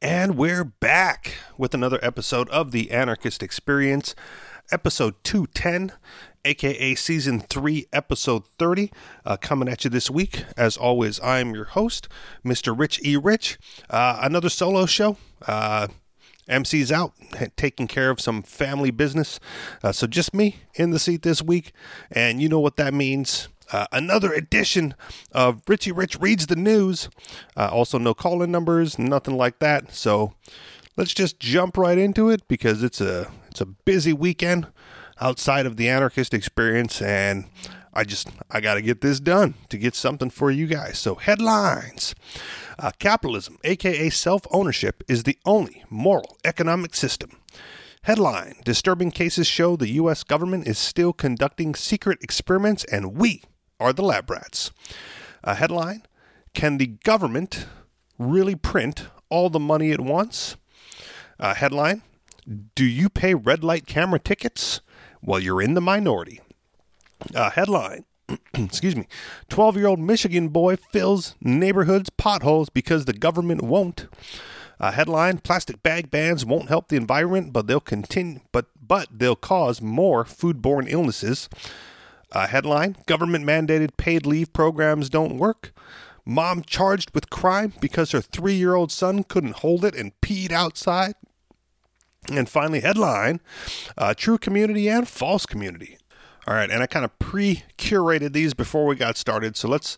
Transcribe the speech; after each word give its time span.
And 0.00 0.36
we're 0.36 0.62
back 0.62 1.34
with 1.56 1.74
another 1.74 1.98
episode 2.02 2.48
of 2.50 2.70
The 2.70 2.92
Anarchist 2.92 3.42
Experience, 3.42 4.14
episode 4.70 5.16
210, 5.24 5.90
aka 6.44 6.94
season 6.94 7.40
3, 7.40 7.86
episode 7.92 8.46
30, 8.60 8.92
uh, 9.26 9.36
coming 9.38 9.68
at 9.68 9.82
you 9.82 9.90
this 9.90 10.08
week. 10.08 10.44
As 10.56 10.76
always, 10.76 11.18
I'm 11.18 11.52
your 11.52 11.64
host, 11.64 12.08
Mr. 12.44 12.78
Rich 12.78 13.00
E. 13.04 13.16
Rich. 13.16 13.58
Uh, 13.90 14.20
another 14.22 14.48
solo 14.48 14.86
show. 14.86 15.16
Uh, 15.48 15.88
MC's 16.48 16.92
out 16.92 17.14
taking 17.56 17.88
care 17.88 18.10
of 18.10 18.20
some 18.20 18.42
family 18.44 18.92
business. 18.92 19.40
Uh, 19.82 19.90
so 19.90 20.06
just 20.06 20.32
me 20.32 20.58
in 20.76 20.90
the 20.90 21.00
seat 21.00 21.22
this 21.22 21.42
week. 21.42 21.72
And 22.08 22.40
you 22.40 22.48
know 22.48 22.60
what 22.60 22.76
that 22.76 22.94
means. 22.94 23.48
Uh, 23.70 23.86
another 23.92 24.32
edition 24.32 24.94
of 25.32 25.62
Richie 25.68 25.92
Rich 25.92 26.18
Reads 26.20 26.46
the 26.46 26.56
News. 26.56 27.08
Uh, 27.56 27.68
also, 27.70 27.98
no 27.98 28.14
call 28.14 28.42
in 28.42 28.50
numbers, 28.50 28.98
nothing 28.98 29.36
like 29.36 29.58
that. 29.58 29.92
So 29.92 30.32
let's 30.96 31.14
just 31.14 31.38
jump 31.38 31.76
right 31.76 31.98
into 31.98 32.28
it 32.30 32.46
because 32.48 32.82
it's 32.82 33.00
a 33.00 33.30
it's 33.50 33.60
a 33.60 33.66
busy 33.66 34.12
weekend 34.12 34.66
outside 35.20 35.66
of 35.66 35.76
the 35.76 35.88
anarchist 35.88 36.32
experience 36.32 37.02
and 37.02 37.46
I 37.92 38.04
just 38.04 38.28
I 38.50 38.60
got 38.60 38.74
to 38.74 38.82
get 38.82 39.00
this 39.00 39.20
done 39.20 39.54
to 39.70 39.78
get 39.78 39.94
something 39.94 40.30
for 40.30 40.50
you 40.50 40.66
guys. 40.66 40.98
So 40.98 41.16
headlines. 41.16 42.14
Uh, 42.78 42.92
capitalism, 43.00 43.58
aka 43.64 44.08
self-ownership, 44.08 45.02
is 45.08 45.24
the 45.24 45.36
only 45.44 45.84
moral 45.90 46.36
economic 46.44 46.94
system. 46.94 47.30
Headline 48.02 48.54
Disturbing 48.64 49.10
cases 49.10 49.46
show 49.46 49.76
the 49.76 49.90
U.S. 49.90 50.22
government 50.22 50.68
is 50.68 50.78
still 50.78 51.12
conducting 51.12 51.74
secret 51.74 52.18
experiments 52.22 52.84
and 52.84 53.14
we 53.16 53.42
are 53.80 53.92
the 53.92 54.02
lab 54.02 54.30
rats. 54.30 54.70
A 55.44 55.54
headline 55.54 56.02
Can 56.54 56.78
the 56.78 56.86
government 56.86 57.66
really 58.18 58.54
print 58.54 59.06
all 59.28 59.50
the 59.50 59.60
money 59.60 59.90
it 59.90 60.00
wants? 60.00 60.56
A 61.38 61.54
headline 61.54 62.02
Do 62.74 62.84
you 62.84 63.08
pay 63.08 63.34
red 63.34 63.62
light 63.62 63.86
camera 63.86 64.18
tickets? 64.18 64.80
Well, 65.22 65.40
you're 65.40 65.62
in 65.62 65.74
the 65.74 65.80
minority. 65.80 66.40
A 67.34 67.50
headline 67.50 68.04
excuse 68.54 68.94
me 68.94 69.06
12 69.48 69.76
year 69.76 69.86
old 69.86 69.98
Michigan 69.98 70.48
boy 70.48 70.76
fills 70.76 71.34
neighborhoods 71.40 72.10
potholes 72.10 72.68
because 72.68 73.04
the 73.04 73.12
government 73.12 73.62
won't. 73.62 74.06
A 74.80 74.92
headline 74.92 75.38
plastic 75.38 75.82
bag 75.82 76.10
bans 76.10 76.44
won't 76.44 76.68
help 76.68 76.88
the 76.88 76.96
environment 76.96 77.52
but 77.52 77.66
they'll 77.66 77.80
continue 77.80 78.40
but 78.52 78.66
but 78.80 79.08
they'll 79.10 79.36
cause 79.36 79.80
more 79.80 80.24
foodborne 80.24 80.86
illnesses 80.88 81.48
a 82.32 82.46
headline 82.46 82.96
Government 83.06 83.44
mandated 83.44 83.96
paid 83.96 84.26
leave 84.26 84.52
programs 84.52 85.08
don't 85.08 85.38
work. 85.38 85.72
Mom 86.24 86.62
charged 86.62 87.14
with 87.14 87.30
crime 87.30 87.72
because 87.80 88.12
her 88.12 88.20
three 88.20 88.54
year 88.54 88.74
old 88.74 88.92
son 88.92 89.24
couldn't 89.24 89.56
hold 89.56 89.84
it 89.84 89.94
and 89.94 90.12
peed 90.20 90.52
outside. 90.52 91.14
And 92.30 92.48
finally, 92.48 92.80
headline 92.80 93.40
uh, 93.96 94.12
True 94.14 94.36
community 94.36 94.88
and 94.88 95.08
false 95.08 95.46
community. 95.46 95.96
All 96.46 96.54
right, 96.54 96.70
and 96.70 96.82
I 96.82 96.86
kind 96.86 97.04
of 97.04 97.18
pre 97.18 97.64
curated 97.76 98.32
these 98.32 98.54
before 98.54 98.86
we 98.86 98.96
got 98.96 99.16
started. 99.16 99.56
So 99.56 99.68
let's, 99.68 99.96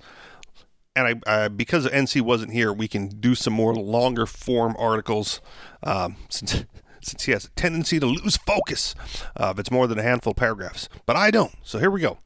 and 0.97 1.21
I, 1.27 1.49
because 1.49 1.87
MC 1.87 2.21
wasn't 2.21 2.53
here, 2.53 2.73
we 2.73 2.89
can 2.89 3.09
do 3.09 3.35
some 3.35 3.53
more 3.53 3.75
longer 3.75 4.27
form 4.27 4.75
articles 4.79 5.41
um, 5.83 6.17
since 6.29 6.65
since 7.03 7.25
he 7.25 7.33
has 7.33 7.45
a 7.45 7.51
tendency 7.51 8.01
to 8.01 8.07
lose 8.07 8.37
focus 8.37 8.95
uh, 9.37 9.53
if 9.53 9.59
it's 9.59 9.71
more 9.71 9.87
than 9.87 9.99
a 9.99 10.03
handful 10.03 10.33
of 10.33 10.37
paragraphs. 10.37 10.89
But 11.07 11.17
I 11.17 11.31
don't. 11.31 11.55
So 11.63 11.79
here 11.79 11.91
we 11.91 12.01
go. 12.01 12.19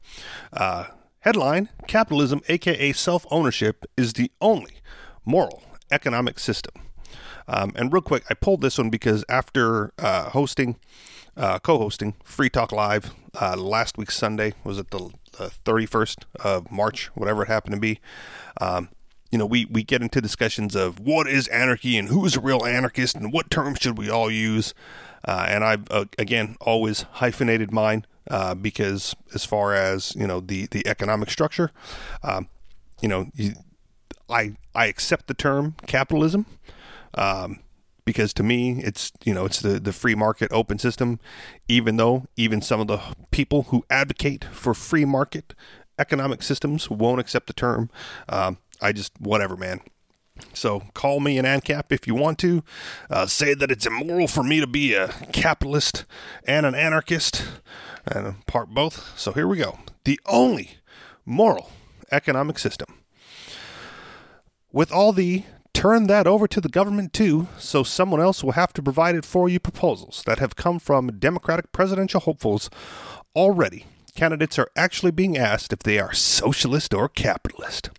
Uh, 0.53 0.85
headline 1.19 1.69
Capitalism, 1.87 2.41
aka 2.47 2.91
self 2.93 3.25
ownership, 3.31 3.85
is 3.97 4.13
the 4.13 4.31
only 4.41 4.81
moral 5.25 5.63
economic 5.91 6.39
system. 6.39 6.73
Um, 7.47 7.73
and 7.75 7.93
real 7.93 8.01
quick, 8.01 8.23
I 8.29 8.33
pulled 8.33 8.61
this 8.61 8.77
one 8.77 8.89
because 8.89 9.23
after 9.29 9.93
uh, 9.99 10.29
hosting, 10.31 10.77
uh, 11.37 11.59
co 11.59 11.77
hosting 11.77 12.15
Free 12.23 12.49
Talk 12.49 12.71
Live 12.71 13.13
uh, 13.39 13.55
last 13.55 13.97
week, 13.97 14.09
Sunday, 14.09 14.53
was 14.63 14.79
it 14.79 14.89
the 14.89 15.11
31st 15.37 16.23
of 16.39 16.71
March, 16.71 17.07
whatever 17.15 17.43
it 17.43 17.47
happened 17.47 17.75
to 17.75 17.79
be. 17.79 17.99
Um, 18.59 18.89
you 19.35 19.39
know, 19.39 19.45
we, 19.45 19.65
we 19.65 19.83
get 19.83 20.01
into 20.01 20.21
discussions 20.21 20.77
of 20.77 20.97
what 20.97 21.27
is 21.27 21.49
anarchy 21.49 21.97
and 21.97 22.07
who 22.07 22.23
is 22.23 22.37
a 22.37 22.39
real 22.39 22.65
anarchist 22.65 23.17
and 23.17 23.33
what 23.33 23.51
terms 23.51 23.79
should 23.81 23.97
we 23.97 24.09
all 24.09 24.31
use. 24.31 24.73
Uh, 25.27 25.45
and 25.49 25.61
I've, 25.61 25.91
uh, 25.91 26.05
again, 26.17 26.55
always 26.61 27.01
hyphenated 27.01 27.69
mine 27.69 28.05
uh, 28.31 28.55
because 28.55 29.13
as 29.33 29.43
far 29.43 29.75
as, 29.75 30.15
you 30.15 30.25
know, 30.25 30.39
the, 30.39 30.67
the 30.67 30.87
economic 30.87 31.29
structure, 31.29 31.71
um, 32.23 32.47
you 33.01 33.09
know, 33.09 33.27
you, 33.35 33.55
I, 34.29 34.55
I 34.73 34.85
accept 34.85 35.27
the 35.27 35.33
term 35.33 35.75
capitalism 35.85 36.45
um, 37.15 37.59
because 38.05 38.33
to 38.35 38.43
me, 38.43 38.81
it's, 38.83 39.11
you 39.25 39.33
know, 39.33 39.43
it's 39.43 39.59
the, 39.59 39.81
the 39.81 39.91
free 39.91 40.15
market 40.15 40.49
open 40.53 40.79
system, 40.79 41.19
even 41.67 41.97
though 41.97 42.25
even 42.37 42.61
some 42.61 42.79
of 42.79 42.87
the 42.87 43.01
people 43.31 43.63
who 43.63 43.83
advocate 43.89 44.45
for 44.45 44.73
free 44.73 45.03
market 45.03 45.53
economic 45.99 46.43
systems 46.43 46.89
won't 46.89 47.19
accept 47.19 47.47
the 47.47 47.53
term. 47.53 47.89
Um, 48.29 48.59
I 48.81 48.91
just 48.91 49.13
whatever, 49.19 49.55
man. 49.55 49.81
So 50.53 50.81
call 50.93 51.19
me 51.19 51.37
an 51.37 51.45
ANCAP 51.45 51.91
if 51.91 52.07
you 52.07 52.15
want 52.15 52.39
to. 52.39 52.63
Uh, 53.09 53.25
say 53.25 53.53
that 53.53 53.71
it's 53.71 53.85
immoral 53.85 54.27
for 54.27 54.43
me 54.43 54.59
to 54.59 54.67
be 54.67 54.93
a 54.93 55.07
capitalist 55.31 56.05
and 56.45 56.65
an 56.65 56.75
anarchist, 56.75 57.45
and 58.05 58.45
part 58.45 58.69
both. 58.69 59.17
So 59.17 59.31
here 59.31 59.47
we 59.47 59.57
go. 59.57 59.79
The 60.03 60.19
only 60.25 60.77
moral 61.25 61.71
economic 62.11 62.59
system. 62.59 63.01
With 64.71 64.91
all 64.91 65.13
the 65.13 65.43
turn 65.73 66.07
that 66.07 66.27
over 66.27 66.47
to 66.47 66.61
the 66.61 66.69
government 66.69 67.13
too, 67.13 67.47
so 67.57 67.83
someone 67.83 68.21
else 68.21 68.43
will 68.43 68.53
have 68.53 68.73
to 68.73 68.83
provide 68.83 69.15
it 69.15 69.25
for 69.25 69.47
you 69.47 69.59
proposals 69.59 70.23
that 70.25 70.39
have 70.39 70.55
come 70.55 70.79
from 70.79 71.19
Democratic 71.19 71.71
presidential 71.71 72.19
hopefuls 72.19 72.69
already. 73.35 73.85
Candidates 74.15 74.57
are 74.59 74.69
actually 74.75 75.11
being 75.11 75.37
asked 75.37 75.73
if 75.73 75.79
they 75.79 75.99
are 75.99 76.13
socialist 76.13 76.93
or 76.93 77.09
capitalist. 77.09 77.89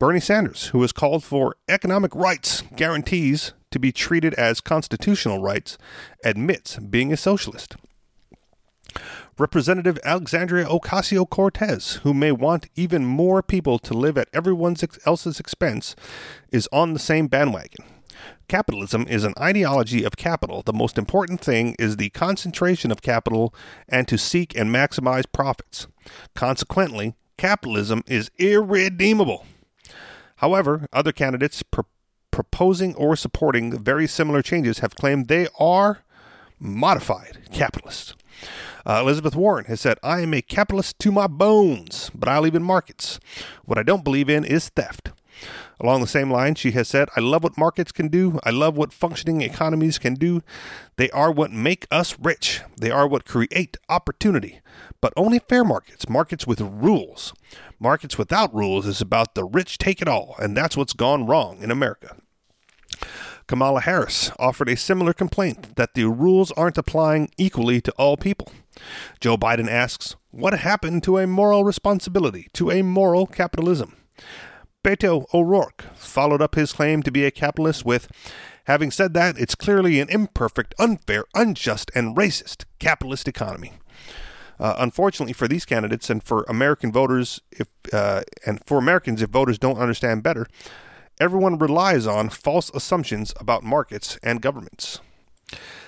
Bernie 0.00 0.18
Sanders, 0.18 0.68
who 0.68 0.80
has 0.80 0.92
called 0.92 1.22
for 1.22 1.56
economic 1.68 2.14
rights 2.14 2.62
guarantees 2.74 3.52
to 3.70 3.78
be 3.78 3.92
treated 3.92 4.32
as 4.34 4.62
constitutional 4.62 5.42
rights, 5.42 5.76
admits 6.24 6.78
being 6.78 7.12
a 7.12 7.18
socialist. 7.18 7.76
Representative 9.36 9.98
Alexandria 10.02 10.64
Ocasio 10.64 11.28
Cortez, 11.28 11.96
who 11.96 12.14
may 12.14 12.32
want 12.32 12.70
even 12.74 13.04
more 13.04 13.42
people 13.42 13.78
to 13.80 13.92
live 13.92 14.16
at 14.16 14.30
everyone 14.32 14.74
else's 15.04 15.38
expense, 15.38 15.94
is 16.50 16.66
on 16.72 16.94
the 16.94 16.98
same 16.98 17.26
bandwagon. 17.26 17.84
Capitalism 18.48 19.06
is 19.06 19.24
an 19.24 19.34
ideology 19.38 20.02
of 20.02 20.16
capital. 20.16 20.62
The 20.62 20.72
most 20.72 20.96
important 20.96 21.42
thing 21.42 21.76
is 21.78 21.98
the 21.98 22.08
concentration 22.08 22.90
of 22.90 23.02
capital 23.02 23.54
and 23.86 24.08
to 24.08 24.16
seek 24.16 24.56
and 24.56 24.74
maximize 24.74 25.30
profits. 25.30 25.88
Consequently, 26.34 27.16
capitalism 27.36 28.02
is 28.06 28.30
irredeemable. 28.38 29.44
However, 30.40 30.86
other 30.90 31.12
candidates 31.12 31.62
pro- 31.62 31.84
proposing 32.30 32.94
or 32.94 33.14
supporting 33.14 33.78
very 33.78 34.06
similar 34.06 34.40
changes 34.40 34.78
have 34.78 34.94
claimed 34.94 35.28
they 35.28 35.48
are 35.58 36.00
modified 36.58 37.40
capitalists. 37.52 38.14
Uh, 38.86 39.00
Elizabeth 39.02 39.36
Warren 39.36 39.66
has 39.66 39.82
said, 39.82 39.98
I 40.02 40.20
am 40.20 40.32
a 40.32 40.40
capitalist 40.40 40.98
to 41.00 41.12
my 41.12 41.26
bones, 41.26 42.10
but 42.14 42.26
I 42.26 42.36
believe 42.36 42.54
in 42.54 42.62
markets. 42.62 43.20
What 43.66 43.76
I 43.76 43.82
don't 43.82 44.02
believe 44.02 44.30
in 44.30 44.44
is 44.44 44.70
theft. 44.70 45.10
Along 45.78 46.00
the 46.00 46.06
same 46.06 46.30
line, 46.30 46.54
she 46.54 46.70
has 46.72 46.88
said, 46.88 47.08
I 47.14 47.20
love 47.20 47.42
what 47.42 47.58
markets 47.58 47.92
can 47.92 48.08
do. 48.08 48.40
I 48.42 48.50
love 48.50 48.78
what 48.78 48.94
functioning 48.94 49.42
economies 49.42 49.98
can 49.98 50.14
do. 50.14 50.42
They 50.96 51.10
are 51.10 51.30
what 51.30 51.50
make 51.50 51.86
us 51.90 52.18
rich. 52.18 52.62
They 52.78 52.90
are 52.90 53.06
what 53.06 53.26
create 53.26 53.76
opportunity. 53.90 54.60
But 55.00 55.12
only 55.16 55.38
fair 55.38 55.64
markets, 55.64 56.08
markets 56.08 56.46
with 56.46 56.60
rules. 56.60 57.32
Markets 57.78 58.18
without 58.18 58.54
rules 58.54 58.86
is 58.86 59.00
about 59.00 59.34
the 59.34 59.44
rich 59.44 59.78
take 59.78 60.02
it 60.02 60.08
all, 60.08 60.34
and 60.38 60.56
that's 60.56 60.76
what's 60.76 60.92
gone 60.92 61.26
wrong 61.26 61.62
in 61.62 61.70
America. 61.70 62.16
Kamala 63.46 63.80
Harris 63.80 64.30
offered 64.38 64.68
a 64.68 64.76
similar 64.76 65.12
complaint 65.12 65.74
that 65.76 65.94
the 65.94 66.04
rules 66.04 66.52
aren't 66.52 66.78
applying 66.78 67.30
equally 67.36 67.80
to 67.80 67.90
all 67.92 68.16
people. 68.16 68.52
Joe 69.18 69.36
Biden 69.36 69.68
asks, 69.68 70.14
What 70.30 70.52
happened 70.60 71.02
to 71.04 71.18
a 71.18 71.26
moral 71.26 71.64
responsibility, 71.64 72.48
to 72.52 72.70
a 72.70 72.82
moral 72.82 73.26
capitalism? 73.26 73.96
Beto 74.84 75.26
O'Rourke 75.34 75.84
followed 75.94 76.40
up 76.40 76.54
his 76.54 76.72
claim 76.72 77.02
to 77.02 77.10
be 77.10 77.24
a 77.24 77.30
capitalist 77.30 77.84
with, 77.84 78.08
having 78.64 78.90
said 78.90 79.14
that, 79.14 79.38
it's 79.38 79.54
clearly 79.54 79.98
an 79.98 80.08
imperfect, 80.08 80.74
unfair, 80.78 81.24
unjust, 81.34 81.90
and 81.94 82.16
racist 82.16 82.66
capitalist 82.78 83.26
economy. 83.26 83.72
Uh, 84.60 84.74
unfortunately 84.78 85.32
for 85.32 85.48
these 85.48 85.64
candidates 85.64 86.10
and 86.10 86.22
for 86.22 86.44
American 86.46 86.92
voters, 86.92 87.40
if 87.50 87.66
uh, 87.94 88.22
and 88.44 88.62
for 88.66 88.76
Americans, 88.76 89.22
if 89.22 89.30
voters 89.30 89.58
don't 89.58 89.78
understand 89.78 90.22
better, 90.22 90.46
everyone 91.18 91.56
relies 91.56 92.06
on 92.06 92.28
false 92.28 92.70
assumptions 92.74 93.32
about 93.40 93.64
markets 93.64 94.18
and 94.22 94.42
governments. 94.42 95.00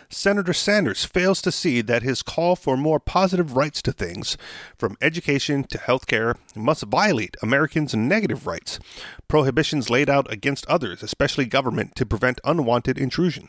Senator 0.08 0.52
Sanders 0.52 1.04
fails 1.06 1.40
to 1.40 1.52
see 1.52 1.80
that 1.80 2.02
his 2.02 2.22
call 2.22 2.54
for 2.54 2.76
more 2.76 3.00
positive 3.00 3.56
rights 3.56 3.80
to 3.82 3.92
things, 3.92 4.36
from 4.76 4.96
education 5.00 5.64
to 5.64 5.78
health 5.78 6.06
care, 6.06 6.36
must 6.54 6.84
violate 6.84 7.36
Americans' 7.42 7.94
negative 7.94 8.46
rights, 8.46 8.78
prohibitions 9.26 9.88
laid 9.88 10.10
out 10.10 10.30
against 10.30 10.66
others, 10.66 11.02
especially 11.02 11.46
government, 11.46 11.94
to 11.94 12.04
prevent 12.04 12.40
unwanted 12.44 12.98
intrusion. 12.98 13.48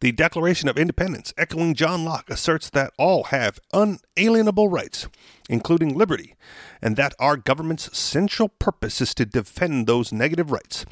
The 0.00 0.12
Declaration 0.12 0.68
of 0.68 0.78
Independence, 0.78 1.34
echoing 1.36 1.74
John 1.74 2.04
Locke, 2.04 2.30
asserts 2.30 2.70
that 2.70 2.92
all 2.98 3.24
have 3.24 3.58
unalienable 3.72 4.68
rights, 4.68 5.08
including 5.48 5.96
liberty, 5.96 6.34
and 6.80 6.96
that 6.96 7.14
our 7.18 7.36
government's 7.36 7.96
central 7.96 8.48
purpose 8.48 9.00
is 9.00 9.14
to 9.14 9.26
defend 9.26 9.86
those 9.86 10.12
negative 10.12 10.50
rights, 10.50 10.86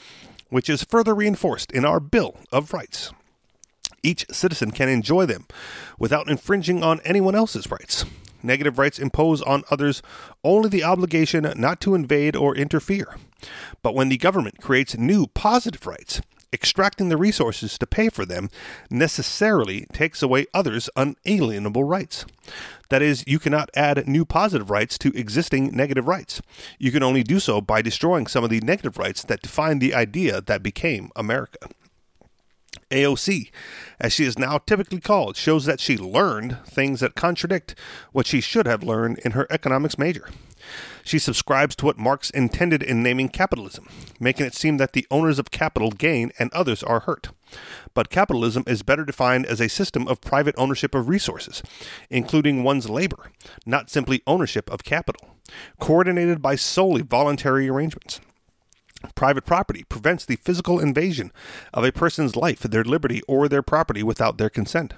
which 0.50 0.68
is 0.68 0.84
further 0.84 1.14
reinforced 1.14 1.72
in 1.72 1.84
our 1.84 2.00
Bill 2.00 2.36
of 2.52 2.72
Rights. 2.72 3.12
Each 4.02 4.26
citizen 4.30 4.70
can 4.70 4.88
enjoy 4.88 5.26
them 5.26 5.46
without 5.98 6.28
infringing 6.28 6.82
on 6.82 7.00
anyone 7.04 7.34
else's 7.34 7.70
rights. 7.70 8.04
Negative 8.42 8.78
rights 8.78 8.98
impose 8.98 9.42
on 9.42 9.64
others 9.70 10.02
only 10.44 10.68
the 10.68 10.84
obligation 10.84 11.52
not 11.56 11.80
to 11.80 11.94
invade 11.94 12.36
or 12.36 12.54
interfere. 12.54 13.16
But 13.82 13.94
when 13.94 14.08
the 14.08 14.16
government 14.16 14.60
creates 14.60 14.96
new 14.96 15.26
positive 15.26 15.86
rights, 15.86 16.20
extracting 16.52 17.08
the 17.08 17.16
resources 17.16 17.78
to 17.78 17.86
pay 17.86 18.08
for 18.08 18.24
them 18.24 18.50
necessarily 18.90 19.86
takes 19.92 20.22
away 20.22 20.46
others' 20.54 20.90
unalienable 20.96 21.84
rights. 21.84 22.24
That 22.88 23.02
is, 23.02 23.24
you 23.26 23.38
cannot 23.38 23.70
add 23.74 24.08
new 24.08 24.24
positive 24.24 24.70
rights 24.70 24.96
to 24.98 25.12
existing 25.14 25.76
negative 25.76 26.08
rights. 26.08 26.40
You 26.78 26.90
can 26.90 27.02
only 27.02 27.22
do 27.22 27.38
so 27.38 27.60
by 27.60 27.82
destroying 27.82 28.26
some 28.26 28.44
of 28.44 28.50
the 28.50 28.60
negative 28.60 28.96
rights 28.96 29.22
that 29.24 29.42
define 29.42 29.78
the 29.78 29.94
idea 29.94 30.40
that 30.40 30.62
became 30.62 31.10
America. 31.14 31.68
AOC, 32.90 33.50
as 34.00 34.12
she 34.12 34.24
is 34.24 34.38
now 34.38 34.58
typically 34.58 35.00
called, 35.00 35.36
shows 35.36 35.66
that 35.66 35.80
she 35.80 35.98
learned 35.98 36.58
things 36.64 37.00
that 37.00 37.14
contradict 37.14 37.74
what 38.12 38.26
she 38.26 38.40
should 38.40 38.66
have 38.66 38.82
learned 38.82 39.18
in 39.18 39.32
her 39.32 39.46
economics 39.50 39.98
major. 39.98 40.28
She 41.04 41.18
subscribes 41.18 41.74
to 41.76 41.86
what 41.86 41.98
Marx 41.98 42.30
intended 42.30 42.82
in 42.82 43.02
naming 43.02 43.28
capitalism, 43.28 43.88
making 44.20 44.46
it 44.46 44.54
seem 44.54 44.76
that 44.76 44.92
the 44.92 45.06
owners 45.10 45.38
of 45.38 45.50
capital 45.50 45.90
gain 45.90 46.32
and 46.38 46.52
others 46.52 46.82
are 46.82 47.00
hurt. 47.00 47.28
But 47.94 48.10
capitalism 48.10 48.64
is 48.66 48.82
better 48.82 49.04
defined 49.04 49.46
as 49.46 49.60
a 49.60 49.68
system 49.68 50.06
of 50.06 50.20
private 50.20 50.54
ownership 50.58 50.94
of 50.94 51.08
resources, 51.08 51.62
including 52.10 52.62
one's 52.62 52.90
labor, 52.90 53.30
not 53.64 53.90
simply 53.90 54.22
ownership 54.26 54.70
of 54.70 54.84
capital, 54.84 55.36
coordinated 55.78 56.42
by 56.42 56.56
solely 56.56 57.02
voluntary 57.02 57.68
arrangements. 57.68 58.20
Private 59.14 59.46
property 59.46 59.84
prevents 59.84 60.24
the 60.24 60.36
physical 60.36 60.80
invasion 60.80 61.32
of 61.72 61.84
a 61.84 61.92
person's 61.92 62.34
life, 62.34 62.60
their 62.60 62.82
liberty, 62.82 63.22
or 63.28 63.48
their 63.48 63.62
property 63.62 64.02
without 64.02 64.38
their 64.38 64.50
consent. 64.50 64.94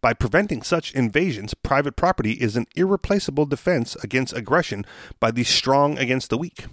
By 0.00 0.14
preventing 0.14 0.62
such 0.62 0.94
invasions, 0.94 1.52
private 1.52 1.94
property 1.94 2.32
is 2.32 2.56
an 2.56 2.66
irreplaceable 2.74 3.46
defense 3.46 3.96
against 4.02 4.36
aggression 4.36 4.86
by 5.20 5.30
the 5.30 5.44
strong 5.44 5.98
against 5.98 6.30
the 6.30 6.38
weak. 6.38 6.66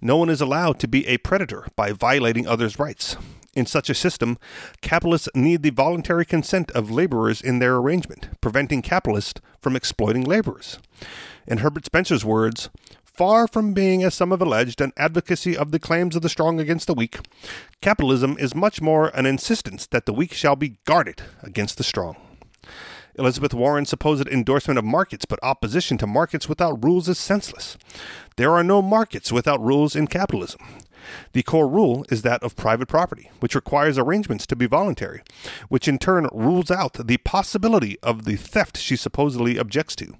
No 0.00 0.16
one 0.16 0.28
is 0.28 0.40
allowed 0.40 0.78
to 0.80 0.88
be 0.88 1.06
a 1.06 1.18
predator 1.18 1.66
by 1.74 1.92
violating 1.92 2.46
others' 2.46 2.78
rights. 2.78 3.16
In 3.54 3.66
such 3.66 3.90
a 3.90 3.94
system, 3.94 4.38
capitalists 4.80 5.28
need 5.34 5.62
the 5.62 5.70
voluntary 5.70 6.24
consent 6.24 6.70
of 6.70 6.90
laborers 6.90 7.40
in 7.40 7.58
their 7.58 7.76
arrangement, 7.76 8.28
preventing 8.40 8.80
capitalists 8.80 9.40
from 9.60 9.74
exploiting 9.74 10.22
laborers. 10.22 10.78
In 11.48 11.58
Herbert 11.58 11.84
Spencer's 11.84 12.24
words, 12.24 12.70
Far 13.14 13.46
from 13.46 13.74
being, 13.74 14.02
as 14.02 14.14
some 14.14 14.30
have 14.30 14.40
alleged, 14.40 14.80
an 14.80 14.92
advocacy 14.96 15.56
of 15.56 15.72
the 15.72 15.78
claims 15.78 16.16
of 16.16 16.22
the 16.22 16.28
strong 16.28 16.58
against 16.58 16.86
the 16.86 16.94
weak, 16.94 17.18
capitalism 17.82 18.36
is 18.38 18.54
much 18.54 18.80
more 18.80 19.08
an 19.08 19.26
insistence 19.26 19.86
that 19.86 20.06
the 20.06 20.12
weak 20.12 20.32
shall 20.32 20.56
be 20.56 20.78
guarded 20.86 21.22
against 21.42 21.76
the 21.76 21.84
strong. 21.84 22.16
Elizabeth 23.18 23.52
Warren's 23.52 23.90
supposed 23.90 24.26
endorsement 24.28 24.78
of 24.78 24.84
markets 24.84 25.26
but 25.26 25.38
opposition 25.42 25.98
to 25.98 26.06
markets 26.06 26.48
without 26.48 26.82
rules 26.82 27.08
is 27.08 27.18
senseless. 27.18 27.76
There 28.36 28.52
are 28.52 28.64
no 28.64 28.80
markets 28.80 29.30
without 29.30 29.60
rules 29.60 29.94
in 29.94 30.06
capitalism. 30.06 30.60
The 31.32 31.42
core 31.42 31.68
rule 31.68 32.04
is 32.10 32.22
that 32.22 32.42
of 32.42 32.56
private 32.56 32.88
property, 32.88 33.30
which 33.40 33.54
requires 33.54 33.98
arrangements 33.98 34.46
to 34.46 34.56
be 34.56 34.66
voluntary, 34.66 35.22
which 35.68 35.88
in 35.88 35.98
turn 35.98 36.28
rules 36.32 36.70
out 36.70 36.94
the 37.06 37.18
possibility 37.18 37.98
of 38.02 38.24
the 38.24 38.36
theft 38.36 38.76
she 38.76 38.96
supposedly 38.96 39.58
objects 39.58 39.94
to. 39.96 40.14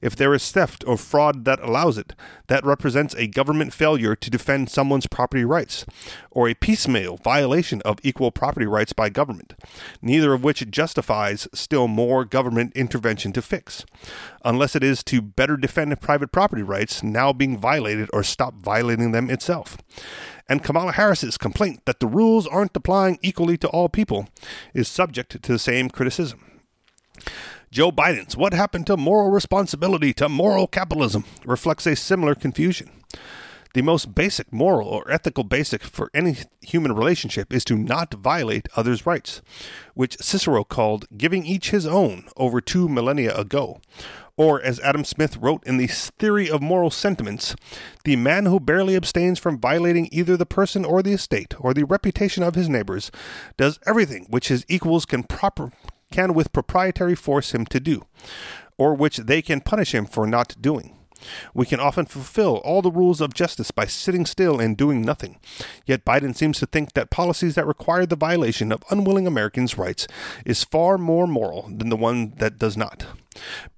If 0.00 0.16
there 0.16 0.34
is 0.34 0.50
theft 0.50 0.84
or 0.86 0.96
fraud 0.96 1.44
that 1.44 1.60
allows 1.60 1.98
it, 1.98 2.14
that 2.46 2.64
represents 2.64 3.14
a 3.14 3.26
government 3.26 3.72
failure 3.72 4.16
to 4.16 4.30
defend 4.30 4.70
someone's 4.70 5.06
property 5.06 5.44
rights, 5.44 5.84
or 6.30 6.48
a 6.48 6.54
piecemeal 6.54 7.16
violation 7.18 7.82
of 7.82 7.98
equal 8.02 8.30
property 8.30 8.66
rights 8.66 8.92
by 8.92 9.08
government, 9.08 9.54
neither 10.00 10.32
of 10.32 10.44
which 10.44 10.70
justifies 10.70 11.48
still 11.52 11.88
more 11.88 12.24
government 12.24 12.72
intervention 12.74 13.32
to 13.32 13.42
fix, 13.42 13.84
unless 14.44 14.76
it 14.76 14.82
is 14.82 15.02
to 15.02 15.20
better 15.20 15.56
defend 15.56 16.00
private 16.00 16.32
property 16.32 16.62
rights 16.62 17.02
now 17.02 17.32
being 17.32 17.56
violated 17.56 18.08
or 18.12 18.22
stop 18.22 18.54
violating 18.54 19.12
them 19.12 19.30
itself 19.30 19.76
and 20.48 20.62
Kamala 20.62 20.92
Harris's 20.92 21.38
complaint 21.38 21.80
that 21.84 22.00
the 22.00 22.06
rules 22.06 22.46
aren't 22.46 22.76
applying 22.76 23.18
equally 23.22 23.56
to 23.58 23.68
all 23.68 23.88
people 23.88 24.28
is 24.74 24.88
subject 24.88 25.42
to 25.42 25.52
the 25.52 25.58
same 25.58 25.88
criticism. 25.90 26.40
Joe 27.70 27.90
Biden's 27.90 28.36
What 28.36 28.54
Happened 28.54 28.86
to 28.86 28.96
Moral 28.96 29.30
Responsibility 29.30 30.12
to 30.14 30.28
Moral 30.28 30.66
Capitalism 30.66 31.24
reflects 31.44 31.86
a 31.86 31.96
similar 31.96 32.34
confusion. 32.34 32.90
The 33.76 33.82
most 33.82 34.14
basic 34.14 34.50
moral 34.54 34.88
or 34.88 35.10
ethical 35.10 35.44
basic 35.44 35.82
for 35.82 36.10
any 36.14 36.38
human 36.62 36.94
relationship 36.94 37.52
is 37.52 37.62
to 37.66 37.76
not 37.76 38.14
violate 38.14 38.68
others' 38.74 39.04
rights, 39.04 39.42
which 39.92 40.16
Cicero 40.16 40.64
called 40.64 41.04
giving 41.18 41.44
each 41.44 41.72
his 41.72 41.86
own 41.86 42.24
over 42.38 42.62
two 42.62 42.88
millennia 42.88 43.36
ago, 43.36 43.82
or, 44.34 44.62
as 44.62 44.80
Adam 44.80 45.04
Smith 45.04 45.36
wrote 45.36 45.62
in 45.66 45.76
the 45.76 45.88
Theory 45.88 46.48
of 46.48 46.62
Moral 46.62 46.90
Sentiments, 46.90 47.54
the 48.04 48.16
man 48.16 48.46
who 48.46 48.58
barely 48.58 48.96
abstains 48.96 49.38
from 49.38 49.60
violating 49.60 50.08
either 50.10 50.38
the 50.38 50.46
person 50.46 50.86
or 50.86 51.02
the 51.02 51.12
estate 51.12 51.52
or 51.60 51.74
the 51.74 51.84
reputation 51.84 52.42
of 52.42 52.54
his 52.54 52.70
neighbors 52.70 53.10
does 53.58 53.78
everything 53.84 54.24
which 54.30 54.48
his 54.48 54.64
equals 54.68 55.04
can 55.04 55.22
proper 55.22 55.70
can 56.10 56.32
with 56.32 56.50
proprietary 56.50 57.14
force 57.14 57.52
him 57.52 57.66
to 57.66 57.78
do, 57.78 58.06
or 58.78 58.94
which 58.94 59.18
they 59.18 59.42
can 59.42 59.60
punish 59.60 59.94
him 59.94 60.06
for 60.06 60.26
not 60.26 60.56
doing. 60.62 60.96
We 61.54 61.66
can 61.66 61.80
often 61.80 62.06
fulfill 62.06 62.56
all 62.56 62.82
the 62.82 62.90
rules 62.90 63.20
of 63.20 63.34
justice 63.34 63.70
by 63.70 63.86
sitting 63.86 64.26
still 64.26 64.60
and 64.60 64.76
doing 64.76 65.02
nothing. 65.02 65.38
Yet 65.86 66.04
Biden 66.04 66.36
seems 66.36 66.58
to 66.58 66.66
think 66.66 66.92
that 66.92 67.10
policies 67.10 67.54
that 67.54 67.66
require 67.66 68.06
the 68.06 68.16
violation 68.16 68.72
of 68.72 68.84
unwilling 68.90 69.26
Americans' 69.26 69.78
rights 69.78 70.06
is 70.44 70.64
far 70.64 70.98
more 70.98 71.26
moral 71.26 71.70
than 71.74 71.88
the 71.88 71.96
one 71.96 72.34
that 72.38 72.58
does 72.58 72.76
not. 72.76 73.06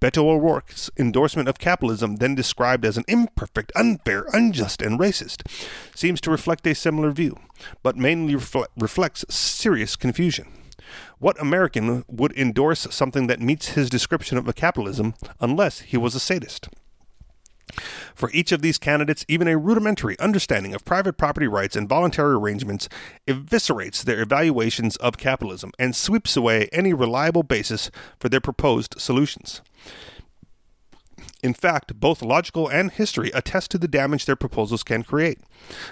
Beto 0.00 0.25
O'Rourke's 0.25 0.90
endorsement 0.96 1.49
of 1.49 1.58
capitalism, 1.58 2.17
then 2.17 2.35
described 2.35 2.85
as 2.85 2.96
an 2.96 3.05
imperfect, 3.08 3.73
unfair, 3.75 4.26
unjust, 4.32 4.81
and 4.81 4.99
racist, 4.99 5.43
seems 5.94 6.20
to 6.20 6.31
reflect 6.31 6.67
a 6.67 6.75
similar 6.75 7.11
view, 7.11 7.37
but 7.82 7.96
mainly 7.96 8.34
refle- 8.34 8.67
reflects 8.76 9.25
serious 9.29 9.96
confusion. 9.96 10.46
What 11.19 11.41
American 11.41 12.05
would 12.08 12.32
endorse 12.32 12.86
something 12.91 13.27
that 13.27 13.41
meets 13.41 13.70
his 13.70 13.91
description 13.91 14.39
of 14.39 14.48
a 14.48 14.53
capitalism 14.53 15.15
unless 15.41 15.81
he 15.81 15.96
was 15.96 16.15
a 16.15 16.20
sadist? 16.20 16.69
For 18.15 18.31
each 18.32 18.53
of 18.53 18.63
these 18.63 18.79
candidates, 18.79 19.25
even 19.29 19.48
a 19.48 19.58
rudimentary 19.58 20.19
understanding 20.19 20.75
of 20.75 20.84
private 20.84 21.17
property 21.17 21.46
rights 21.46 21.77
and 21.77 21.89
voluntary 21.89 22.34
arrangements 22.34 22.89
eviscerates 23.27 24.03
their 24.03 24.20
evaluations 24.20 24.96
of 24.96 25.19
capitalism 25.19 25.72
and 25.79 25.94
sweeps 25.94 26.37
away 26.37 26.69
any 26.72 26.93
reliable 26.93 27.43
basis 27.43 27.91
for 28.19 28.29
their 28.29 28.41
proposed 28.41 28.94
solutions. 28.98 29.60
In 31.41 31.55
fact, 31.55 32.01
both 32.01 32.20
logical 32.20 32.69
and 32.69 32.91
history 32.91 33.31
attest 33.32 33.70
to 33.70 33.79
the 33.79 33.87
damage 33.87 34.27
their 34.27 34.34
proposals 34.34 34.82
can 34.82 35.05
create. 35.05 35.39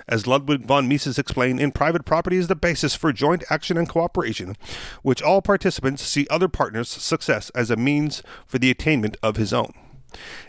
As 0.08 0.26
Ludwig 0.26 0.66
von 0.66 0.88
Mises 0.88 1.18
explained, 1.18 1.60
in 1.60 1.70
private 1.70 2.04
property 2.04 2.36
is 2.36 2.48
the 2.48 2.56
basis 2.56 2.96
for 2.96 3.12
joint 3.12 3.44
action 3.48 3.76
and 3.76 3.88
cooperation, 3.88 4.56
which 5.02 5.22
all 5.22 5.42
participants 5.42 6.02
see 6.02 6.26
other 6.30 6.48
partners' 6.48 6.88
success 6.88 7.50
as 7.50 7.70
a 7.70 7.76
means 7.76 8.24
for 8.44 8.58
the 8.58 8.70
attainment 8.70 9.16
of 9.22 9.36
his 9.36 9.52
own 9.52 9.72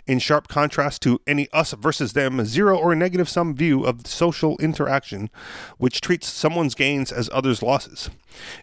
in 0.06 0.20
sharp 0.20 0.48
contrast 0.48 1.02
to 1.04 1.20
any 1.28 1.48
us 1.52 1.74
versus 1.74 2.14
them 2.14 2.44
zero 2.46 2.78
or 2.78 2.96
negative 2.96 3.30
sum 3.30 3.56
view 3.56 3.84
of 3.84 4.08
social 4.08 4.58
interaction, 4.60 5.30
which 5.78 6.02
treats 6.02 6.28
someone's 6.28 6.76
gains 6.76 7.12
as 7.12 7.30
others' 7.32 7.62
losses. 7.62 8.10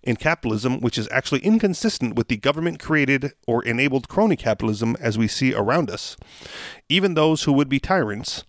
In 0.03 0.17
capitalism, 0.17 0.81
which 0.81 0.99
is 0.99 1.09
actually 1.11 1.41
inconsistent 1.41 2.15
with 2.15 2.29
the 2.29 2.37
government 2.37 2.81
created 2.81 3.33
or 3.47 3.65
enabled 3.65 4.09
crony 4.09 4.37
capitalism 4.37 4.97
as 5.01 5.19
we 5.19 5.29
see 5.29 5.55
around 5.55 5.91
us, 5.91 6.17
even 6.89 7.15
those 7.15 7.43
who 7.43 7.53
would 7.53 7.69
be 7.69 7.81
tyrants, 7.81 8.45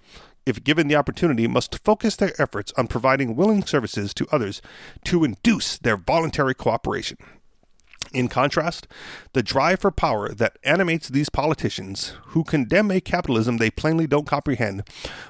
if 0.45 0.63
given 0.63 0.87
the 0.87 0.95
opportunity, 0.95 1.47
must 1.47 1.83
focus 1.83 2.15
their 2.15 2.39
efforts 2.39 2.71
on 2.77 2.87
providing 2.87 3.35
willing 3.35 3.65
services 3.65 4.13
to 4.13 4.27
others 4.31 4.61
to 5.03 5.23
induce 5.23 5.77
their 5.77 5.97
voluntary 5.97 6.53
cooperation. 6.53 7.17
In 8.13 8.27
contrast, 8.29 8.87
the 9.33 9.43
drive 9.43 9.81
for 9.81 9.91
power 9.91 10.29
that 10.33 10.57
animates 10.63 11.09
these 11.09 11.29
politicians 11.29 12.13
who 12.27 12.43
condemn 12.43 12.91
a 12.91 13.01
capitalism 13.01 13.57
they 13.57 13.69
plainly 13.69 14.07
don't 14.07 14.27
comprehend 14.27 14.83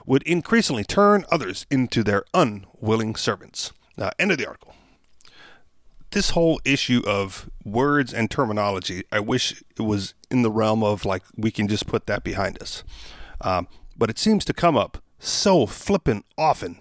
would 0.05 0.23
increasingly 0.23 0.83
turn 0.83 1.25
others 1.31 1.65
into 1.71 2.03
their 2.03 2.23
unwilling 2.33 3.15
servants. 3.15 3.71
Uh, 3.97 4.11
end 4.19 4.31
of 4.31 4.37
the 4.37 4.45
article. 4.47 4.73
this 6.11 6.29
whole 6.31 6.61
issue 6.63 7.01
of 7.05 7.49
words 7.65 8.13
and 8.13 8.31
terminology, 8.31 9.03
I 9.11 9.19
wish 9.19 9.61
it 9.77 9.81
was 9.81 10.13
in 10.31 10.43
the 10.43 10.51
realm 10.51 10.83
of 10.83 11.05
like 11.05 11.23
we 11.35 11.51
can 11.51 11.67
just 11.67 11.87
put 11.87 12.05
that 12.05 12.23
behind 12.23 12.61
us. 12.61 12.83
Um, 13.41 13.67
but 13.97 14.09
it 14.09 14.17
seems 14.17 14.45
to 14.45 14.53
come 14.53 14.77
up 14.77 14.99
so 15.19 15.65
flippant 15.65 16.25
often 16.37 16.77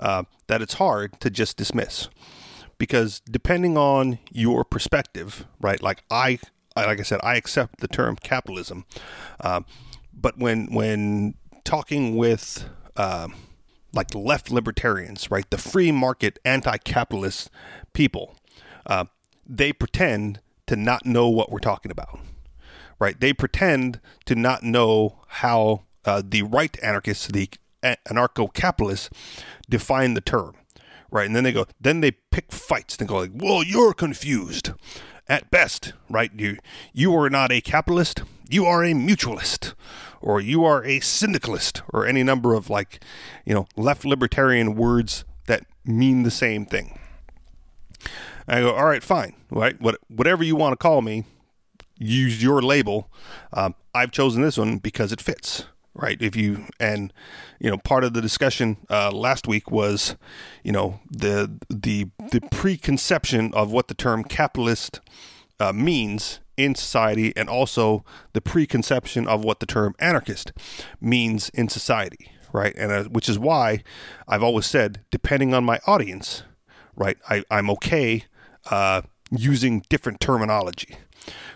uh, 0.00 0.24
that 0.48 0.62
it's 0.62 0.74
hard 0.74 1.20
to 1.20 1.30
just 1.30 1.56
dismiss. 1.56 2.08
Because 2.82 3.20
depending 3.30 3.78
on 3.78 4.18
your 4.32 4.64
perspective, 4.64 5.46
right? 5.60 5.80
Like 5.80 6.02
I, 6.10 6.40
like 6.74 6.98
I 6.98 7.04
said, 7.04 7.20
I 7.22 7.36
accept 7.36 7.78
the 7.78 7.86
term 7.86 8.16
capitalism, 8.16 8.86
uh, 9.38 9.60
but 10.12 10.36
when 10.36 10.66
when 10.74 11.34
talking 11.62 12.16
with 12.16 12.68
uh, 12.96 13.28
like 13.92 14.12
left 14.16 14.50
libertarians, 14.50 15.30
right, 15.30 15.48
the 15.48 15.58
free 15.58 15.92
market 15.92 16.40
anti-capitalist 16.44 17.50
people, 17.92 18.36
uh, 18.84 19.04
they 19.46 19.72
pretend 19.72 20.40
to 20.66 20.74
not 20.74 21.06
know 21.06 21.28
what 21.28 21.52
we're 21.52 21.60
talking 21.60 21.92
about, 21.92 22.18
right? 22.98 23.20
They 23.20 23.32
pretend 23.32 24.00
to 24.24 24.34
not 24.34 24.64
know 24.64 25.20
how 25.28 25.84
uh, 26.04 26.20
the 26.24 26.42
right 26.42 26.76
anarchists, 26.82 27.28
the 27.28 27.48
anarcho-capitalists, 27.84 29.08
define 29.70 30.14
the 30.14 30.20
term, 30.20 30.56
right? 31.12 31.26
And 31.26 31.36
then 31.36 31.44
they 31.44 31.52
go, 31.52 31.66
then 31.80 32.00
they 32.00 32.10
pick 32.10 32.50
fights. 32.50 32.96
They 32.96 33.06
go 33.06 33.18
like, 33.18 33.30
"Well, 33.32 33.62
you're 33.62 33.94
confused." 33.94 34.72
At 35.28 35.52
best, 35.52 35.92
right? 36.10 36.32
You 36.36 36.58
you 36.92 37.16
are 37.16 37.30
not 37.30 37.52
a 37.52 37.60
capitalist. 37.60 38.22
You 38.50 38.66
are 38.66 38.82
a 38.82 38.92
mutualist, 38.92 39.74
or 40.20 40.40
you 40.40 40.64
are 40.64 40.84
a 40.84 40.98
syndicalist, 40.98 41.82
or 41.92 42.04
any 42.04 42.24
number 42.24 42.54
of 42.54 42.68
like, 42.68 43.02
you 43.46 43.54
know, 43.54 43.66
left 43.76 44.04
libertarian 44.04 44.74
words 44.74 45.24
that 45.46 45.64
mean 45.84 46.24
the 46.24 46.30
same 46.30 46.66
thing. 46.66 46.98
I 48.48 48.60
go, 48.60 48.74
all 48.74 48.86
right, 48.86 49.02
fine, 49.02 49.34
right? 49.50 49.80
What, 49.80 49.98
whatever 50.08 50.42
you 50.42 50.56
want 50.56 50.72
to 50.72 50.76
call 50.76 51.02
me, 51.02 51.24
use 51.98 52.42
your 52.42 52.60
label. 52.60 53.10
Um, 53.52 53.74
I've 53.94 54.10
chosen 54.10 54.42
this 54.42 54.58
one 54.58 54.78
because 54.78 55.12
it 55.12 55.20
fits, 55.20 55.64
right? 55.94 56.20
If 56.20 56.36
you 56.36 56.66
and 56.80 57.12
you 57.58 57.70
know, 57.70 57.78
part 57.78 58.04
of 58.04 58.14
the 58.14 58.22
discussion 58.22 58.78
uh, 58.90 59.10
last 59.10 59.46
week 59.46 59.70
was, 59.70 60.16
you 60.62 60.72
know, 60.72 61.00
the 61.10 61.58
the 61.68 62.08
the 62.30 62.40
preconception 62.50 63.52
of 63.54 63.70
what 63.70 63.88
the 63.88 63.94
term 63.94 64.24
capitalist 64.24 65.00
uh, 65.60 65.72
means 65.72 66.40
in 66.56 66.74
society, 66.74 67.32
and 67.36 67.48
also 67.48 68.04
the 68.32 68.40
preconception 68.40 69.26
of 69.26 69.44
what 69.44 69.60
the 69.60 69.66
term 69.66 69.94
anarchist 69.98 70.52
means 71.00 71.48
in 71.50 71.68
society, 71.68 72.32
right? 72.52 72.74
And 72.76 72.92
uh, 72.92 73.04
which 73.04 73.28
is 73.28 73.38
why 73.38 73.82
I've 74.28 74.42
always 74.42 74.66
said, 74.66 75.04
depending 75.10 75.54
on 75.54 75.64
my 75.64 75.80
audience, 75.86 76.42
right, 76.96 77.16
I, 77.28 77.44
I'm 77.50 77.70
okay 77.70 78.24
uh, 78.70 79.02
using 79.30 79.84
different 79.88 80.20
terminology, 80.20 80.96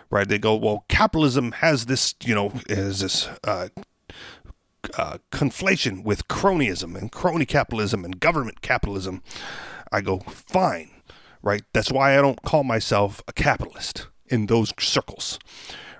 right? 0.09 0.27
They 0.27 0.39
go, 0.39 0.55
well, 0.55 0.85
capitalism 0.89 1.53
has 1.53 1.85
this, 1.85 2.15
you 2.23 2.33
know, 2.33 2.53
is 2.67 3.01
this 3.01 3.29
uh, 4.95 5.17
conflation 5.31 6.03
with 6.03 6.27
cronyism 6.27 6.95
and 6.95 7.11
crony 7.11 7.45
capitalism 7.45 8.05
and 8.05 8.19
government 8.19 8.61
capitalism. 8.61 9.21
I 9.91 10.01
go, 10.01 10.19
fine, 10.19 10.91
right? 11.41 11.63
That's 11.73 11.91
why 11.91 12.17
I 12.17 12.21
don't 12.21 12.41
call 12.41 12.63
myself 12.63 13.21
a 13.27 13.33
capitalist 13.33 14.07
in 14.27 14.47
those 14.47 14.73
circles 14.79 15.39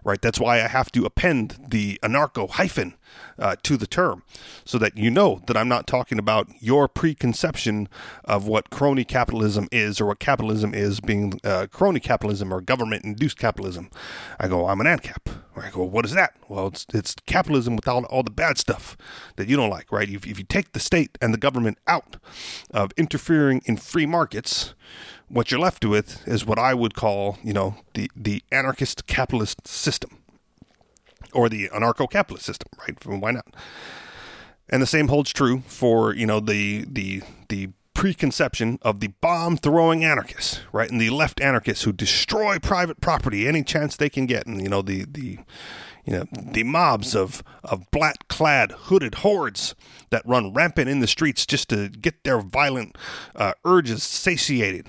right? 0.03 0.21
That's 0.21 0.39
why 0.39 0.63
I 0.63 0.67
have 0.67 0.91
to 0.93 1.05
append 1.05 1.57
the 1.69 1.99
anarcho 2.03 2.49
hyphen 2.49 2.95
uh, 3.39 3.55
to 3.63 3.77
the 3.77 3.87
term 3.87 4.23
so 4.65 4.77
that 4.77 4.97
you 4.97 5.09
know 5.09 5.41
that 5.47 5.57
I'm 5.57 5.67
not 5.67 5.87
talking 5.87 6.19
about 6.19 6.47
your 6.59 6.87
preconception 6.87 7.87
of 8.25 8.47
what 8.47 8.69
crony 8.69 9.03
capitalism 9.03 9.67
is 9.71 10.01
or 10.01 10.05
what 10.07 10.19
capitalism 10.19 10.73
is 10.73 10.99
being 10.99 11.39
uh, 11.43 11.67
crony 11.71 11.99
capitalism 11.99 12.53
or 12.53 12.61
government 12.61 13.03
induced 13.03 13.37
capitalism. 13.37 13.89
I 14.39 14.47
go, 14.47 14.67
I'm 14.67 14.81
an 14.81 14.87
ANCAP. 14.87 15.33
Or 15.55 15.63
I 15.63 15.69
go, 15.71 15.83
what 15.83 16.05
is 16.05 16.13
that? 16.13 16.35
Well, 16.47 16.67
it's, 16.67 16.85
it's 16.93 17.15
capitalism 17.25 17.75
with 17.75 17.87
all, 17.87 18.05
all 18.05 18.23
the 18.23 18.31
bad 18.31 18.57
stuff 18.57 18.95
that 19.37 19.47
you 19.47 19.57
don't 19.57 19.69
like, 19.69 19.91
right? 19.91 20.09
If, 20.09 20.27
if 20.27 20.37
you 20.37 20.45
take 20.45 20.73
the 20.73 20.79
state 20.79 21.17
and 21.21 21.33
the 21.33 21.37
government 21.37 21.77
out 21.87 22.17
of 22.71 22.91
interfering 22.97 23.61
in 23.65 23.77
free 23.77 24.05
markets, 24.05 24.75
what 25.29 25.51
you're 25.51 25.59
left 25.59 25.83
with 25.85 26.27
is 26.27 26.45
what 26.45 26.59
I 26.59 26.73
would 26.73 26.93
call, 26.93 27.37
you 27.43 27.53
know, 27.53 27.75
the, 27.93 28.09
the 28.15 28.43
anarchist 28.51 29.07
capitalist 29.07 29.67
system 29.67 30.17
or 31.33 31.49
the 31.49 31.69
anarcho 31.69 32.09
capitalist 32.09 32.45
system, 32.45 32.69
right? 32.79 33.05
Why 33.05 33.31
not? 33.31 33.45
And 34.69 34.81
the 34.81 34.87
same 34.87 35.07
holds 35.07 35.31
true 35.31 35.63
for, 35.67 36.13
you 36.13 36.25
know, 36.25 36.39
the, 36.39 36.85
the, 36.89 37.21
the 37.49 37.69
preconception 37.93 38.79
of 38.81 38.99
the 38.99 39.07
bomb 39.21 39.57
throwing 39.57 40.03
anarchists, 40.03 40.61
right? 40.71 40.89
And 40.89 41.01
the 41.01 41.09
left 41.09 41.41
anarchists 41.41 41.83
who 41.83 41.91
destroy 41.91 42.59
private 42.59 43.01
property 43.01 43.47
any 43.47 43.63
chance 43.63 43.95
they 43.95 44.09
can 44.09 44.25
get. 44.25 44.45
And, 44.45 44.61
you 44.61 44.69
know, 44.69 44.81
the, 44.81 45.05
the, 45.05 45.39
you 46.07 46.13
know, 46.13 46.25
the 46.31 46.63
mobs 46.63 47.13
of, 47.13 47.43
of 47.65 47.91
black 47.91 48.29
clad 48.29 48.71
hooded 48.71 49.15
hordes 49.15 49.75
that 50.09 50.25
run 50.25 50.53
rampant 50.53 50.89
in 50.89 51.01
the 51.01 51.07
streets 51.07 51.45
just 51.45 51.67
to 51.69 51.89
get 51.89 52.23
their 52.23 52.39
violent 52.39 52.97
uh, 53.35 53.51
urges 53.65 54.03
satiated. 54.03 54.87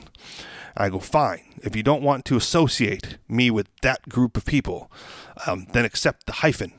I 0.76 0.90
go, 0.90 1.00
fine. 1.00 1.42
If 1.64 1.74
you 1.74 1.82
don't 1.82 2.02
want 2.02 2.24
to 2.26 2.36
associate 2.36 3.18
me 3.28 3.50
with 3.50 3.68
that 3.82 4.08
group 4.08 4.36
of 4.36 4.44
people, 4.44 4.92
um, 5.44 5.66
then 5.72 5.84
accept 5.84 6.26
the 6.26 6.34
hyphen, 6.34 6.72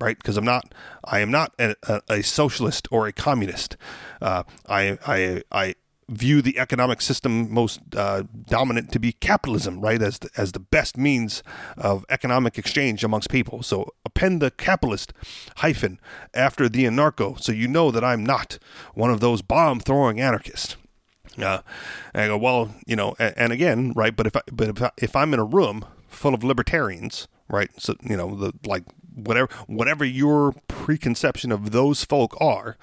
right? 0.00 0.18
Because 0.18 0.36
I'm 0.36 0.44
not, 0.44 0.74
I 1.04 1.20
am 1.20 1.30
not 1.30 1.54
a, 1.60 1.76
a, 1.84 2.02
a 2.08 2.22
socialist 2.22 2.88
or 2.90 3.06
a 3.06 3.12
communist. 3.12 3.76
Uh, 4.20 4.42
I, 4.68 4.98
I, 5.06 5.42
I 5.52 5.74
view 6.08 6.42
the 6.42 6.58
economic 6.58 7.00
system 7.00 7.52
most 7.52 7.80
uh, 7.96 8.24
dominant 8.46 8.92
to 8.92 8.98
be 8.98 9.12
capitalism, 9.12 9.80
right, 9.80 10.00
as 10.02 10.18
the, 10.18 10.30
as 10.36 10.52
the 10.52 10.60
best 10.60 10.96
means 10.96 11.42
of 11.76 12.04
economic 12.08 12.58
exchange 12.58 13.04
amongst 13.04 13.30
people. 13.30 13.62
So 13.62 13.90
append 14.04 14.42
the 14.42 14.50
capitalist 14.50 15.12
hyphen 15.56 15.98
after 16.32 16.68
the 16.68 16.84
anarcho, 16.84 17.40
so 17.40 17.52
you 17.52 17.68
know 17.68 17.90
that 17.90 18.04
I'm 18.04 18.24
not 18.24 18.58
one 18.94 19.10
of 19.10 19.20
those 19.20 19.42
bomb 19.42 19.80
throwing 19.80 20.20
anarchists. 20.20 20.76
Uh, 21.38 21.60
and 22.12 22.22
I 22.22 22.26
go, 22.28 22.36
well, 22.36 22.74
you 22.86 22.96
know, 22.96 23.16
and, 23.18 23.34
and 23.36 23.52
again, 23.52 23.92
right, 23.94 24.14
but 24.14 24.26
if 24.26 24.36
I, 24.36 24.42
but 24.52 24.68
if, 24.68 24.82
I, 24.82 24.90
if 24.98 25.16
I'm 25.16 25.34
in 25.34 25.40
a 25.40 25.44
room 25.44 25.84
full 26.08 26.34
of 26.34 26.44
libertarians, 26.44 27.26
right, 27.48 27.70
so 27.78 27.96
you 28.02 28.16
know, 28.16 28.36
the 28.36 28.52
like 28.66 28.84
whatever 29.14 29.48
whatever 29.66 30.04
your 30.04 30.52
preconception 30.68 31.50
of 31.50 31.72
those 31.72 32.04
folk 32.04 32.36
are, 32.40 32.76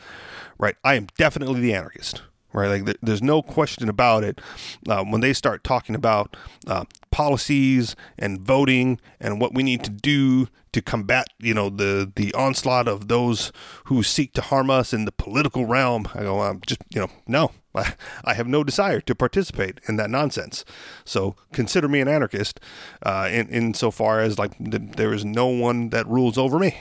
right, 0.58 0.76
I 0.84 0.96
am 0.96 1.08
definitely 1.18 1.62
the 1.62 1.74
anarchist 1.74 2.24
right? 2.54 2.84
Like 2.84 2.98
there's 3.02 3.22
no 3.22 3.42
question 3.42 3.90
about 3.90 4.24
it. 4.24 4.42
Uh, 4.88 5.04
when 5.04 5.22
they 5.22 5.34
start 5.34 5.64
talking 5.64 5.96
about 5.96 6.36
uh, 6.68 6.86
policies 7.12 7.96
and 8.18 8.40
voting 8.40 9.00
and 9.20 9.40
what 9.40 9.54
we 9.54 9.64
need 9.64 9.84
to 9.84 9.90
do 9.90 10.48
to 10.74 10.82
combat, 10.82 11.28
you 11.40 11.54
know, 11.54 11.70
the 11.70 12.12
the 12.16 12.34
onslaught 12.34 12.88
of 12.88 13.08
those 13.08 13.52
who 13.86 14.04
seek 14.04 14.34
to 14.34 14.42
harm 14.42 14.70
us 14.70 14.94
in 14.94 15.06
the 15.06 15.12
political 15.12 15.66
realm, 15.66 16.08
I 16.14 16.22
go, 16.22 16.42
I'm 16.42 16.62
just, 16.66 16.82
you 16.94 17.02
know, 17.02 17.10
no, 17.28 17.52
I, 17.76 17.94
I 18.24 18.34
have 18.36 18.48
no 18.48 18.64
desire 18.64 19.02
to 19.02 19.16
participate 19.16 19.80
in 19.88 19.98
that 19.98 20.10
nonsense. 20.10 20.64
So 21.04 21.36
consider 21.52 21.88
me 21.88 22.00
an 22.00 22.08
anarchist, 22.08 22.60
uh, 23.04 23.28
in 23.32 23.50
insofar 23.50 24.22
as 24.22 24.40
like 24.40 24.58
th- 24.58 24.96
there 24.96 25.14
is 25.14 25.26
no 25.26 25.48
one 25.48 25.90
that 25.90 26.08
rules 26.08 26.38
over 26.38 26.58
me. 26.58 26.78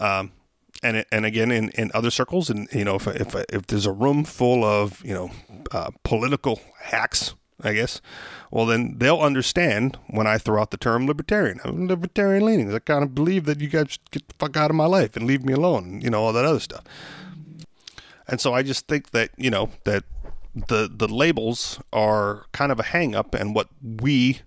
Um, 0.00 0.32
and 0.82 1.04
and 1.10 1.26
again 1.26 1.50
in, 1.50 1.70
in 1.70 1.90
other 1.94 2.10
circles 2.10 2.50
and 2.50 2.68
you 2.72 2.84
know 2.84 2.96
if 2.96 3.06
if 3.06 3.34
if 3.50 3.66
there's 3.66 3.86
a 3.86 3.92
room 3.92 4.24
full 4.24 4.64
of 4.64 5.04
you 5.04 5.14
know 5.14 5.30
uh, 5.72 5.90
political 6.02 6.60
hacks 6.80 7.34
I 7.62 7.74
guess 7.74 8.00
well 8.50 8.66
then 8.66 8.96
they'll 8.98 9.20
understand 9.20 9.98
when 10.08 10.26
I 10.26 10.38
throw 10.38 10.60
out 10.60 10.70
the 10.70 10.76
term 10.76 11.06
libertarian. 11.06 11.60
I'm 11.64 11.86
libertarian 11.86 12.44
leanings. 12.44 12.74
I 12.74 12.78
kind 12.78 13.02
of 13.02 13.14
believe 13.14 13.44
that 13.44 13.60
you 13.60 13.68
guys 13.68 13.98
get 14.10 14.26
the 14.28 14.34
fuck 14.38 14.56
out 14.56 14.70
of 14.70 14.76
my 14.76 14.86
life 14.86 15.16
and 15.16 15.26
leave 15.26 15.44
me 15.44 15.52
alone 15.52 16.00
you 16.00 16.10
know 16.10 16.22
all 16.22 16.32
that 16.32 16.44
other 16.44 16.60
stuff. 16.60 16.84
And 18.26 18.40
so 18.40 18.54
I 18.54 18.62
just 18.62 18.86
think 18.86 19.10
that 19.10 19.30
you 19.36 19.50
know 19.50 19.70
that 19.84 20.04
the 20.54 20.90
the 20.92 21.08
labels 21.08 21.80
are 21.92 22.46
kind 22.52 22.72
of 22.72 22.80
a 22.80 22.84
hang 22.84 23.14
up 23.14 23.34
and 23.34 23.54
what 23.54 23.68
we 23.82 24.40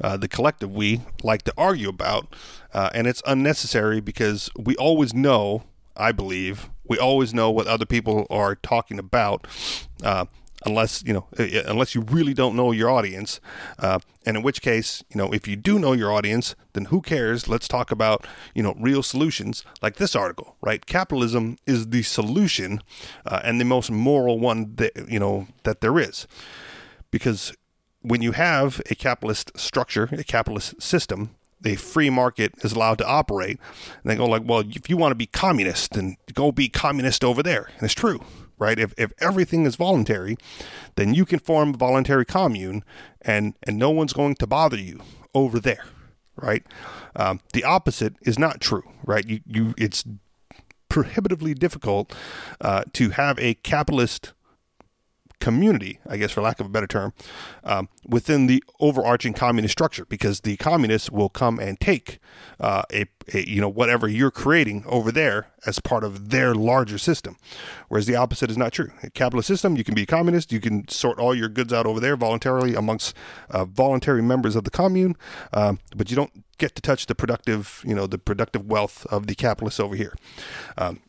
uh, 0.00 0.16
the 0.16 0.28
collective 0.28 0.74
we 0.74 1.00
like 1.22 1.42
to 1.42 1.52
argue 1.56 1.88
about 1.88 2.34
uh, 2.72 2.90
and 2.94 3.06
it's 3.06 3.22
unnecessary 3.26 4.00
because 4.00 4.50
we 4.58 4.74
always 4.76 5.14
know 5.14 5.62
I 5.96 6.12
believe 6.12 6.70
we 6.84 6.98
always 6.98 7.32
know 7.32 7.50
what 7.50 7.66
other 7.66 7.86
people 7.86 8.26
are 8.30 8.54
talking 8.56 8.98
about, 8.98 9.46
uh, 10.02 10.26
unless 10.66 11.02
you 11.04 11.12
know, 11.12 11.26
unless 11.38 11.94
you 11.94 12.02
really 12.02 12.34
don't 12.34 12.56
know 12.56 12.72
your 12.72 12.90
audience. 12.90 13.40
Uh, 13.78 13.98
and 14.26 14.36
in 14.36 14.42
which 14.42 14.62
case, 14.62 15.04
you 15.08 15.16
know, 15.16 15.32
if 15.32 15.46
you 15.46 15.56
do 15.56 15.78
know 15.78 15.92
your 15.92 16.12
audience, 16.12 16.54
then 16.72 16.86
who 16.86 17.00
cares? 17.00 17.48
Let's 17.48 17.68
talk 17.68 17.90
about 17.90 18.26
you 18.54 18.62
know 18.62 18.74
real 18.78 19.02
solutions 19.02 19.64
like 19.82 19.96
this 19.96 20.16
article, 20.16 20.56
right? 20.60 20.84
Capitalism 20.84 21.58
is 21.66 21.88
the 21.88 22.02
solution 22.02 22.80
uh, 23.26 23.40
and 23.44 23.60
the 23.60 23.64
most 23.64 23.90
moral 23.90 24.38
one 24.38 24.74
that 24.76 25.08
you 25.08 25.18
know 25.18 25.46
that 25.62 25.80
there 25.80 25.98
is, 25.98 26.26
because 27.10 27.52
when 28.02 28.20
you 28.20 28.32
have 28.32 28.82
a 28.90 28.94
capitalist 28.94 29.58
structure, 29.58 30.10
a 30.12 30.24
capitalist 30.24 30.80
system, 30.80 31.30
the 31.64 31.76
free 31.76 32.10
market 32.10 32.54
is 32.62 32.72
allowed 32.72 32.98
to 32.98 33.06
operate. 33.06 33.58
And 34.02 34.10
they 34.10 34.16
go 34.16 34.26
like, 34.26 34.42
well, 34.44 34.60
if 34.60 34.88
you 34.88 34.96
want 34.96 35.10
to 35.10 35.16
be 35.16 35.26
communist, 35.26 35.94
then 35.94 36.16
go 36.32 36.52
be 36.52 36.68
communist 36.68 37.24
over 37.24 37.42
there. 37.42 37.70
And 37.74 37.82
it's 37.82 37.94
true, 37.94 38.20
right? 38.58 38.78
If, 38.78 38.94
if 38.96 39.12
everything 39.18 39.64
is 39.66 39.74
voluntary, 39.74 40.36
then 40.94 41.14
you 41.14 41.24
can 41.24 41.38
form 41.40 41.70
a 41.70 41.76
voluntary 41.76 42.26
commune 42.26 42.84
and, 43.22 43.54
and 43.62 43.78
no 43.78 43.90
one's 43.90 44.12
going 44.12 44.36
to 44.36 44.46
bother 44.46 44.76
you 44.76 45.00
over 45.34 45.58
there, 45.58 45.84
right? 46.36 46.64
Um, 47.16 47.40
the 47.54 47.64
opposite 47.64 48.16
is 48.22 48.38
not 48.38 48.60
true, 48.60 48.84
right? 49.04 49.26
You, 49.26 49.40
you, 49.46 49.74
it's 49.78 50.04
prohibitively 50.90 51.54
difficult 51.54 52.14
uh, 52.60 52.84
to 52.92 53.10
have 53.10 53.38
a 53.38 53.54
capitalist 53.54 54.33
community, 55.40 55.98
I 56.08 56.16
guess, 56.16 56.32
for 56.32 56.40
lack 56.40 56.60
of 56.60 56.66
a 56.66 56.68
better 56.68 56.86
term, 56.86 57.12
um, 57.62 57.88
within 58.06 58.46
the 58.46 58.62
overarching 58.80 59.32
communist 59.32 59.72
structure, 59.72 60.04
because 60.04 60.40
the 60.40 60.56
communists 60.56 61.10
will 61.10 61.28
come 61.28 61.58
and 61.58 61.78
take 61.80 62.18
uh, 62.60 62.82
a, 62.92 63.06
a, 63.32 63.48
you 63.48 63.60
know 63.60 63.68
whatever 63.68 64.08
you're 64.08 64.30
creating 64.30 64.84
over 64.86 65.10
there 65.12 65.48
as 65.66 65.80
part 65.80 66.04
of 66.04 66.30
their 66.30 66.54
larger 66.54 66.98
system, 66.98 67.36
whereas 67.88 68.06
the 68.06 68.16
opposite 68.16 68.50
is 68.50 68.58
not 68.58 68.72
true. 68.72 68.90
A 69.02 69.10
capitalist 69.10 69.48
system, 69.48 69.76
you 69.76 69.84
can 69.84 69.94
be 69.94 70.02
a 70.02 70.06
communist, 70.06 70.52
you 70.52 70.60
can 70.60 70.86
sort 70.88 71.18
all 71.18 71.34
your 71.34 71.48
goods 71.48 71.72
out 71.72 71.86
over 71.86 72.00
there 72.00 72.16
voluntarily 72.16 72.74
amongst 72.74 73.16
uh, 73.50 73.64
voluntary 73.64 74.22
members 74.22 74.56
of 74.56 74.64
the 74.64 74.70
commune, 74.70 75.16
um, 75.52 75.78
but 75.96 76.10
you 76.10 76.16
don't 76.16 76.44
get 76.58 76.74
to 76.74 76.82
touch 76.82 77.06
the 77.06 77.14
productive, 77.14 77.82
you 77.86 77.94
know, 77.94 78.06
the 78.06 78.18
productive 78.18 78.66
wealth 78.66 79.06
of 79.06 79.26
the 79.26 79.34
capitalists 79.34 79.80
over 79.80 79.96
here. 79.96 80.14
Um, 80.78 81.00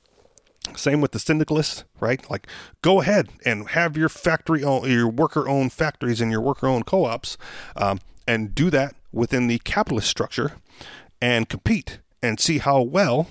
same 0.78 1.02
with 1.02 1.12
the 1.12 1.20
syndicalists, 1.20 1.84
right? 2.00 2.30
Like, 2.30 2.48
go 2.82 3.02
ahead 3.02 3.30
and 3.46 3.70
have 3.70 3.98
your 3.98 4.10
factory 4.10 4.64
own, 4.64 4.90
your 4.90 5.08
worker 5.08 5.48
owned 5.48 5.74
factories 5.74 6.22
and 6.22 6.32
your 6.32 6.42
worker 6.42 6.68
owned 6.68 6.86
co 6.86 7.06
ops, 7.06 7.38
um, 7.76 8.00
and 8.28 8.56
do 8.56 8.70
that 8.70 8.96
within 9.12 9.48
the 9.48 9.60
capitalist 9.60 10.10
structure 10.10 10.54
and 11.22 11.48
compete 11.50 12.00
and 12.22 12.40
see 12.40 12.58
how 12.58 12.82
well 12.82 13.28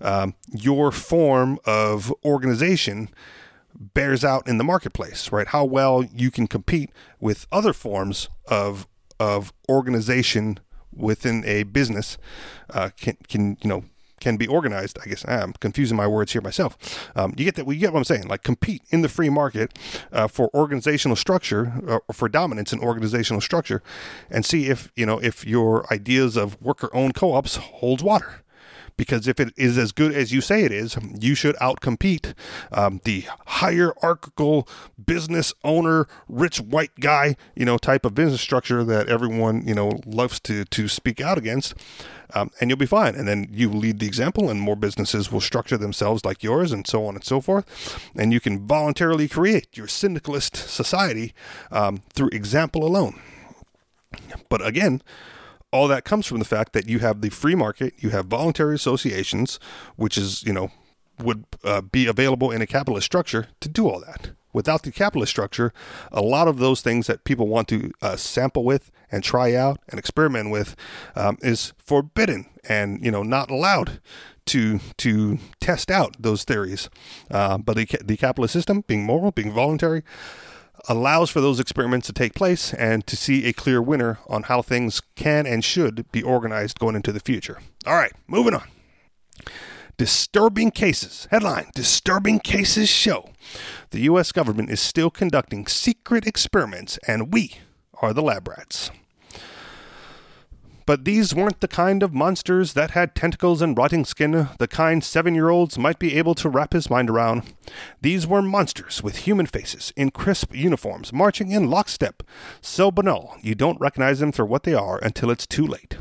um, 0.00 0.34
your 0.52 0.90
form 0.90 1.58
of 1.64 2.12
organization 2.24 3.08
bears 3.74 4.24
out 4.24 4.46
in 4.46 4.58
the 4.58 4.64
marketplace, 4.64 5.32
right? 5.32 5.48
How 5.48 5.64
well 5.64 6.04
you 6.04 6.30
can 6.30 6.46
compete 6.46 6.90
with 7.20 7.46
other 7.50 7.72
forms 7.72 8.28
of 8.46 8.86
of 9.20 9.52
organization 9.68 10.58
within 10.92 11.44
a 11.46 11.62
business 11.62 12.18
uh, 12.70 12.90
can 12.96 13.16
can 13.28 13.56
you 13.62 13.68
know 13.68 13.84
can 14.22 14.36
be 14.36 14.46
organized. 14.46 14.98
I 15.02 15.08
guess 15.08 15.24
I'm 15.26 15.52
confusing 15.54 15.96
my 15.96 16.06
words 16.06 16.32
here 16.32 16.40
myself. 16.40 17.10
Um, 17.16 17.34
you 17.36 17.44
get 17.44 17.56
that? 17.56 17.66
We 17.66 17.76
get 17.76 17.92
what 17.92 17.98
I'm 17.98 18.04
saying. 18.04 18.28
Like 18.28 18.44
compete 18.44 18.82
in 18.90 19.02
the 19.02 19.08
free 19.08 19.28
market 19.28 19.76
uh, 20.12 20.28
for 20.28 20.48
organizational 20.54 21.16
structure 21.16 21.72
uh, 21.88 21.98
or 22.08 22.12
for 22.12 22.28
dominance 22.28 22.72
in 22.72 22.78
organizational 22.78 23.40
structure, 23.40 23.82
and 24.30 24.46
see 24.46 24.68
if 24.68 24.92
you 24.94 25.04
know 25.04 25.18
if 25.18 25.44
your 25.44 25.92
ideas 25.92 26.36
of 26.36 26.60
worker-owned 26.62 27.14
co-ops 27.14 27.56
holds 27.56 28.02
water 28.02 28.41
because 29.02 29.26
if 29.26 29.40
it 29.40 29.52
is 29.56 29.76
as 29.76 29.90
good 29.90 30.14
as 30.14 30.32
you 30.32 30.40
say 30.40 30.62
it 30.62 30.70
is, 30.70 30.96
you 31.18 31.34
should 31.34 31.56
outcompete 31.56 32.34
um, 32.70 33.00
the 33.02 33.24
hierarchical 33.46 34.68
business 35.04 35.52
owner, 35.64 36.06
rich 36.28 36.60
white 36.60 36.94
guy, 37.00 37.34
you 37.56 37.64
know, 37.64 37.78
type 37.78 38.04
of 38.04 38.14
business 38.14 38.40
structure 38.40 38.84
that 38.84 39.08
everyone 39.08 39.66
you 39.66 39.74
know 39.74 40.00
loves 40.06 40.38
to 40.40 40.64
to 40.66 40.86
speak 40.86 41.20
out 41.20 41.36
against 41.36 41.74
um, 42.34 42.50
and 42.60 42.70
you'll 42.70 42.78
be 42.78 42.86
fine. 42.86 43.14
And 43.14 43.26
then 43.26 43.48
you 43.50 43.68
lead 43.70 43.98
the 43.98 44.06
example, 44.06 44.48
and 44.48 44.60
more 44.60 44.76
businesses 44.76 45.30
will 45.30 45.40
structure 45.40 45.76
themselves 45.76 46.24
like 46.24 46.42
yours, 46.42 46.72
and 46.72 46.86
so 46.86 47.04
on 47.06 47.14
and 47.14 47.24
so 47.24 47.40
forth. 47.40 48.00
And 48.16 48.32
you 48.32 48.40
can 48.40 48.66
voluntarily 48.66 49.28
create 49.28 49.76
your 49.76 49.88
syndicalist 49.88 50.56
society 50.56 51.34
um, 51.70 52.02
through 52.14 52.30
example 52.32 52.84
alone. 52.84 53.20
But 54.48 54.64
again, 54.64 55.02
all 55.72 55.88
that 55.88 56.04
comes 56.04 56.26
from 56.26 56.38
the 56.38 56.44
fact 56.44 56.72
that 56.74 56.88
you 56.88 56.98
have 57.00 57.20
the 57.20 57.30
free 57.30 57.54
market, 57.54 57.94
you 57.98 58.10
have 58.10 58.26
voluntary 58.26 58.74
associations, 58.74 59.58
which 59.96 60.18
is, 60.18 60.44
you 60.44 60.52
know, 60.52 60.70
would 61.18 61.44
uh, 61.64 61.80
be 61.80 62.06
available 62.06 62.50
in 62.50 62.62
a 62.62 62.66
capitalist 62.66 63.06
structure 63.06 63.48
to 63.60 63.68
do 63.68 63.88
all 63.88 64.00
that. 64.00 64.30
Without 64.52 64.82
the 64.82 64.92
capitalist 64.92 65.30
structure, 65.30 65.72
a 66.10 66.20
lot 66.20 66.46
of 66.46 66.58
those 66.58 66.82
things 66.82 67.06
that 67.06 67.24
people 67.24 67.48
want 67.48 67.68
to 67.68 67.90
uh, 68.02 68.16
sample 68.16 68.64
with 68.64 68.90
and 69.10 69.24
try 69.24 69.54
out 69.54 69.80
and 69.88 69.98
experiment 69.98 70.50
with 70.50 70.76
um, 71.16 71.38
is 71.40 71.72
forbidden 71.78 72.46
and 72.68 73.02
you 73.04 73.10
know 73.10 73.22
not 73.22 73.50
allowed 73.50 74.00
to 74.44 74.78
to 74.98 75.38
test 75.60 75.90
out 75.90 76.16
those 76.18 76.44
theories. 76.44 76.90
Uh, 77.30 77.56
but 77.56 77.76
the, 77.76 77.86
the 78.04 78.16
capitalist 78.16 78.52
system, 78.52 78.84
being 78.86 79.04
moral, 79.04 79.30
being 79.30 79.52
voluntary, 79.52 80.02
allows 80.88 81.30
for 81.30 81.40
those 81.40 81.60
experiments 81.60 82.06
to 82.06 82.12
take 82.12 82.34
place 82.34 82.74
and 82.74 83.06
to 83.06 83.16
see 83.16 83.46
a 83.46 83.52
clear 83.52 83.80
winner 83.80 84.18
on 84.28 84.44
how 84.44 84.62
things 84.62 85.00
can 85.14 85.46
and 85.46 85.64
should 85.64 86.10
be 86.12 86.22
organized 86.22 86.78
going 86.78 86.96
into 86.96 87.12
the 87.12 87.20
future. 87.20 87.58
All 87.86 87.94
right, 87.94 88.12
moving 88.26 88.54
on. 88.54 88.64
Disturbing 89.96 90.70
cases. 90.70 91.28
Headline 91.30 91.70
Disturbing 91.74 92.40
cases 92.40 92.88
show 92.88 93.30
the 93.90 94.00
U.S. 94.00 94.32
government 94.32 94.70
is 94.70 94.80
still 94.80 95.10
conducting 95.10 95.66
secret 95.66 96.26
experiments, 96.26 96.98
and 97.06 97.32
we 97.32 97.58
are 98.00 98.12
the 98.12 98.22
lab 98.22 98.48
rats. 98.48 98.90
But 100.86 101.04
these 101.04 101.34
weren't 101.34 101.60
the 101.60 101.68
kind 101.68 102.02
of 102.02 102.12
monsters 102.12 102.72
that 102.72 102.92
had 102.92 103.14
tentacles 103.14 103.62
and 103.62 103.76
rotting 103.76 104.04
skin, 104.04 104.48
the 104.58 104.68
kind 104.68 105.02
seven 105.02 105.34
year 105.34 105.48
olds 105.48 105.78
might 105.78 105.98
be 105.98 106.16
able 106.16 106.34
to 106.36 106.48
wrap 106.48 106.72
his 106.72 106.90
mind 106.90 107.08
around. 107.08 107.54
These 108.00 108.26
were 108.26 108.42
monsters 108.42 109.02
with 109.02 109.18
human 109.18 109.46
faces, 109.46 109.92
in 109.96 110.10
crisp 110.10 110.54
uniforms, 110.54 111.12
marching 111.12 111.50
in 111.50 111.70
lockstep. 111.70 112.22
So 112.60 112.90
banal, 112.90 113.36
you 113.42 113.54
don't 113.54 113.80
recognize 113.80 114.18
them 114.18 114.32
for 114.32 114.44
what 114.44 114.64
they 114.64 114.74
are 114.74 114.98
until 115.02 115.30
it's 115.30 115.46
too 115.46 115.66
late. 115.66 115.98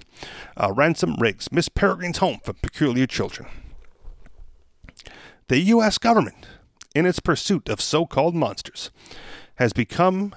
Uh, 0.57 0.71
Ransom 0.73 1.15
Riggs, 1.19 1.51
Miss 1.51 1.69
Peregrine's 1.69 2.17
Home 2.19 2.39
for 2.43 2.53
Peculiar 2.53 3.07
Children. 3.07 3.47
The 5.47 5.59
U.S. 5.59 5.97
government, 5.97 6.47
in 6.95 7.05
its 7.05 7.19
pursuit 7.19 7.69
of 7.69 7.81
so 7.81 8.05
called 8.05 8.35
monsters, 8.35 8.89
has 9.55 9.73
become 9.73 10.33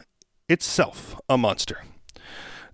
itself 0.48 1.18
a 1.28 1.38
monster. 1.38 1.82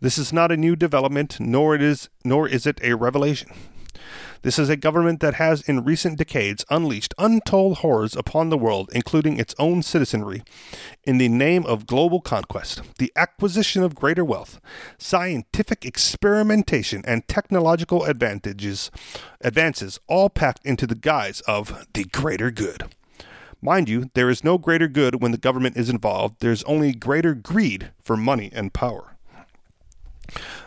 This 0.02 0.16
is 0.16 0.32
not 0.32 0.50
a 0.50 0.56
new 0.56 0.76
development, 0.76 1.38
nor 1.38 1.74
it 1.74 1.82
is 1.82 2.08
nor 2.24 2.48
is 2.48 2.66
it 2.66 2.80
a 2.82 2.94
revelation. 2.94 3.50
This 4.40 4.58
is 4.58 4.70
a 4.70 4.76
government 4.76 5.20
that 5.20 5.34
has 5.34 5.60
in 5.60 5.84
recent 5.84 6.16
decades 6.16 6.64
unleashed 6.70 7.12
untold 7.18 7.78
horrors 7.78 8.16
upon 8.16 8.48
the 8.48 8.56
world, 8.56 8.88
including 8.94 9.36
its 9.36 9.54
own 9.58 9.82
citizenry, 9.82 10.42
in 11.04 11.18
the 11.18 11.28
name 11.28 11.66
of 11.66 11.86
global 11.86 12.22
conquest, 12.22 12.80
the 12.96 13.12
acquisition 13.14 13.82
of 13.82 13.94
greater 13.94 14.24
wealth, 14.24 14.58
scientific 14.96 15.84
experimentation, 15.84 17.02
and 17.06 17.28
technological 17.28 18.04
advantages 18.04 18.90
advances 19.42 20.00
all 20.06 20.30
packed 20.30 20.64
into 20.64 20.86
the 20.86 20.94
guise 20.94 21.42
of 21.42 21.86
the 21.92 22.04
greater 22.04 22.50
good. 22.50 22.84
Mind 23.60 23.90
you, 23.90 24.08
there 24.14 24.30
is 24.30 24.42
no 24.42 24.56
greater 24.56 24.88
good 24.88 25.20
when 25.20 25.32
the 25.32 25.36
government 25.36 25.76
is 25.76 25.90
involved, 25.90 26.36
there's 26.40 26.62
only 26.62 26.94
greater 26.94 27.34
greed 27.34 27.90
for 28.02 28.16
money 28.16 28.50
and 28.54 28.72
power. 28.72 29.18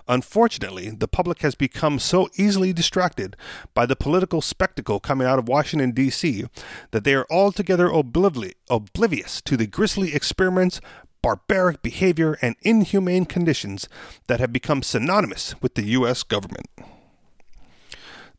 Unfortunately, 0.08 0.90
the 0.90 1.08
public 1.08 1.42
has 1.42 1.56
become 1.56 2.00
so 2.00 2.30
easily 2.36 2.74
distracted 2.74 3.36
by 3.74 3.86
the 3.86 3.96
political 3.96 4.42
spectacle 4.42 5.00
coming 5.00 5.28
out 5.28 5.40
of 5.40 5.48
Washington, 5.48 5.92
D.C., 5.92 6.46
that 6.92 7.04
they 7.04 7.14
are 7.16 7.28
altogether 7.30 7.88
obliv- 7.88 8.54
oblivious 8.70 9.42
to 9.42 9.58
the 9.58 9.68
grisly 9.68 10.14
experiments, 10.14 10.82
barbaric 11.22 11.82
behavior, 11.82 12.38
and 12.42 12.56
inhumane 12.62 13.26
conditions 13.26 13.88
that 14.28 14.40
have 14.40 14.54
become 14.54 14.84
synonymous 14.84 15.56
with 15.62 15.76
the 15.76 15.86
U.S. 15.86 16.24
government. 16.24 16.68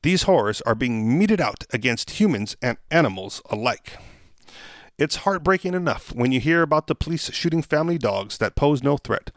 These 0.02 0.24
horrors 0.24 0.60
are 0.62 0.74
being 0.74 1.18
meted 1.18 1.40
out 1.40 1.64
against 1.72 2.20
humans 2.20 2.56
and 2.60 2.76
animals 2.90 3.40
alike. 3.48 3.96
It's 4.96 5.16
heartbreaking 5.16 5.74
enough 5.74 6.14
when 6.14 6.30
you 6.30 6.38
hear 6.38 6.62
about 6.62 6.86
the 6.86 6.94
police 6.94 7.28
shooting 7.32 7.62
family 7.62 7.98
dogs 7.98 8.38
that 8.38 8.54
pose 8.54 8.80
no 8.80 8.96
threat, 8.96 9.32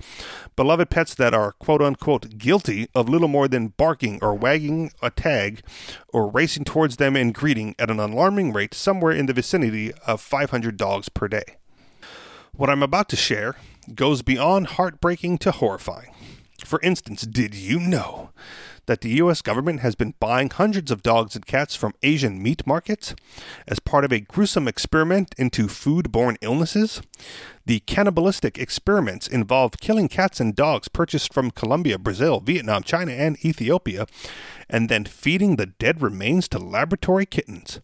beloved 0.56 0.92
pets 0.92 1.16
that 1.16 1.34
are 1.34 1.54
quote 1.54 1.82
unquote 1.82 2.38
guilty 2.38 2.90
of 2.94 3.10
little 3.10 3.28
more 3.28 3.48
than 3.48 3.70
barking 3.70 4.20
or 4.22 4.36
wagging 4.36 4.92
a 5.02 5.10
tag 5.10 5.64
or 6.10 6.30
racing 6.30 6.64
towards 6.64 6.98
them 6.98 7.16
in 7.16 7.32
greeting 7.32 7.74
at 7.80 7.90
an 7.90 8.00
alarming 8.00 8.54
rate 8.54 8.76
somewhere 8.76 9.12
in 9.12 9.26
the 9.26 9.34
vicinity 9.34 9.92
of 10.06 10.22
500 10.22 10.78
dogs 10.78 11.10
per 11.10 11.28
day. 11.28 11.58
What 12.54 12.70
I'm 12.70 12.84
about 12.84 13.10
to 13.10 13.16
share 13.16 13.56
goes 13.96 14.22
beyond 14.22 14.68
heartbreaking 14.68 15.40
to 15.40 15.52
horrifying. 15.52 16.14
For 16.66 16.80
instance, 16.84 17.22
did 17.24 17.56
you 17.56 17.80
know 17.80 18.30
that 18.88 19.02
the 19.02 19.10
U.S. 19.10 19.42
government 19.42 19.82
has 19.82 19.96
been 19.96 20.16
buying 20.20 20.50
hundreds 20.50 20.92
of 20.92 21.04
dogs 21.04 21.36
and 21.36 21.46
cats 21.46 21.76
from 21.76 21.94
Asian 22.02 22.42
meat 22.42 22.66
markets 22.66 23.14
as 23.68 23.80
part 23.80 24.04
of 24.04 24.12
a 24.12 24.22
gruesome 24.22 24.68
experiment 24.68 25.36
into 25.38 25.68
food-borne 25.68 26.38
illnesses. 26.42 27.02
The 27.66 27.82
cannibalistic 27.82 28.58
experiments 28.58 29.28
involved 29.28 29.82
killing 29.82 30.08
cats 30.08 30.40
and 30.40 30.56
dogs 30.56 30.88
purchased 30.88 31.34
from 31.34 31.52
Colombia, 31.52 32.00
Brazil, 32.00 32.40
Vietnam, 32.40 32.82
China, 32.82 33.12
and 33.12 33.38
Ethiopia, 33.46 34.08
and 34.70 34.88
then 34.88 35.04
feeding 35.04 35.58
the 35.58 35.66
dead 35.66 36.02
remains 36.02 36.48
to 36.48 36.60
laboratory 36.60 37.26
kittens, 37.26 37.82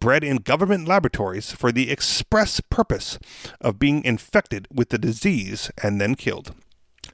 bred 0.00 0.24
in 0.24 0.38
government 0.38 0.88
laboratories 0.88 1.52
for 1.52 1.70
the 1.70 1.90
express 1.90 2.60
purpose 2.60 3.18
of 3.60 3.78
being 3.78 4.04
infected 4.04 4.66
with 4.72 4.88
the 4.88 4.98
disease 4.98 5.70
and 5.80 6.00
then 6.00 6.16
killed. 6.16 6.54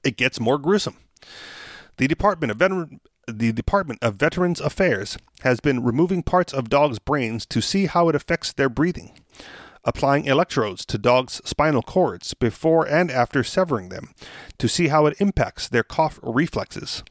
It 0.02 0.16
gets 0.16 0.40
more 0.40 0.58
gruesome. 0.58 0.96
The 1.98 2.08
Department 2.08 2.50
of 2.50 2.58
Veteran 2.58 3.00
the 3.26 3.52
Department 3.52 3.98
of 4.02 4.14
Veterans 4.14 4.60
Affairs 4.60 5.18
has 5.40 5.58
been 5.58 5.82
removing 5.82 6.22
parts 6.22 6.52
of 6.52 6.68
dogs' 6.68 7.00
brains 7.00 7.44
to 7.46 7.60
see 7.60 7.86
how 7.86 8.08
it 8.08 8.14
affects 8.14 8.52
their 8.52 8.68
breathing. 8.68 9.12
applying 9.86 10.24
electrodes 10.24 10.84
to 10.84 10.98
dogs' 10.98 11.40
spinal 11.44 11.80
cords 11.82 12.34
before 12.34 12.86
and 12.86 13.10
after 13.10 13.44
severing 13.44 13.88
them 13.88 14.12
to 14.58 14.68
see 14.68 14.88
how 14.88 15.06
it 15.06 15.18
impacts 15.20 15.68
their 15.68 15.84
cough 15.84 16.18
reflexes, 16.22 17.04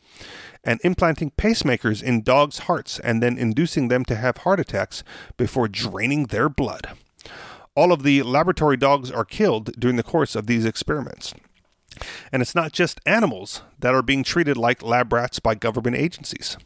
and 0.63 0.79
implanting 0.83 1.31
pacemakers 1.31 2.03
in 2.03 2.21
dogs' 2.21 2.59
hearts 2.59 2.99
and 2.99 3.23
then 3.23 3.37
inducing 3.37 3.87
them 3.87 4.03
to 4.03 4.15
have 4.15 4.37
heart 4.37 4.59
attacks 4.59 5.03
before 5.37 5.69
draining 5.69 6.25
their 6.25 6.49
blood. 6.49 6.89
All 7.75 7.91
of 7.91 8.03
the 8.03 8.23
laboratory 8.23 8.77
dogs 8.77 9.09
are 9.09 9.25
killed 9.25 9.71
during 9.79 9.95
the 9.95 10.03
course 10.03 10.35
of 10.35 10.47
these 10.47 10.65
experiments. 10.65 11.33
And 12.31 12.41
it's 12.41 12.55
not 12.55 12.71
just 12.71 12.99
animals 13.05 13.61
that 13.79 13.93
are 13.93 14.01
being 14.01 14.23
treated 14.23 14.57
like 14.57 14.83
lab 14.83 15.11
rats 15.13 15.39
by 15.39 15.55
government 15.55 15.95
agencies. 15.95 16.57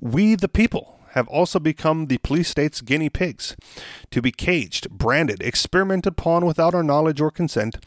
We, 0.00 0.34
the 0.34 0.48
people, 0.48 0.94
have 1.14 1.28
also 1.28 1.60
become 1.60 2.06
the 2.06 2.18
police 2.18 2.48
state's 2.48 2.80
guinea 2.80 3.08
pigs, 3.08 3.56
to 4.10 4.20
be 4.20 4.32
caged, 4.32 4.90
branded, 4.90 5.40
experimented 5.42 6.12
upon 6.12 6.44
without 6.44 6.74
our 6.74 6.82
knowledge 6.82 7.20
or 7.20 7.30
consent, 7.30 7.78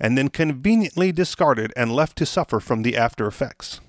and 0.00 0.16
then 0.16 0.28
conveniently 0.28 1.12
discarded 1.12 1.72
and 1.76 1.92
left 1.92 2.16
to 2.16 2.26
suffer 2.26 2.58
from 2.58 2.82
the 2.82 2.96
after 2.96 3.26
effects. 3.26 3.80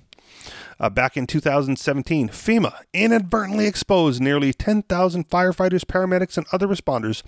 Uh, 0.80 0.90
back 0.90 1.16
in 1.16 1.26
2017, 1.26 2.28
FEMA 2.28 2.74
inadvertently 2.92 3.66
exposed 3.66 4.20
nearly 4.20 4.52
10,000 4.52 5.28
firefighters, 5.28 5.84
paramedics, 5.84 6.36
and 6.36 6.46
other 6.52 6.66
responders 6.66 7.22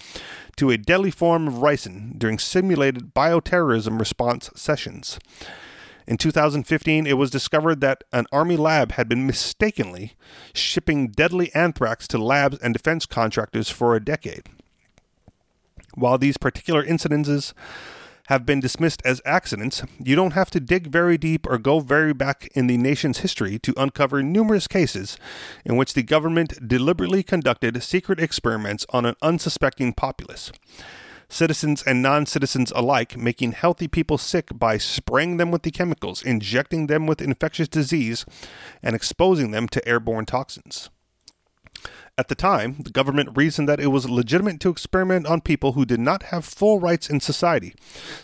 to 0.56 0.70
a 0.70 0.78
deadly 0.78 1.10
form 1.10 1.48
of 1.48 1.54
ricin 1.54 2.18
during 2.18 2.38
simulated 2.38 3.14
bioterrorism 3.14 3.98
response 3.98 4.50
sessions. 4.54 5.18
In 6.06 6.18
2015, 6.18 7.06
it 7.06 7.14
was 7.14 7.30
discovered 7.30 7.80
that 7.80 8.04
an 8.12 8.26
Army 8.30 8.56
lab 8.56 8.92
had 8.92 9.08
been 9.08 9.26
mistakenly 9.26 10.12
shipping 10.52 11.08
deadly 11.08 11.54
anthrax 11.54 12.06
to 12.08 12.18
labs 12.18 12.58
and 12.58 12.74
defense 12.74 13.06
contractors 13.06 13.70
for 13.70 13.94
a 13.94 14.04
decade. 14.04 14.48
While 15.94 16.18
these 16.18 16.36
particular 16.36 16.84
incidences 16.84 17.54
have 18.28 18.46
been 18.46 18.60
dismissed 18.60 19.02
as 19.04 19.20
accidents, 19.24 19.82
you 20.02 20.16
don't 20.16 20.32
have 20.32 20.50
to 20.50 20.60
dig 20.60 20.86
very 20.86 21.18
deep 21.18 21.46
or 21.46 21.58
go 21.58 21.80
very 21.80 22.12
back 22.12 22.48
in 22.54 22.66
the 22.66 22.76
nation's 22.76 23.18
history 23.18 23.58
to 23.58 23.74
uncover 23.76 24.22
numerous 24.22 24.66
cases 24.66 25.18
in 25.64 25.76
which 25.76 25.94
the 25.94 26.02
government 26.02 26.66
deliberately 26.66 27.22
conducted 27.22 27.82
secret 27.82 28.18
experiments 28.18 28.86
on 28.90 29.04
an 29.04 29.14
unsuspecting 29.22 29.92
populace 29.92 30.50
citizens 31.28 31.82
and 31.82 32.00
non 32.02 32.26
citizens 32.26 32.72
alike, 32.74 33.16
making 33.16 33.52
healthy 33.52 33.88
people 33.88 34.18
sick 34.18 34.50
by 34.54 34.78
spraying 34.78 35.36
them 35.36 35.50
with 35.50 35.62
the 35.62 35.70
chemicals, 35.70 36.22
injecting 36.22 36.86
them 36.86 37.06
with 37.06 37.20
infectious 37.20 37.68
disease, 37.68 38.24
and 38.82 38.94
exposing 38.94 39.50
them 39.50 39.68
to 39.68 39.86
airborne 39.88 40.26
toxins. 40.26 40.90
At 42.16 42.28
the 42.28 42.36
time, 42.36 42.76
the 42.78 42.92
government 42.92 43.36
reasoned 43.36 43.68
that 43.68 43.80
it 43.80 43.88
was 43.88 44.08
legitimate 44.08 44.60
to 44.60 44.68
experiment 44.68 45.26
on 45.26 45.40
people 45.40 45.72
who 45.72 45.84
did 45.84 45.98
not 45.98 46.24
have 46.24 46.44
full 46.44 46.78
rights 46.78 47.10
in 47.10 47.18
society, 47.18 47.74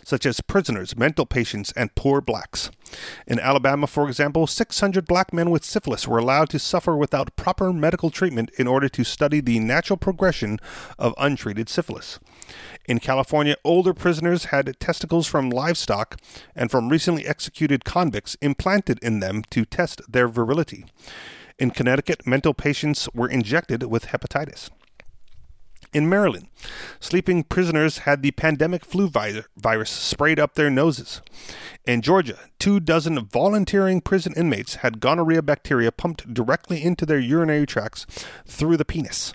such 0.05 0.25
as 0.25 0.41
prisoners, 0.41 0.97
mental 0.97 1.27
patients, 1.27 1.73
and 1.73 1.93
poor 1.97 2.21
blacks. 2.21 2.71
In 3.27 3.41
Alabama, 3.41 3.89
for 3.89 4.07
example, 4.07 4.47
600 4.47 5.09
black 5.09 5.33
men 5.33 5.51
with 5.51 5.65
syphilis 5.65 6.07
were 6.07 6.19
allowed 6.19 6.51
to 6.51 6.61
suffer 6.61 6.97
without 6.97 7.35
proper 7.35 7.73
medical 7.73 8.11
treatment 8.11 8.53
in 8.57 8.69
order 8.69 8.89
to 8.89 9.03
study 9.03 9.41
the 9.41 9.59
natural 9.59 9.97
progression 9.97 10.61
of 10.97 11.13
untreated 11.19 11.69
syphilis. 11.69 12.21
In 12.87 13.01
California, 13.01 13.57
older 13.65 13.93
prisoners 13.93 14.47
had 14.47 14.79
testicles 14.79 15.27
from 15.27 15.51
livestock 15.51 16.17
and 16.55 16.71
from 16.71 16.91
recently 16.91 17.27
executed 17.27 17.85
convicts 17.85 18.37
implanted 18.41 19.01
in 19.03 19.19
them 19.19 19.43
to 19.51 19.65
test 19.65 20.01
their 20.09 20.29
virility. 20.29 20.85
In 21.61 21.71
Connecticut, 21.71 22.27
mental 22.27 22.55
patients 22.55 23.07
were 23.13 23.29
injected 23.29 23.83
with 23.83 24.07
hepatitis. 24.07 24.71
In 25.93 26.09
Maryland, 26.09 26.47
sleeping 27.01 27.43
prisoners 27.43 27.99
had 27.99 28.23
the 28.23 28.31
pandemic 28.31 28.83
flu 28.83 29.09
virus 29.09 29.91
sprayed 29.91 30.41
up 30.41 30.55
their 30.55 30.71
noses. 30.71 31.21
In 31.85 32.01
Georgia, 32.01 32.39
two 32.59 32.81
dozen 32.81 33.27
volunteering 33.27 34.01
prison 34.01 34.33
inmates 34.37 34.77
had 34.77 35.01
gonorrhea 35.01 35.43
bacteria 35.43 35.93
pumped 35.93 36.33
directly 36.33 36.83
into 36.83 37.05
their 37.05 37.19
urinary 37.19 37.67
tracts 37.67 38.07
through 38.47 38.79
the 38.79 38.85
penis. 38.87 39.35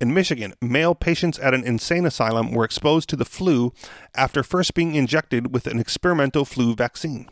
In 0.00 0.14
Michigan, 0.14 0.54
male 0.62 0.94
patients 0.94 1.38
at 1.40 1.52
an 1.52 1.64
insane 1.64 2.06
asylum 2.06 2.52
were 2.52 2.64
exposed 2.64 3.10
to 3.10 3.16
the 3.16 3.26
flu 3.26 3.74
after 4.14 4.42
first 4.42 4.72
being 4.72 4.94
injected 4.94 5.52
with 5.52 5.66
an 5.66 5.78
experimental 5.78 6.46
flu 6.46 6.74
vaccine. 6.74 7.28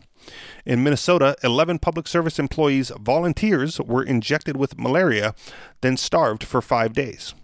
In 0.65 0.83
Minnesota, 0.83 1.37
11 1.43 1.79
public 1.79 2.07
service 2.07 2.39
employees, 2.39 2.93
volunteers, 3.01 3.81
were 3.81 4.03
injected 4.03 4.57
with 4.57 4.79
malaria, 4.79 5.35
then 5.81 5.97
starved 5.97 6.45
for 6.45 6.61
five 6.61 6.93
days. 6.93 7.35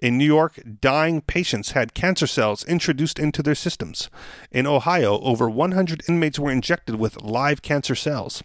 In 0.00 0.18
New 0.18 0.26
York, 0.26 0.60
dying 0.80 1.22
patients 1.22 1.70
had 1.70 1.94
cancer 1.94 2.26
cells 2.26 2.64
introduced 2.64 3.18
into 3.18 3.42
their 3.42 3.54
systems. 3.54 4.10
In 4.52 4.66
Ohio, 4.66 5.18
over 5.20 5.48
100 5.48 6.02
inmates 6.06 6.38
were 6.38 6.50
injected 6.50 6.96
with 6.96 7.22
live 7.22 7.62
cancer 7.62 7.94
cells. 7.94 8.42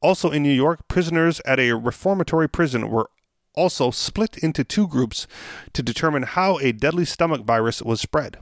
Also 0.00 0.30
in 0.30 0.44
New 0.44 0.52
York, 0.52 0.86
prisoners 0.86 1.40
at 1.44 1.58
a 1.58 1.72
reformatory 1.72 2.48
prison 2.48 2.90
were 2.90 3.10
also 3.54 3.90
split 3.90 4.38
into 4.38 4.62
two 4.62 4.86
groups 4.86 5.26
to 5.72 5.82
determine 5.82 6.22
how 6.22 6.58
a 6.58 6.72
deadly 6.72 7.04
stomach 7.04 7.42
virus 7.44 7.82
was 7.82 8.00
spread. 8.00 8.36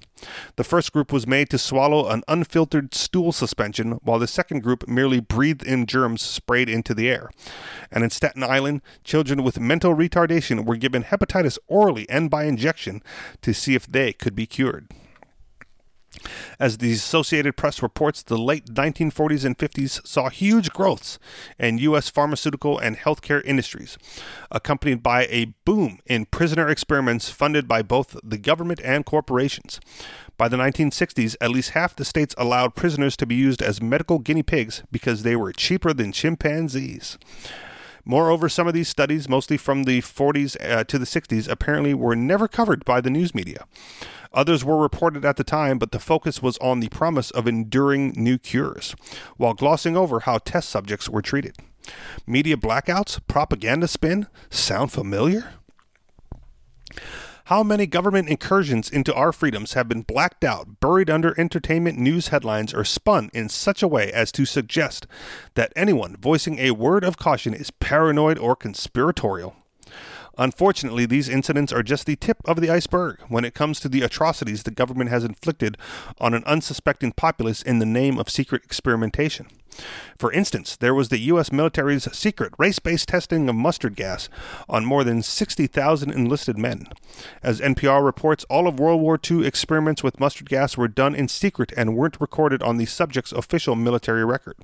The 0.57 0.65
first 0.65 0.93
group 0.93 1.13
was 1.13 1.27
made 1.27 1.51
to 1.51 1.59
swallow 1.59 2.09
an 2.09 2.23
unfiltered 2.29 2.95
stool 2.95 3.33
suspension, 3.33 3.93
while 4.03 4.19
the 4.19 4.27
second 4.27 4.63
group 4.63 4.87
merely 4.89 5.21
breathed 5.21 5.63
in 5.63 5.87
germs 5.87 6.23
sprayed 6.23 6.69
into 6.69 6.95
the 6.95 7.09
air. 7.09 7.31
And 7.91 8.05
in 8.05 8.11
Staten 8.11 8.43
Island, 8.43 8.83
children 9.05 9.43
with 9.43 9.61
mental 9.61 9.95
retardation 9.95 10.65
were 10.65 10.77
given 10.77 11.05
hepatitis 11.05 11.59
orally 11.67 12.09
and 12.09 12.31
by 12.31 12.45
injection 12.45 13.03
to 13.43 13.53
see 13.53 13.75
if 13.75 13.87
they 13.87 14.13
could 14.13 14.35
be 14.35 14.47
cured. 14.47 14.89
As 16.59 16.79
the 16.79 16.93
Associated 16.93 17.57
Press 17.57 17.83
reports, 17.83 18.23
the 18.23 18.39
late 18.39 18.67
1940s 18.67 19.45
and 19.45 19.59
50s 19.59 20.07
saw 20.07 20.29
huge 20.29 20.71
growths 20.71 21.19
in 21.59 21.79
U.S. 21.79 22.09
pharmaceutical 22.09 22.79
and 22.79 22.97
healthcare 22.97 23.45
industries, 23.45 23.99
accompanied 24.51 25.03
by 25.03 25.27
a 25.27 25.55
boom 25.65 25.99
in 26.07 26.27
prisoner 26.27 26.69
experiments 26.69 27.31
funded 27.31 27.67
by 27.67 27.83
both 27.83 28.17
the 28.23 28.39
government 28.39 28.81
and 28.85 29.05
corporations. 29.05 29.81
By 30.37 30.49
the 30.49 30.57
1960s, 30.57 31.37
at 31.41 31.51
least 31.51 31.71
half 31.71 31.95
the 31.95 32.05
states 32.05 32.35
allowed 32.39 32.75
prisoners 32.75 33.17
to 33.19 33.27
be 33.27 33.35
used 33.35 33.63
as 33.63 33.83
medical 33.83 34.19
guinea 34.19 34.43
pigs 34.43 34.83
because 34.91 35.23
they 35.23 35.37
were 35.37 35.53
cheaper 35.53 35.93
than 35.93 36.13
chimpanzees. 36.13 37.19
Moreover, 38.05 38.49
some 38.49 38.67
of 38.67 38.75
these 38.75 38.89
studies, 38.89 39.29
mostly 39.29 39.57
from 39.57 39.85
the 39.85 40.01
40s 40.01 40.57
uh, 40.61 40.85
to 40.85 40.99
the 40.99 41.05
60s, 41.05 41.49
apparently 41.49 41.95
were 41.95 42.17
never 42.17 42.49
covered 42.49 42.85
by 42.85 43.01
the 43.01 43.11
news 43.11 43.35
media. 43.35 43.67
Others 44.35 44.65
were 44.65 44.81
reported 44.81 45.25
at 45.25 45.37
the 45.37 45.45
time, 45.45 45.79
but 45.79 45.93
the 45.93 45.99
focus 45.99 46.43
was 46.43 46.59
on 46.59 46.81
the 46.81 46.89
promise 46.89 47.31
of 47.31 47.47
enduring 47.47 48.15
new 48.17 48.39
cures, 48.39 48.97
while 49.37 49.55
glossing 49.55 49.97
over 49.97 50.21
how 50.21 50.39
test 50.39 50.69
subjects 50.69 51.09
were 51.09 51.23
treated. 51.23 51.57
Media 52.27 52.57
blackouts, 52.57 53.21
propaganda 53.27 53.87
spin, 53.87 54.27
sound 54.51 54.91
familiar? 54.91 55.55
How 57.53 57.63
many 57.63 57.87
government 57.87 58.31
incursions 58.31 58.89
into 58.89 59.13
our 59.13 59.31
freedoms 59.31 59.75
have 59.75 59.87
been 59.87 60.01
blacked 60.01 60.43
out, 60.43 60.81
buried 60.81 61.11
under 61.11 61.39
entertainment 61.39 61.99
news 61.99 62.29
headlines, 62.29 62.73
or 62.73 62.83
spun 62.83 63.31
in 63.35 63.51
such 63.51 63.83
a 63.83 63.89
way 63.89 64.11
as 64.11 64.33
to 64.33 64.47
suggest 64.47 65.07
that 65.53 65.71
anyone 65.77 66.17
voicing 66.17 66.59
a 66.59 66.71
word 66.71 67.05
of 67.05 67.19
caution 67.19 67.53
is 67.53 67.71
paranoid 67.71 68.39
or 68.39 68.57
conspiratorial? 68.57 69.55
Unfortunately, 70.39 71.05
these 71.05 71.29
incidents 71.29 71.75
are 71.75 71.83
just 71.83 72.07
the 72.07 72.17
tip 72.17 72.39
of 72.47 72.59
the 72.59 72.71
iceberg 72.71 73.21
when 73.29 73.45
it 73.45 73.53
comes 73.53 73.81
to 73.81 73.89
the 73.91 74.01
atrocities 74.01 74.63
the 74.63 74.71
government 74.71 75.11
has 75.11 75.23
inflicted 75.23 75.77
on 76.19 76.33
an 76.33 76.45
unsuspecting 76.45 77.13
populace 77.13 77.61
in 77.61 77.81
the 77.81 77.85
name 77.85 78.19
of 78.19 78.31
secret 78.31 78.65
experimentation. 78.65 79.47
For 80.19 80.33
instance, 80.33 80.77
there 80.77 80.95
was 80.95 81.09
the 81.09 81.19
U.S. 81.19 81.51
military's 81.51 82.11
secret 82.17 82.53
race 82.59 82.79
based 82.79 83.09
testing 83.09 83.49
of 83.49 83.55
mustard 83.55 83.97
gas 83.97 84.29
on 84.69 84.85
more 84.85 85.05
than 85.05 85.23
60,000 85.23 86.11
enlisted 86.11 86.59
men. 86.59 86.87
As 87.43 87.61
NPR 87.61 88.05
reports, 88.05 88.45
all 88.49 88.69
of 88.69 88.79
World 88.79 89.01
War 89.01 89.19
II 89.31 89.47
experiments 89.47 90.03
with 90.03 90.21
mustard 90.21 90.49
gas 90.49 90.77
were 90.77 90.89
done 90.89 91.15
in 91.15 91.29
secret 91.29 91.73
and 91.77 91.97
weren't 91.97 92.21
recorded 92.21 92.63
on 92.63 92.77
the 92.77 92.87
subject's 92.87 93.33
official 93.33 93.75
military 93.75 94.25
record. 94.25 94.57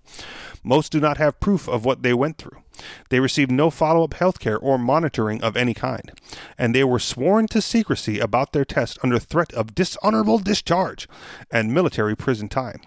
Most 0.62 0.92
do 0.92 1.00
not 1.00 1.16
have 1.18 1.40
proof 1.40 1.68
of 1.68 1.84
what 1.84 2.02
they 2.02 2.14
went 2.14 2.38
through. 2.38 2.62
They 3.08 3.18
received 3.18 3.50
no 3.50 3.70
follow 3.70 4.04
up 4.04 4.14
health 4.14 4.38
care 4.38 4.58
or 4.58 4.78
monitoring 4.78 5.42
of 5.42 5.56
any 5.56 5.74
kind, 5.74 6.12
and 6.56 6.74
they 6.74 6.84
were 6.84 7.00
sworn 7.00 7.48
to 7.48 7.60
secrecy 7.60 8.20
about 8.20 8.52
their 8.52 8.64
test 8.64 8.98
under 9.02 9.18
threat 9.18 9.52
of 9.54 9.74
dishonorable 9.74 10.38
discharge 10.38 11.08
and 11.50 11.74
military 11.74 12.14
prison 12.14 12.48
time 12.48 12.80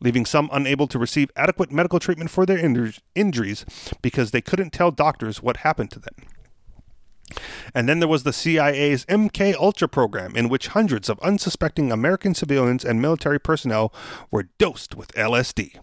leaving 0.00 0.24
some 0.24 0.48
unable 0.52 0.86
to 0.88 0.98
receive 0.98 1.30
adequate 1.36 1.72
medical 1.72 1.98
treatment 1.98 2.30
for 2.30 2.46
their 2.46 2.58
injuries 3.14 3.64
because 4.02 4.30
they 4.30 4.40
couldn't 4.40 4.72
tell 4.72 4.90
doctors 4.90 5.42
what 5.42 5.58
happened 5.58 5.90
to 5.92 5.98
them. 5.98 6.14
And 7.74 7.88
then 7.88 7.98
there 7.98 8.08
was 8.08 8.22
the 8.22 8.32
CIA's 8.32 9.04
MK 9.06 9.54
Ultra 9.54 9.88
program, 9.88 10.36
in 10.36 10.48
which 10.48 10.68
hundreds 10.68 11.08
of 11.08 11.18
unsuspecting 11.20 11.90
American 11.90 12.34
civilians 12.34 12.84
and 12.84 13.02
military 13.02 13.40
personnel 13.40 13.92
were 14.30 14.48
dosed 14.58 14.94
with 14.94 15.12
LSD. 15.14 15.76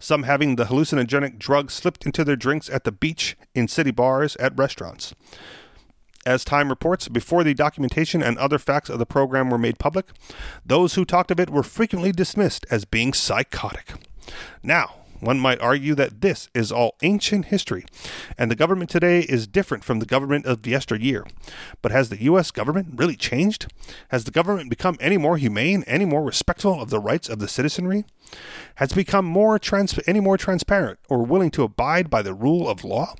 Some 0.00 0.24
having 0.24 0.56
the 0.56 0.64
hallucinogenic 0.64 1.38
drug 1.38 1.70
slipped 1.70 2.04
into 2.04 2.24
their 2.24 2.36
drinks 2.36 2.68
at 2.68 2.84
the 2.84 2.92
beach, 2.92 3.36
in 3.54 3.68
city 3.68 3.92
bars, 3.92 4.34
at 4.36 4.58
restaurants. 4.58 5.14
As 6.26 6.44
Time 6.44 6.68
reports, 6.68 7.08
before 7.08 7.42
the 7.42 7.54
documentation 7.54 8.22
and 8.22 8.36
other 8.36 8.58
facts 8.58 8.90
of 8.90 8.98
the 8.98 9.06
program 9.06 9.48
were 9.48 9.58
made 9.58 9.78
public, 9.78 10.06
those 10.64 10.94
who 10.94 11.04
talked 11.04 11.30
of 11.30 11.40
it 11.40 11.48
were 11.48 11.62
frequently 11.62 12.12
dismissed 12.12 12.66
as 12.70 12.84
being 12.84 13.14
psychotic. 13.14 13.94
Now, 14.62 14.96
one 15.20 15.38
might 15.38 15.60
argue 15.60 15.94
that 15.94 16.22
this 16.22 16.48
is 16.54 16.72
all 16.72 16.96
ancient 17.02 17.46
history, 17.46 17.84
and 18.38 18.50
the 18.50 18.56
government 18.56 18.90
today 18.90 19.20
is 19.20 19.46
different 19.46 19.84
from 19.84 19.98
the 19.98 20.06
government 20.06 20.46
of 20.46 20.66
yesteryear. 20.66 21.24
But 21.82 21.92
has 21.92 22.08
the 22.08 22.22
U.S. 22.24 22.50
government 22.50 22.94
really 22.96 23.16
changed? 23.16 23.70
Has 24.08 24.24
the 24.24 24.30
government 24.30 24.70
become 24.70 24.96
any 24.98 25.18
more 25.18 25.36
humane, 25.36 25.84
any 25.86 26.06
more 26.06 26.22
respectful 26.22 26.80
of 26.80 26.90
the 26.90 27.00
rights 27.00 27.28
of 27.28 27.38
the 27.38 27.48
citizenry? 27.48 28.04
Has 28.76 28.92
it 28.92 28.96
become 28.96 29.26
more 29.26 29.58
trans- 29.58 30.00
any 30.06 30.20
more 30.20 30.38
transparent 30.38 30.98
or 31.08 31.24
willing 31.24 31.50
to 31.52 31.64
abide 31.64 32.08
by 32.08 32.22
the 32.22 32.34
rule 32.34 32.68
of 32.68 32.84
law? 32.84 33.14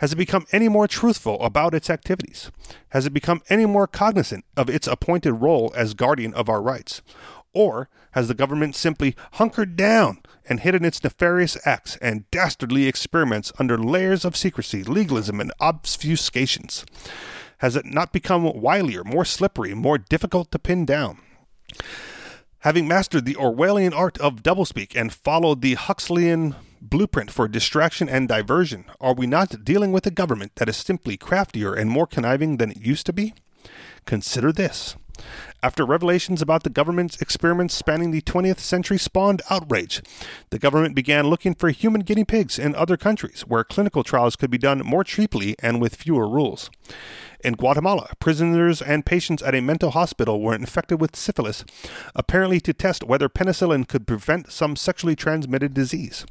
Has 0.00 0.14
it 0.14 0.16
become 0.16 0.46
any 0.50 0.66
more 0.66 0.88
truthful 0.88 1.38
about 1.42 1.74
its 1.74 1.90
activities? 1.90 2.50
Has 2.88 3.04
it 3.04 3.12
become 3.12 3.42
any 3.50 3.66
more 3.66 3.86
cognizant 3.86 4.46
of 4.56 4.70
its 4.70 4.86
appointed 4.86 5.34
role 5.34 5.74
as 5.76 5.92
guardian 5.92 6.32
of 6.32 6.48
our 6.48 6.62
rights? 6.62 7.02
Or 7.52 7.90
has 8.12 8.26
the 8.26 8.34
government 8.34 8.74
simply 8.74 9.14
hunkered 9.32 9.76
down 9.76 10.22
and 10.48 10.60
hidden 10.60 10.86
its 10.86 11.04
nefarious 11.04 11.58
acts 11.66 11.98
and 12.00 12.24
dastardly 12.30 12.86
experiments 12.86 13.52
under 13.58 13.76
layers 13.76 14.24
of 14.24 14.38
secrecy, 14.38 14.82
legalism, 14.82 15.38
and 15.38 15.52
obfuscations? 15.60 16.86
Has 17.58 17.76
it 17.76 17.84
not 17.84 18.10
become 18.10 18.44
wilier, 18.44 19.04
more 19.04 19.26
slippery, 19.26 19.74
more 19.74 19.98
difficult 19.98 20.50
to 20.52 20.58
pin 20.58 20.86
down? 20.86 21.18
Having 22.60 22.88
mastered 22.88 23.26
the 23.26 23.34
Orwellian 23.34 23.94
art 23.94 24.16
of 24.16 24.42
doublespeak 24.42 24.98
and 24.98 25.12
followed 25.12 25.60
the 25.60 25.74
Huxleyan 25.74 26.54
blueprint 26.80 27.30
for 27.30 27.48
distraction 27.48 28.08
and 28.08 28.28
diversion, 28.28 28.84
are 29.00 29.14
we 29.14 29.26
not 29.26 29.64
dealing 29.64 29.92
with 29.92 30.06
a 30.06 30.10
government 30.10 30.52
that 30.56 30.68
is 30.68 30.76
simply 30.76 31.16
craftier 31.16 31.74
and 31.74 31.90
more 31.90 32.06
conniving 32.06 32.56
than 32.56 32.70
it 32.70 32.80
used 32.80 33.06
to 33.06 33.12
be? 33.12 33.34
Consider 34.06 34.52
this. 34.52 34.96
After 35.62 35.84
revelations 35.84 36.40
about 36.40 36.62
the 36.62 36.70
government's 36.70 37.20
experiments 37.20 37.74
spanning 37.74 38.10
the 38.10 38.22
20th 38.22 38.58
century 38.58 38.98
spawned 38.98 39.42
outrage, 39.50 40.02
the 40.48 40.58
government 40.58 40.94
began 40.94 41.26
looking 41.26 41.54
for 41.54 41.68
human 41.68 42.00
guinea 42.00 42.24
pigs 42.24 42.58
in 42.58 42.74
other 42.74 42.96
countries 42.96 43.42
where 43.42 43.64
clinical 43.64 44.02
trials 44.02 44.36
could 44.36 44.50
be 44.50 44.58
done 44.58 44.78
more 44.78 45.04
cheaply 45.04 45.56
and 45.62 45.80
with 45.80 45.96
fewer 45.96 46.26
rules. 46.26 46.70
In 47.42 47.54
Guatemala, 47.54 48.10
prisoners 48.18 48.82
and 48.82 49.06
patients 49.06 49.42
at 49.42 49.54
a 49.54 49.62
mental 49.62 49.92
hospital 49.92 50.42
were 50.42 50.54
infected 50.54 51.00
with 51.00 51.16
syphilis, 51.16 51.64
apparently 52.14 52.60
to 52.60 52.74
test 52.74 53.02
whether 53.02 53.30
penicillin 53.30 53.88
could 53.88 54.06
prevent 54.06 54.52
some 54.52 54.76
sexually 54.76 55.16
transmitted 55.16 55.72
disease. 55.72 56.26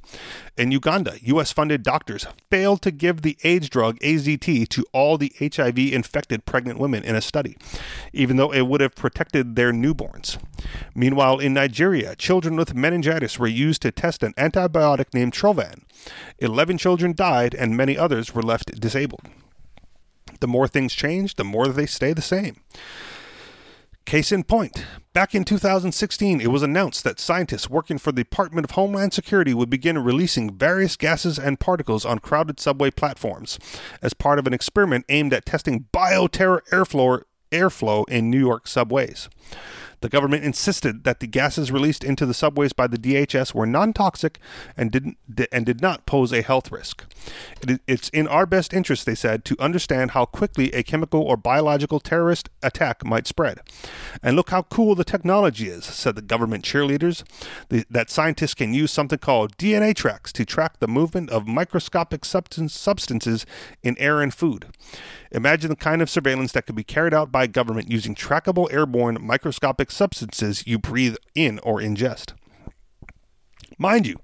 In 0.55 0.71
Uganda, 0.71 1.15
U.S. 1.21 1.51
funded 1.51 1.81
doctors 1.81 2.27
failed 2.51 2.83
to 2.83 2.91
give 2.91 3.23
the 3.23 3.37
AIDS 3.43 3.69
drug 3.69 3.97
AZT 4.01 4.69
to 4.69 4.85
all 4.93 5.17
the 5.17 5.33
HIV 5.39 5.79
infected 5.79 6.45
pregnant 6.45 6.77
women 6.79 7.03
in 7.03 7.15
a 7.15 7.21
study, 7.21 7.57
even 8.13 8.37
though 8.37 8.53
it 8.53 8.67
would 8.67 8.81
have 8.81 8.93
protected 8.93 9.55
their 9.55 9.73
newborns. 9.73 10.37
Meanwhile, 10.93 11.39
in 11.39 11.53
Nigeria, 11.55 12.15
children 12.15 12.55
with 12.55 12.75
meningitis 12.75 13.39
were 13.39 13.47
used 13.47 13.81
to 13.81 13.91
test 13.91 14.21
an 14.21 14.33
antibiotic 14.33 15.13
named 15.13 15.33
Trovan. 15.33 15.85
Eleven 16.37 16.77
children 16.77 17.13
died, 17.13 17.55
and 17.55 17.75
many 17.75 17.97
others 17.97 18.35
were 18.35 18.43
left 18.43 18.79
disabled. 18.79 19.25
The 20.39 20.47
more 20.47 20.67
things 20.67 20.93
change, 20.93 21.35
the 21.35 21.43
more 21.43 21.67
they 21.67 21.85
stay 21.85 22.13
the 22.13 22.21
same. 22.21 22.57
Case 24.05 24.31
in 24.31 24.43
point, 24.43 24.85
back 25.13 25.35
in 25.35 25.43
2016, 25.43 26.41
it 26.41 26.47
was 26.47 26.63
announced 26.63 27.03
that 27.03 27.19
scientists 27.19 27.69
working 27.69 27.99
for 27.99 28.11
the 28.11 28.23
Department 28.23 28.65
of 28.65 28.71
Homeland 28.71 29.13
Security 29.13 29.53
would 29.53 29.69
begin 29.69 29.99
releasing 29.99 30.57
various 30.57 30.95
gases 30.95 31.37
and 31.37 31.59
particles 31.59 32.05
on 32.05 32.17
crowded 32.17 32.59
subway 32.59 32.89
platforms 32.89 33.59
as 34.01 34.15
part 34.15 34.39
of 34.39 34.47
an 34.47 34.53
experiment 34.53 35.05
aimed 35.09 35.31
at 35.31 35.45
testing 35.45 35.85
bioterror 35.93 36.61
airflow, 36.71 37.21
airflow 37.51 38.09
in 38.09 38.31
New 38.31 38.39
York 38.39 38.67
subways. 38.67 39.29
The 40.01 40.09
government 40.09 40.45
insisted 40.45 41.03
that 41.03 41.19
the 41.19 41.27
gases 41.27 41.71
released 41.71 42.03
into 42.03 42.25
the 42.25 42.33
subways 42.33 42.71
by 42.71 42.87
the 42.87 42.97
DHS 42.97 43.53
were 43.53 43.65
non-toxic 43.65 44.39
and 44.77 44.91
didn't 44.91 45.17
and 45.51 45.65
did 45.65 45.81
not 45.81 46.05
pose 46.05 46.31
a 46.31 46.41
health 46.41 46.71
risk. 46.71 47.05
it's 47.87 48.09
in 48.09 48.27
our 48.27 48.45
best 48.45 48.73
interest, 48.73 49.05
they 49.05 49.15
said, 49.15 49.43
to 49.45 49.57
understand 49.59 50.11
how 50.11 50.25
quickly 50.25 50.71
a 50.73 50.83
chemical 50.83 51.21
or 51.21 51.35
biological 51.35 51.99
terrorist 51.99 52.49
attack 52.63 53.03
might 53.03 53.27
spread. 53.27 53.59
And 54.23 54.35
look 54.35 54.51
how 54.51 54.63
cool 54.63 54.95
the 54.95 55.03
technology 55.03 55.67
is, 55.67 55.85
said 55.85 56.15
the 56.15 56.21
government 56.21 56.63
cheerleaders. 56.63 57.23
The, 57.67 57.85
that 57.89 58.09
scientists 58.09 58.53
can 58.53 58.73
use 58.73 58.91
something 58.91 59.19
called 59.19 59.57
DNA 59.57 59.95
tracks 59.95 60.31
to 60.33 60.45
track 60.45 60.79
the 60.79 60.87
movement 60.87 61.29
of 61.29 61.47
microscopic 61.47 62.23
substance, 62.23 62.73
substances 62.73 63.45
in 63.83 63.97
air 63.97 64.21
and 64.21 64.33
food. 64.33 64.67
Imagine 65.31 65.69
the 65.69 65.75
kind 65.75 66.01
of 66.01 66.09
surveillance 66.09 66.53
that 66.53 66.65
could 66.65 66.75
be 66.75 66.83
carried 66.83 67.13
out 67.13 67.31
by 67.31 67.45
government 67.45 67.91
using 67.91 68.15
trackable 68.15 68.71
airborne 68.73 69.23
microscopic 69.39 69.89
substances 69.89 70.67
you 70.67 70.77
breathe 70.77 71.15
in 71.33 71.59
or 71.59 71.79
ingest. 71.79 72.33
Mind 73.77 74.05
you, 74.05 74.19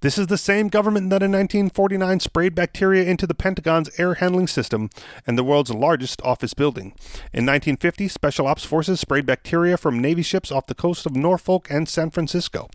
this 0.00 0.18
is 0.18 0.26
the 0.26 0.36
same 0.36 0.66
government 0.66 1.08
that 1.10 1.22
in 1.22 1.30
1949 1.30 2.18
sprayed 2.18 2.56
bacteria 2.56 3.04
into 3.04 3.28
the 3.28 3.34
Pentagon's 3.34 3.96
air 3.96 4.14
handling 4.14 4.48
system 4.48 4.90
and 5.24 5.38
the 5.38 5.44
world's 5.44 5.72
largest 5.72 6.20
office 6.22 6.52
building. 6.52 6.86
In 7.32 7.46
1950, 7.46 8.08
Special 8.08 8.48
Ops 8.48 8.64
Forces 8.64 8.98
sprayed 8.98 9.24
bacteria 9.24 9.76
from 9.76 10.00
Navy 10.00 10.22
ships 10.22 10.50
off 10.50 10.66
the 10.66 10.74
coast 10.74 11.06
of 11.06 11.14
Norfolk 11.14 11.68
and 11.70 11.88
San 11.88 12.10
Francisco, 12.10 12.68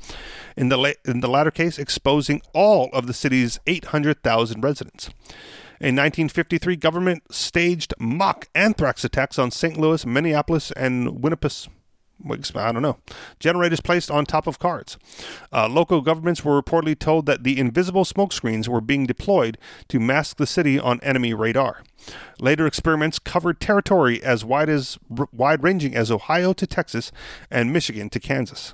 in 0.56 0.70
the, 0.70 0.78
la- 0.78 0.92
in 1.04 1.20
the 1.20 1.28
latter 1.28 1.52
case, 1.52 1.78
exposing 1.78 2.42
all 2.54 2.90
of 2.94 3.06
the 3.06 3.14
city's 3.14 3.60
800,000 3.68 4.64
residents. 4.64 5.10
In 5.86 5.94
1953, 5.94 6.78
government 6.78 7.32
staged 7.32 7.94
mock 8.00 8.48
anthrax 8.56 9.04
attacks 9.04 9.38
on 9.38 9.52
St. 9.52 9.78
Louis, 9.78 10.04
Minneapolis, 10.04 10.72
and 10.72 11.22
Winnipeg. 11.22 11.70
I 12.28 12.72
don't 12.72 12.82
know. 12.82 12.98
Generators 13.40 13.82
placed 13.82 14.10
on 14.10 14.26
top 14.26 14.48
of 14.48 14.58
cars. 14.58 14.98
Uh, 15.54 15.68
local 15.68 16.02
governments 16.02 16.44
were 16.44 16.60
reportedly 16.60 16.98
told 16.98 17.28
that 17.28 17.44
the 17.44 17.60
invisible 17.60 18.04
smoke 18.04 18.34
screens 18.34 18.68
were 18.68 18.82
being 18.82 19.06
deployed 19.06 19.60
to 19.90 20.00
mask 20.00 20.38
the 20.38 20.48
city 20.48 20.80
on 20.80 21.00
enemy 21.02 21.36
radar. 21.36 21.84
Later 22.40 22.66
experiments 22.66 23.20
covered 23.20 23.60
territory 23.60 24.24
as 24.24 24.44
wide 24.44 24.70
as 24.70 24.98
wide-ranging 25.08 25.96
as 25.96 26.10
Ohio 26.10 26.54
to 26.54 26.66
Texas 26.66 27.12
and 27.52 27.72
Michigan 27.72 28.10
to 28.10 28.20
Kansas. 28.20 28.74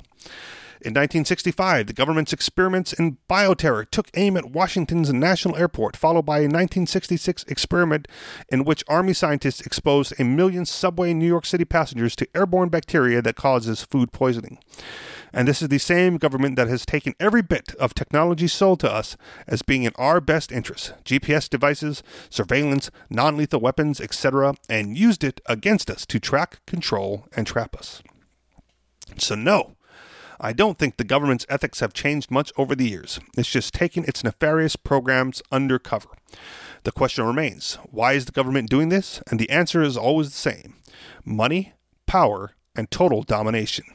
In 0.84 0.96
1965, 0.96 1.86
the 1.86 1.94
government's 1.94 2.34
experiments 2.34 2.92
in 2.92 3.20
bioterror 3.30 3.88
took 3.92 4.10
aim 4.16 4.36
at 4.36 4.50
Washington's 4.50 5.14
National 5.14 5.56
Airport, 5.56 5.96
followed 5.96 6.26
by 6.26 6.40
a 6.40 6.50
1966 6.50 7.44
experiment 7.44 8.08
in 8.50 8.64
which 8.64 8.84
Army 8.88 9.14
scientists 9.14 9.62
exposed 9.62 10.20
a 10.20 10.24
million 10.24 10.66
subway 10.66 11.14
New 11.14 11.28
York 11.28 11.46
City 11.46 11.66
passengers 11.66 12.16
to 12.16 12.28
airborne 12.34 12.70
bacteria 12.70 13.22
that 13.22 13.36
causes 13.36 13.84
food 13.84 14.12
poisoning. 14.12 14.58
And 15.32 15.48
this 15.48 15.62
is 15.62 15.68
the 15.68 15.78
same 15.78 16.18
government 16.18 16.56
that 16.56 16.68
has 16.68 16.84
taken 16.84 17.14
every 17.20 17.44
bit 17.44 17.76
of 17.76 17.94
technology 17.94 18.48
sold 18.48 18.80
to 18.80 18.92
us 18.92 19.16
as 19.46 19.62
being 19.62 19.84
in 19.84 19.94
our 19.98 20.20
best 20.20 20.52
interest 20.52 20.94
GPS 21.06 21.48
devices, 21.48 22.02
surveillance, 22.32 22.90
non 23.08 23.38
lethal 23.38 23.60
weapons, 23.60 24.02
etc., 24.02 24.56
and 24.68 24.98
used 24.98 25.24
it 25.24 25.42
against 25.46 25.92
us 25.92 26.08
to 26.08 26.20
track, 26.20 26.66
control, 26.66 27.28
and 27.36 27.46
trap 27.46 27.76
us. 27.76 28.02
So, 29.20 29.36
no, 29.36 29.76
I 30.44 30.54
don't 30.54 30.80
think 30.80 30.98
the 30.98 31.04
government's 31.04 31.46
ethics 31.50 31.82
have 31.82 31.94
changed 31.94 32.32
much 32.32 32.52
over 32.58 32.76
the 32.76 32.90
years. 32.90 33.20
It's 33.38 33.52
just 33.52 33.76
taken 33.76 34.04
its 34.06 34.24
nefarious 34.24 34.76
programs 34.76 35.44
undercover. 35.52 36.10
The 36.84 36.92
question 36.92 37.26
remains 37.26 37.76
why 37.92 38.14
is 38.14 38.26
the 38.26 38.32
government 38.32 38.68
doing 38.68 38.90
this? 38.90 39.22
And 39.30 39.40
the 39.40 39.52
answer 39.52 39.84
is 39.84 39.96
always 39.96 40.30
the 40.30 40.36
same 40.36 40.78
money, 41.24 41.74
power, 42.08 42.56
and 42.76 42.90
total 42.90 43.22
domination. 43.22 43.86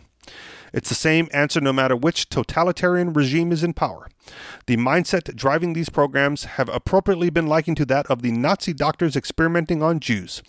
It's 0.72 0.88
the 0.88 0.94
same 0.94 1.28
answer 1.32 1.60
no 1.60 1.72
matter 1.72 1.96
which 1.96 2.28
totalitarian 2.28 3.12
regime 3.12 3.50
is 3.50 3.64
in 3.64 3.72
power. 3.72 4.08
The 4.66 4.76
mindset 4.76 5.34
driving 5.34 5.72
these 5.72 5.88
programs 5.88 6.44
have 6.44 6.68
appropriately 6.68 7.30
been 7.30 7.46
likened 7.46 7.78
to 7.78 7.86
that 7.86 8.06
of 8.06 8.22
the 8.22 8.30
Nazi 8.30 8.72
doctors 8.72 9.16
experimenting 9.16 9.82
on 9.82 10.00
Jews. 10.00 10.42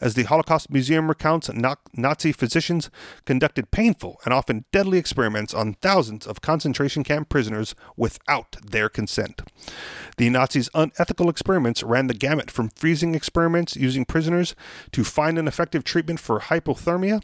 As 0.00 0.14
the 0.14 0.24
Holocaust 0.24 0.70
Museum 0.70 1.08
recounts, 1.08 1.50
Nazi 1.94 2.32
physicians 2.32 2.90
conducted 3.24 3.70
painful 3.70 4.20
and 4.24 4.34
often 4.34 4.64
deadly 4.72 4.98
experiments 4.98 5.54
on 5.54 5.74
thousands 5.74 6.26
of 6.26 6.40
concentration 6.40 7.04
camp 7.04 7.28
prisoners 7.28 7.74
without 7.96 8.56
their 8.64 8.88
consent. 8.88 9.42
The 10.16 10.30
Nazis' 10.30 10.68
unethical 10.74 11.28
experiments 11.28 11.82
ran 11.82 12.06
the 12.06 12.14
gamut 12.14 12.50
from 12.50 12.68
freezing 12.68 13.14
experiments 13.14 13.76
using 13.76 14.04
prisoners 14.04 14.54
to 14.92 15.04
find 15.04 15.38
an 15.38 15.48
effective 15.48 15.84
treatment 15.84 16.20
for 16.20 16.40
hypothermia, 16.40 17.22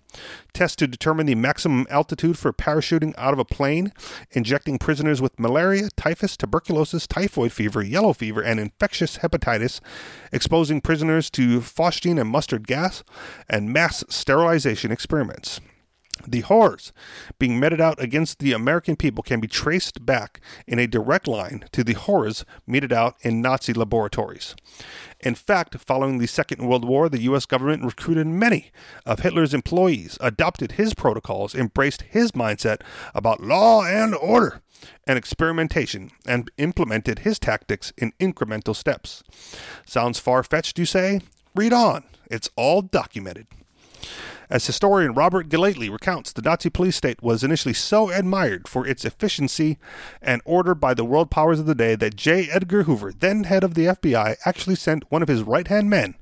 tests 0.52 0.76
to 0.76 0.86
determine 0.86 1.26
the 1.26 1.34
maximum 1.34 1.86
altitude 1.90 2.38
for 2.38 2.52
parachuting 2.52 3.14
out 3.16 3.32
of 3.32 3.38
a 3.38 3.44
plane, 3.44 3.92
injecting 4.32 4.78
prisoners 4.78 5.22
with 5.22 5.38
malaria, 5.38 5.88
typhus, 5.96 6.36
tuberculosis, 6.36 7.06
typhoid 7.06 7.52
fever, 7.52 7.82
yellow 7.82 8.12
fever, 8.12 8.42
and 8.42 8.58
infectious 8.58 9.18
hepatitis, 9.18 9.80
exposing 10.32 10.80
prisoners 10.80 11.30
to 11.30 11.60
phosgene 11.60 12.20
and 12.20 12.28
mustard 12.28 12.59
gas, 12.66 13.02
and 13.48 13.72
mass 13.72 14.04
sterilization 14.08 14.90
experiments. 14.92 15.60
The 16.26 16.40
horrors 16.40 16.92
being 17.38 17.58
meted 17.58 17.80
out 17.80 18.02
against 18.02 18.40
the 18.40 18.52
American 18.52 18.96
people 18.96 19.22
can 19.22 19.40
be 19.40 19.48
traced 19.48 20.04
back 20.04 20.40
in 20.66 20.78
a 20.78 20.86
direct 20.86 21.26
line 21.26 21.64
to 21.72 21.82
the 21.82 21.94
horrors 21.94 22.44
meted 22.66 22.92
out 22.92 23.16
in 23.22 23.40
Nazi 23.40 23.72
laboratories. 23.72 24.54
In 25.20 25.34
fact, 25.34 25.76
following 25.78 26.18
the 26.18 26.26
Second 26.26 26.66
World 26.66 26.84
War, 26.84 27.08
the 27.08 27.22
U.S. 27.22 27.46
government 27.46 27.84
recruited 27.84 28.26
many 28.26 28.70
of 29.06 29.20
Hitler's 29.20 29.54
employees, 29.54 30.18
adopted 30.20 30.72
his 30.72 30.94
protocols, 30.94 31.54
embraced 31.54 32.02
his 32.02 32.32
mindset 32.32 32.82
about 33.14 33.42
law 33.42 33.84
and 33.84 34.14
order 34.14 34.60
and 35.06 35.18
experimentation, 35.18 36.10
and 36.26 36.50
implemented 36.56 37.20
his 37.20 37.38
tactics 37.38 37.92
in 37.98 38.12
incremental 38.18 38.74
steps. 38.74 39.22
Sounds 39.86 40.18
far 40.18 40.42
fetched, 40.42 40.78
you 40.78 40.86
say? 40.86 41.20
Read 41.54 41.72
on. 41.72 42.04
It's 42.30 42.48
all 42.56 42.80
documented. 42.80 43.48
As 44.48 44.66
historian 44.66 45.14
Robert 45.14 45.48
Gellately 45.48 45.88
recounts, 45.90 46.32
the 46.32 46.42
Nazi 46.42 46.70
police 46.70 46.96
state 46.96 47.22
was 47.22 47.44
initially 47.44 47.74
so 47.74 48.10
admired 48.10 48.66
for 48.66 48.84
its 48.84 49.04
efficiency 49.04 49.78
and 50.20 50.42
order 50.44 50.74
by 50.74 50.92
the 50.92 51.04
world 51.04 51.30
powers 51.30 51.60
of 51.60 51.66
the 51.66 51.74
day 51.74 51.94
that 51.94 52.16
J. 52.16 52.48
Edgar 52.50 52.82
Hoover, 52.82 53.12
then 53.12 53.44
head 53.44 53.62
of 53.62 53.74
the 53.74 53.86
FBI, 53.86 54.36
actually 54.44 54.74
sent 54.74 55.08
one 55.08 55.22
of 55.22 55.28
his 55.28 55.42
right 55.42 55.68
hand 55.68 55.88
men, 55.88 56.16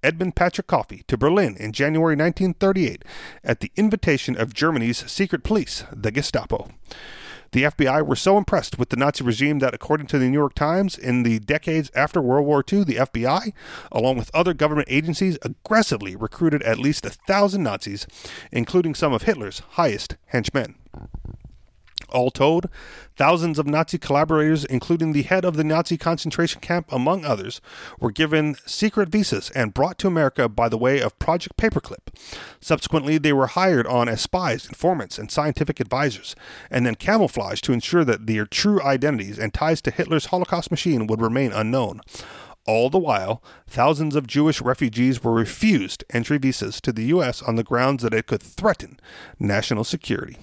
Edmund 0.00 0.36
Patrick 0.36 0.68
Coffey, 0.68 1.02
to 1.08 1.16
Berlin 1.16 1.56
in 1.56 1.72
January 1.72 2.14
1938 2.14 3.04
at 3.42 3.58
the 3.58 3.72
invitation 3.74 4.36
of 4.36 4.54
Germany's 4.54 5.10
secret 5.10 5.42
police, 5.42 5.84
the 5.92 6.12
Gestapo. 6.12 6.70
The 7.52 7.64
FBI 7.64 8.06
were 8.06 8.16
so 8.16 8.38
impressed 8.38 8.78
with 8.78 8.88
the 8.88 8.96
Nazi 8.96 9.22
regime 9.22 9.58
that, 9.58 9.74
according 9.74 10.06
to 10.08 10.18
the 10.18 10.26
New 10.26 10.38
York 10.38 10.54
Times, 10.54 10.96
in 10.96 11.22
the 11.22 11.38
decades 11.38 11.90
after 11.94 12.22
World 12.22 12.46
War 12.46 12.64
II, 12.70 12.84
the 12.84 12.96
FBI, 12.96 13.52
along 13.90 14.16
with 14.16 14.30
other 14.34 14.54
government 14.54 14.88
agencies, 14.90 15.38
aggressively 15.42 16.16
recruited 16.16 16.62
at 16.62 16.78
least 16.78 17.04
a 17.04 17.10
thousand 17.10 17.62
Nazis, 17.62 18.06
including 18.50 18.94
some 18.94 19.12
of 19.12 19.24
Hitler's 19.24 19.60
highest 19.72 20.16
henchmen. 20.26 20.76
All 22.12 22.30
told, 22.30 22.68
thousands 23.16 23.58
of 23.58 23.66
Nazi 23.66 23.98
collaborators, 23.98 24.64
including 24.66 25.12
the 25.12 25.22
head 25.22 25.44
of 25.44 25.56
the 25.56 25.64
Nazi 25.64 25.96
concentration 25.96 26.60
camp, 26.60 26.92
among 26.92 27.24
others, 27.24 27.60
were 27.98 28.10
given 28.10 28.56
secret 28.66 29.08
visas 29.08 29.50
and 29.50 29.72
brought 29.72 29.98
to 29.98 30.06
America 30.06 30.48
by 30.48 30.68
the 30.68 30.78
way 30.78 31.00
of 31.00 31.18
Project 31.18 31.56
Paperclip. 31.56 32.14
Subsequently, 32.60 33.16
they 33.16 33.32
were 33.32 33.46
hired 33.46 33.86
on 33.86 34.08
as 34.08 34.20
spies, 34.20 34.66
informants, 34.66 35.18
and 35.18 35.30
scientific 35.30 35.80
advisors, 35.80 36.36
and 36.70 36.84
then 36.84 36.94
camouflaged 36.94 37.64
to 37.64 37.72
ensure 37.72 38.04
that 38.04 38.26
their 38.26 38.44
true 38.44 38.82
identities 38.82 39.38
and 39.38 39.54
ties 39.54 39.80
to 39.82 39.90
Hitler's 39.90 40.26
Holocaust 40.26 40.70
machine 40.70 41.06
would 41.06 41.22
remain 41.22 41.52
unknown. 41.52 42.02
All 42.64 42.90
the 42.90 42.98
while, 42.98 43.42
thousands 43.66 44.14
of 44.14 44.28
Jewish 44.28 44.60
refugees 44.60 45.24
were 45.24 45.32
refused 45.32 46.04
entry 46.10 46.38
visas 46.38 46.80
to 46.82 46.92
the 46.92 47.06
U.S. 47.06 47.42
on 47.42 47.56
the 47.56 47.64
grounds 47.64 48.04
that 48.04 48.14
it 48.14 48.26
could 48.26 48.42
threaten 48.42 49.00
national 49.40 49.82
security. 49.82 50.36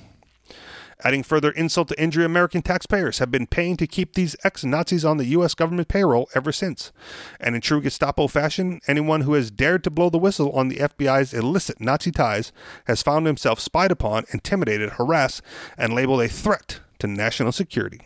Adding 1.01 1.23
further 1.23 1.51
insult 1.51 1.87
to 1.87 2.01
injury, 2.01 2.25
American 2.25 2.61
taxpayers 2.61 3.19
have 3.19 3.31
been 3.31 3.47
paying 3.47 3.77
to 3.77 3.87
keep 3.87 4.13
these 4.13 4.35
ex 4.43 4.65
Nazis 4.65 5.05
on 5.05 5.17
the 5.17 5.27
U.S. 5.27 5.53
government 5.53 5.87
payroll 5.87 6.29
ever 6.35 6.51
since. 6.51 6.91
And 7.39 7.55
in 7.55 7.61
true 7.61 7.81
Gestapo 7.81 8.27
fashion, 8.27 8.81
anyone 8.85 9.21
who 9.21 9.33
has 9.33 9.49
dared 9.49 9.83
to 9.85 9.89
blow 9.89 10.09
the 10.09 10.17
whistle 10.17 10.51
on 10.51 10.67
the 10.67 10.77
FBI's 10.77 11.33
illicit 11.33 11.79
Nazi 11.79 12.11
ties 12.11 12.51
has 12.85 13.01
found 13.01 13.25
himself 13.27 13.59
spied 13.59 13.91
upon, 13.91 14.25
intimidated, 14.33 14.91
harassed, 14.91 15.41
and 15.77 15.93
labeled 15.93 16.21
a 16.21 16.27
threat 16.27 16.81
to 16.99 17.07
national 17.07 17.53
security 17.53 18.01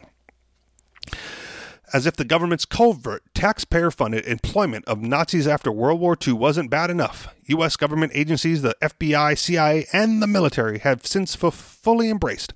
as 1.93 2.07
if 2.07 2.15
the 2.15 2.25
government's 2.25 2.65
covert, 2.65 3.23
taxpayer 3.43 3.91
funded 3.91 4.25
employment 4.25 4.85
of 4.85 5.01
Nazis 5.01 5.49
after 5.49 5.69
World 5.69 5.99
War 5.99 6.15
II 6.25 6.31
wasn't 6.31 6.69
bad 6.69 6.89
enough. 6.89 7.27
U.S. 7.47 7.75
government 7.75 8.13
agencies, 8.15 8.61
the 8.61 8.73
FBI, 8.81 9.37
CIA, 9.37 9.85
and 9.91 10.21
the 10.21 10.27
military 10.27 10.79
have 10.79 11.05
since 11.05 11.35
f- 11.43 11.53
fully 11.53 12.09
embraced 12.09 12.53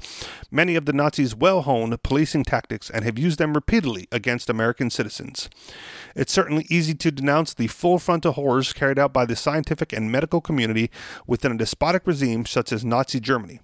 many 0.49 0.75
of 0.75 0.85
the 0.85 0.93
Nazis' 0.93 1.35
well 1.35 1.61
honed 1.63 2.01
policing 2.03 2.43
tactics 2.45 2.89
and 2.89 3.03
have 3.03 3.19
used 3.19 3.39
them 3.39 3.53
repeatedly 3.53 4.07
against 4.11 4.49
American 4.49 4.89
citizens. 4.89 5.49
It's 6.15 6.31
certainly 6.31 6.65
easy 6.69 6.95
to 6.95 7.11
denounce 7.11 7.53
the 7.53 7.67
full 7.67 7.99
frontal 7.99 8.31
horrors 8.33 8.73
carried 8.73 8.97
out 8.97 9.13
by 9.13 9.25
the 9.25 9.35
scientific 9.35 9.93
and 9.93 10.11
medical 10.11 10.41
community 10.41 10.89
within 11.27 11.51
a 11.51 11.57
despotic 11.57 12.07
regime 12.07 12.45
such 12.45 12.71
as 12.71 12.85
Nazi 12.85 13.19
Germany. 13.19 13.59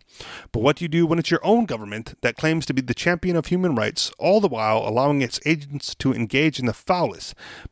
But 0.52 0.62
what 0.62 0.78
do 0.78 0.86
you 0.86 0.90
do 0.90 1.08
when 1.08 1.20
it's 1.20 1.32
your 1.32 1.44
own 1.46 1.66
government 1.66 2.16
that 2.22 2.38
claims 2.38 2.66
to 2.68 2.74
be 2.74 2.82
the 2.82 2.94
champion 2.94 3.36
of 3.36 3.48
human 3.48 3.76
rights, 3.76 4.12
all 4.20 4.40
the 4.40 4.48
while 4.48 4.88
allowing 4.88 5.22
its 5.22 5.40
agents 5.46 5.96
to 5.96 6.14
engage 6.14 6.60
in 6.60 6.66
the 6.66 6.74
foulest, 6.74 7.13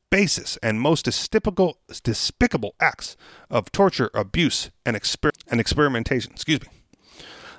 basest, 0.10 0.58
and 0.62 0.82
most 0.82 1.06
despicable, 1.06 1.78
despicable 2.04 2.76
acts 2.80 3.16
of 3.50 3.72
torture, 3.72 4.10
abuse, 4.14 4.72
and, 4.86 4.96
exper- 4.96 5.32
and 5.48 5.60
experimentation? 5.60 6.32
Excuse 6.34 6.62
me. 6.62 6.68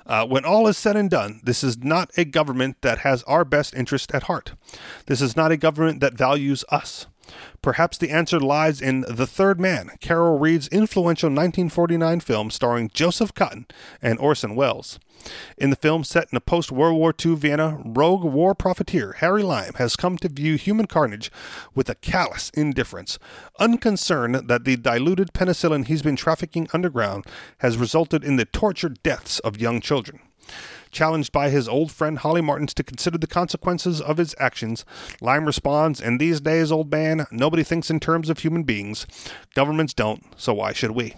Uh, 0.05 0.25
when 0.25 0.43
all 0.43 0.67
is 0.67 0.77
said 0.77 0.97
and 0.97 1.09
done, 1.09 1.39
this 1.43 1.63
is 1.63 1.77
not 1.77 2.11
a 2.17 2.25
government 2.25 2.77
that 2.81 2.99
has 2.99 3.23
our 3.23 3.45
best 3.45 3.73
interest 3.73 4.13
at 4.13 4.23
heart. 4.23 4.53
This 5.05 5.21
is 5.21 5.35
not 5.35 5.51
a 5.51 5.57
government 5.57 6.01
that 6.01 6.13
values 6.13 6.65
us. 6.69 7.07
Perhaps 7.61 7.97
the 7.97 8.09
answer 8.09 8.39
lies 8.39 8.81
in 8.81 9.05
The 9.07 9.27
Third 9.27 9.59
Man, 9.59 9.91
Carol 10.01 10.37
Reed's 10.37 10.67
influential 10.67 11.27
1949 11.27 12.19
film 12.19 12.51
starring 12.51 12.89
Joseph 12.93 13.33
Cotten 13.33 13.65
and 14.01 14.19
Orson 14.19 14.55
Welles. 14.55 14.99
In 15.57 15.69
the 15.69 15.75
film 15.75 16.03
set 16.03 16.27
in 16.31 16.37
a 16.37 16.41
post 16.41 16.71
World 16.71 16.97
War 16.97 17.13
II 17.25 17.35
Vienna, 17.35 17.81
rogue 17.85 18.23
war 18.23 18.53
profiteer 18.53 19.13
Harry 19.13 19.43
Lime 19.43 19.73
has 19.75 19.95
come 19.95 20.17
to 20.17 20.27
view 20.27 20.55
human 20.55 20.87
carnage 20.87 21.31
with 21.73 21.89
a 21.89 21.95
callous 21.95 22.49
indifference, 22.51 23.17
unconcerned 23.59 24.35
that 24.49 24.65
the 24.65 24.75
diluted 24.75 25.33
penicillin 25.33 25.85
he's 25.85 26.01
been 26.01 26.17
trafficking 26.17 26.67
underground 26.73 27.25
has 27.59 27.77
resulted 27.77 28.23
in 28.23 28.35
the 28.35 28.45
tortured 28.45 29.01
deaths 29.03 29.39
of 29.39 29.61
young 29.61 29.79
children. 29.79 30.19
Challenged 30.93 31.31
by 31.31 31.49
his 31.49 31.67
old 31.67 31.91
friend 31.91 32.19
Holly 32.19 32.41
Martins 32.41 32.73
to 32.75 32.83
consider 32.83 33.17
the 33.17 33.25
consequences 33.25 33.99
of 33.99 34.17
his 34.17 34.35
actions, 34.39 34.85
Lime 35.21 35.45
responds, 35.45 35.99
In 35.99 36.19
these 36.19 36.39
days, 36.39 36.71
old 36.71 36.91
man, 36.91 37.25
nobody 37.31 37.63
thinks 37.63 37.89
in 37.89 37.99
terms 37.99 38.29
of 38.29 38.39
human 38.39 38.61
beings. 38.61 39.07
Governments 39.55 39.95
don't, 39.95 40.23
so 40.39 40.53
why 40.53 40.71
should 40.71 40.91
we? 40.91 41.15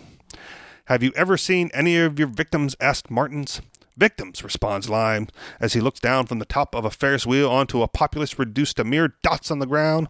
Have 0.86 1.04
you 1.04 1.12
ever 1.14 1.36
seen 1.36 1.70
any 1.74 1.98
of 1.98 2.18
your 2.18 2.30
victims? 2.30 2.78
asked 2.80 3.12
Martins. 3.12 3.62
Victims, 3.98 4.44
responds 4.44 4.90
Lime, 4.90 5.28
as 5.60 5.72
he 5.72 5.80
looks 5.80 6.02
down 6.02 6.26
from 6.26 6.40
the 6.40 6.46
top 6.46 6.76
of 6.76 6.84
a 6.84 6.92
Ferris 6.92 7.26
wheel 7.26 7.50
onto 7.50 7.82
a 7.82 7.88
populace 7.88 8.38
reduced 8.38 8.76
to 8.76 8.84
mere 8.84 9.16
dots 9.24 9.50
on 9.50 9.60
the 9.60 9.66
ground. 9.66 10.10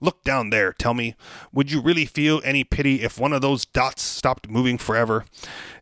Look 0.00 0.24
down 0.24 0.50
there, 0.50 0.72
tell 0.72 0.94
me, 0.94 1.14
would 1.52 1.70
you 1.70 1.80
really 1.80 2.06
feel 2.06 2.40
any 2.42 2.64
pity 2.64 3.02
if 3.02 3.20
one 3.20 3.32
of 3.32 3.42
those 3.42 3.66
dots 3.66 4.02
stopped 4.02 4.48
moving 4.48 4.78
forever? 4.78 5.26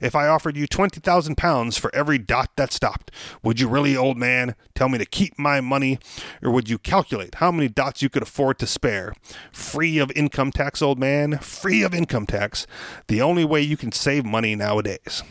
If 0.01 0.15
I 0.15 0.27
offered 0.27 0.57
you 0.57 0.67
20,000 0.67 1.37
pounds 1.37 1.79
for 1.79 1.95
every 1.95 2.19
dot 2.19 2.51
that 2.57 2.73
stopped, 2.73 3.13
would 3.43 3.61
you 3.61 3.69
really, 3.69 3.97
old 3.97 4.19
man, 4.19 4.55
tell 4.75 4.89
me 4.91 4.99
to 4.99 5.07
keep 5.07 5.39
my 5.39 5.63
money? 5.63 5.99
Or 6.43 6.51
would 6.51 6.69
you 6.69 6.79
calculate 6.79 7.37
how 7.37 7.51
many 7.51 7.69
dots 7.69 8.03
you 8.03 8.11
could 8.11 8.23
afford 8.23 8.59
to 8.59 8.67
spare? 8.67 9.15
Free 9.53 9.99
of 9.99 10.11
income 10.17 10.51
tax, 10.51 10.83
old 10.83 10.99
man, 10.99 11.39
free 11.39 11.83
of 11.83 11.95
income 11.95 12.27
tax. 12.27 12.67
The 13.07 13.23
only 13.23 13.45
way 13.45 13.63
you 13.63 13.77
can 13.77 13.93
save 13.93 14.25
money 14.27 14.55
nowadays 14.55 15.23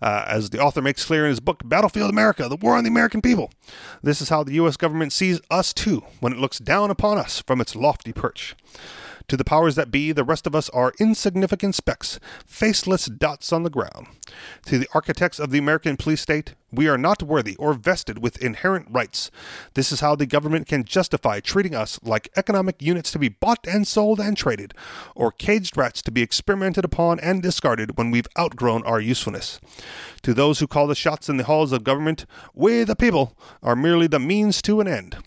uh, 0.00 0.24
as 0.26 0.50
the 0.50 0.60
author 0.60 0.82
makes 0.82 1.04
clear 1.04 1.24
in 1.24 1.30
his 1.30 1.40
book, 1.40 1.62
Battlefield 1.64 2.10
America 2.10 2.48
The 2.48 2.56
War 2.56 2.76
on 2.76 2.84
the 2.84 2.90
American 2.90 3.20
People. 3.20 3.50
This 4.02 4.20
is 4.20 4.28
how 4.28 4.44
the 4.44 4.54
U.S. 4.54 4.76
government 4.76 5.12
sees 5.12 5.40
us 5.50 5.72
too 5.72 6.04
when 6.20 6.32
it 6.32 6.38
looks 6.38 6.58
down 6.58 6.90
upon 6.90 7.18
us 7.18 7.42
from 7.46 7.60
its 7.60 7.74
lofty 7.74 8.12
perch. 8.12 8.54
To 9.28 9.36
the 9.36 9.44
powers 9.44 9.74
that 9.74 9.90
be, 9.90 10.10
the 10.12 10.24
rest 10.24 10.46
of 10.46 10.54
us 10.54 10.70
are 10.70 10.94
insignificant 10.98 11.74
specks, 11.74 12.18
faceless 12.46 13.06
dots 13.06 13.52
on 13.52 13.62
the 13.62 13.68
ground. 13.68 14.06
To 14.66 14.78
the 14.78 14.88
architects 14.94 15.38
of 15.38 15.50
the 15.50 15.58
American 15.58 15.98
police 15.98 16.22
state, 16.22 16.54
we 16.72 16.88
are 16.88 16.96
not 16.96 17.22
worthy 17.22 17.54
or 17.56 17.74
vested 17.74 18.22
with 18.22 18.42
inherent 18.42 18.88
rights. 18.90 19.30
This 19.74 19.92
is 19.92 20.00
how 20.00 20.16
the 20.16 20.24
government 20.24 20.66
can 20.66 20.84
justify 20.84 21.40
treating 21.40 21.74
us 21.74 22.00
like 22.02 22.30
economic 22.36 22.80
units 22.80 23.12
to 23.12 23.18
be 23.18 23.28
bought 23.28 23.66
and 23.66 23.86
sold 23.86 24.18
and 24.18 24.34
traded, 24.34 24.72
or 25.14 25.30
caged 25.30 25.76
rats 25.76 26.00
to 26.02 26.10
be 26.10 26.22
experimented 26.22 26.86
upon 26.86 27.20
and 27.20 27.42
discarded 27.42 27.98
when 27.98 28.10
we've 28.10 28.28
outgrown 28.38 28.82
our 28.84 29.00
usefulness. 29.00 29.60
To 30.22 30.32
those 30.32 30.60
who 30.60 30.66
call 30.66 30.86
the 30.86 30.94
shots 30.94 31.28
in 31.28 31.36
the 31.36 31.44
halls 31.44 31.72
of 31.72 31.84
government, 31.84 32.24
we 32.54 32.82
the 32.82 32.96
people 32.96 33.36
are 33.62 33.76
merely 33.76 34.06
the 34.06 34.18
means 34.18 34.62
to 34.62 34.80
an 34.80 34.88
end. 34.88 35.18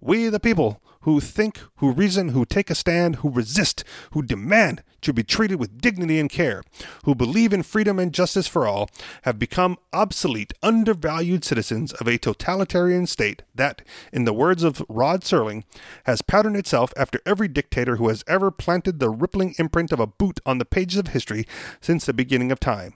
We 0.00 0.28
the 0.28 0.40
people 0.40 0.80
who 1.04 1.20
think, 1.20 1.60
who 1.76 1.92
reason, 1.92 2.30
who 2.30 2.44
take 2.44 2.70
a 2.70 2.74
stand, 2.74 3.16
who 3.16 3.30
resist, 3.30 3.84
who 4.12 4.22
demand 4.22 4.82
to 5.02 5.12
be 5.12 5.22
treated 5.22 5.60
with 5.60 5.80
dignity 5.80 6.18
and 6.18 6.30
care, 6.30 6.62
who 7.04 7.14
believe 7.14 7.52
in 7.52 7.62
freedom 7.62 7.98
and 7.98 8.12
justice 8.12 8.46
for 8.46 8.66
all, 8.66 8.88
have 9.22 9.38
become 9.38 9.76
obsolete, 9.92 10.54
undervalued 10.62 11.44
citizens 11.44 11.92
of 11.92 12.08
a 12.08 12.16
totalitarian 12.16 13.06
state 13.06 13.42
that, 13.54 13.82
in 14.14 14.24
the 14.24 14.32
words 14.32 14.62
of 14.64 14.82
Rod 14.88 15.20
Serling, 15.20 15.64
has 16.04 16.22
patterned 16.22 16.56
itself 16.56 16.92
after 16.96 17.20
every 17.26 17.48
dictator 17.48 17.96
who 17.96 18.08
has 18.08 18.24
ever 18.26 18.50
planted 18.50 18.98
the 18.98 19.10
rippling 19.10 19.54
imprint 19.58 19.92
of 19.92 20.00
a 20.00 20.06
boot 20.06 20.40
on 20.46 20.56
the 20.56 20.64
pages 20.64 20.98
of 20.98 21.08
history 21.08 21.46
since 21.82 22.06
the 22.06 22.14
beginning 22.14 22.50
of 22.50 22.58
time. 22.58 22.94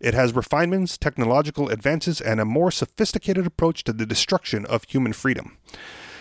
It 0.00 0.14
has 0.14 0.34
refinements, 0.34 0.96
technological 0.96 1.68
advances, 1.68 2.22
and 2.22 2.40
a 2.40 2.46
more 2.46 2.70
sophisticated 2.70 3.46
approach 3.46 3.84
to 3.84 3.92
the 3.92 4.06
destruction 4.06 4.64
of 4.64 4.84
human 4.84 5.12
freedom. 5.12 5.58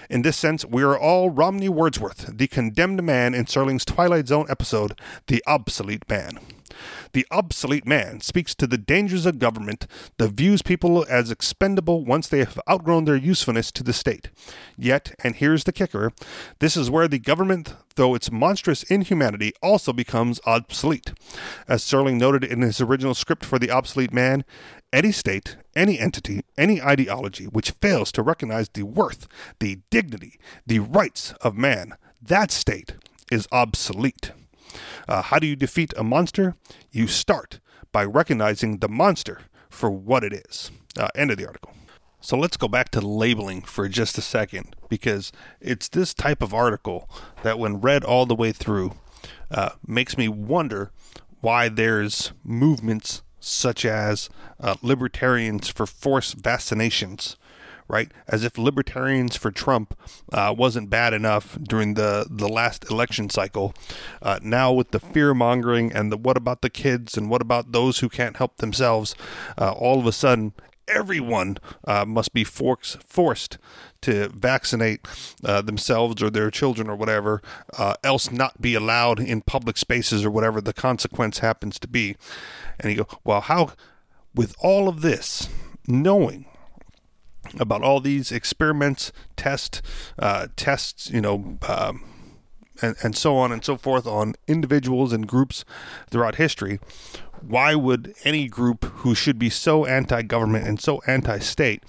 In 0.10 0.24
this 0.24 0.38
sense, 0.38 0.66
we 0.66 0.82
are 0.82 0.98
all 0.98 1.30
Romney 1.30 1.70
Wordsworth, 1.70 2.36
the 2.36 2.48
condemned 2.48 3.04
man 3.04 3.36
in 3.36 3.46
Serling's 3.46 3.86
Twilight 3.86 4.28
Zone 4.28 4.48
episode, 4.50 5.00
The 5.28 5.44
Obsolete 5.46 6.10
Man. 6.10 6.40
The 7.14 7.26
obsolete 7.32 7.88
man 7.88 8.22
speaks 8.22 8.54
to 8.56 8.68
the 8.68 8.78
dangers 8.78 9.26
of 9.26 9.40
government 9.40 9.88
that 10.18 10.34
views 10.34 10.62
people 10.62 11.06
as 11.10 11.32
expendable 11.32 12.06
once 12.06 12.28
they 12.28 12.40
have 12.40 12.60
outgrown 12.70 13.06
their 13.06 13.16
usefulness 13.16 13.72
to 13.74 13.84
the 13.84 13.94
state. 13.94 14.30
Yet, 14.78 15.16
and 15.24 15.36
here's 15.36 15.64
the 15.64 15.72
kicker, 15.72 16.12
this 16.60 16.78
is 16.78 16.90
where 16.90 17.08
the 17.08 17.20
government, 17.20 17.74
though 17.96 18.16
its 18.16 18.32
monstrous 18.32 18.84
inhumanity, 18.84 19.54
also 19.62 19.92
becomes 19.92 20.40
obsolete. 20.46 21.14
As 21.68 21.84
Serling 21.84 22.18
noted 22.18 22.44
in 22.44 22.62
his 22.62 22.80
original 22.80 23.16
script 23.16 23.44
for 23.44 23.58
The 23.58 23.72
Obsolete 23.72 24.14
Man, 24.14 24.46
any 24.92 25.12
state, 25.12 25.58
any 25.76 26.00
entity, 26.00 26.42
any 26.58 26.82
ideology 26.82 27.46
which 27.46 27.72
fails 27.72 28.12
to 28.14 28.24
recognize 28.24 28.70
the 28.70 28.84
worth, 28.84 29.28
the 29.60 29.80
dignity, 29.90 30.40
the 30.66 30.80
rights 30.80 31.34
of 31.42 31.56
man, 31.58 31.96
that 32.22 32.52
state 32.52 32.96
is 33.32 33.48
obsolete. 33.52 34.32
Uh, 35.08 35.22
how 35.22 35.40
do 35.40 35.48
you 35.48 35.56
defeat 35.56 35.94
a 35.98 36.04
monster? 36.04 36.56
You 36.92 37.08
start 37.08 37.60
by 37.92 38.06
recognizing 38.06 38.78
the 38.78 38.90
monster 38.90 39.42
for 39.70 39.90
what 39.90 40.24
it 40.24 40.34
is. 40.34 40.72
Uh, 40.98 41.10
end 41.16 41.32
of 41.32 41.38
the 41.38 41.46
article. 41.48 41.74
So 42.22 42.38
let's 42.38 42.58
go 42.58 42.68
back 42.68 42.90
to 42.90 43.02
labeling 43.02 43.62
for 43.62 43.88
just 43.88 44.18
a 44.18 44.22
second 44.22 44.76
because 44.90 45.32
it's 45.62 45.88
this 45.88 46.14
type 46.14 46.42
of 46.42 46.54
article 46.54 47.10
that, 47.44 47.58
when 47.58 47.80
read 47.80 48.04
all 48.04 48.26
the 48.26 48.36
way 48.36 48.52
through, 48.52 48.96
uh, 49.50 49.70
makes 49.88 50.18
me 50.18 50.28
wonder 50.28 50.92
why 51.40 51.70
there's 51.70 52.34
movements 52.44 53.24
such 53.40 53.86
as 53.86 54.30
uh, 54.60 54.76
libertarians 54.82 55.70
for 55.70 55.86
forced 55.86 56.42
vaccinations 56.42 57.38
right? 57.90 58.12
As 58.28 58.44
if 58.44 58.58
libertarians 58.58 59.36
for 59.36 59.52
Trump 59.52 59.98
uh, 60.32 60.54
wasn't 60.56 60.90
bad 60.90 61.14
enough 61.14 61.58
during 61.62 61.96
the, 61.96 62.28
the 62.30 62.48
last 62.48 62.90
election 62.90 63.30
cycle. 63.30 63.74
Uh, 64.22 64.40
now, 64.42 64.72
with 64.72 64.92
the 64.92 65.00
fear 65.00 65.34
mongering 65.34 65.92
and 65.92 66.12
the 66.12 66.18
what 66.18 66.38
about 66.38 66.62
the 66.62 66.70
kids 66.70 67.18
and 67.18 67.30
what 67.30 67.42
about 67.42 67.72
those 67.72 68.00
who 68.00 68.08
can't 68.08 68.38
help 68.38 68.58
themselves, 68.58 69.16
uh, 69.58 69.72
all 69.72 70.00
of 70.00 70.06
a 70.06 70.12
sudden, 70.12 70.54
everyone 70.88 71.58
uh, 71.86 72.06
must 72.06 72.34
be 72.34 72.44
forks, 72.44 72.98
forced 73.06 73.58
to 74.02 74.30
vaccinate 74.30 75.08
uh, 75.44 75.62
themselves 75.62 76.22
or 76.22 76.30
their 76.30 76.52
children 76.52 76.90
or 76.90 76.96
whatever, 76.96 77.42
uh, 77.78 77.96
else 78.04 78.32
not 78.32 78.62
be 78.62 78.76
allowed 78.76 79.20
in 79.20 79.42
public 79.42 79.78
spaces 79.78 80.24
or 80.24 80.32
whatever 80.32 80.62
the 80.62 80.74
consequence 80.74 81.40
happens 81.40 81.80
to 81.80 81.88
be. 81.88 82.16
And 82.80 82.92
you 82.92 83.00
go, 83.00 83.08
well, 83.24 83.42
how, 83.42 83.74
with 84.34 84.56
all 84.60 84.88
of 84.88 85.02
this, 85.02 85.50
knowing 85.88 86.46
about 87.60 87.82
all 87.82 88.00
these 88.00 88.32
experiments, 88.32 89.12
test, 89.36 89.82
uh, 90.18 90.48
tests, 90.56 91.10
you 91.10 91.22
know, 91.22 91.58
um, 91.68 92.04
and, 92.82 92.96
and 93.04 93.16
so 93.16 93.38
on 93.38 93.52
and 93.52 93.64
so 93.64 93.78
forth 93.78 94.08
on 94.08 94.36
individuals 94.48 95.14
and 95.14 95.28
groups 95.28 95.66
throughout 96.10 96.36
history. 96.36 96.80
Why 97.42 97.76
would 97.76 98.14
any 98.24 98.48
group 98.48 98.86
who 98.86 99.16
should 99.16 99.40
be 99.40 99.50
so 99.50 99.86
anti 99.86 100.22
government 100.24 100.68
and 100.68 100.80
so 100.80 101.02
anti 101.08 101.40
state 101.40 101.84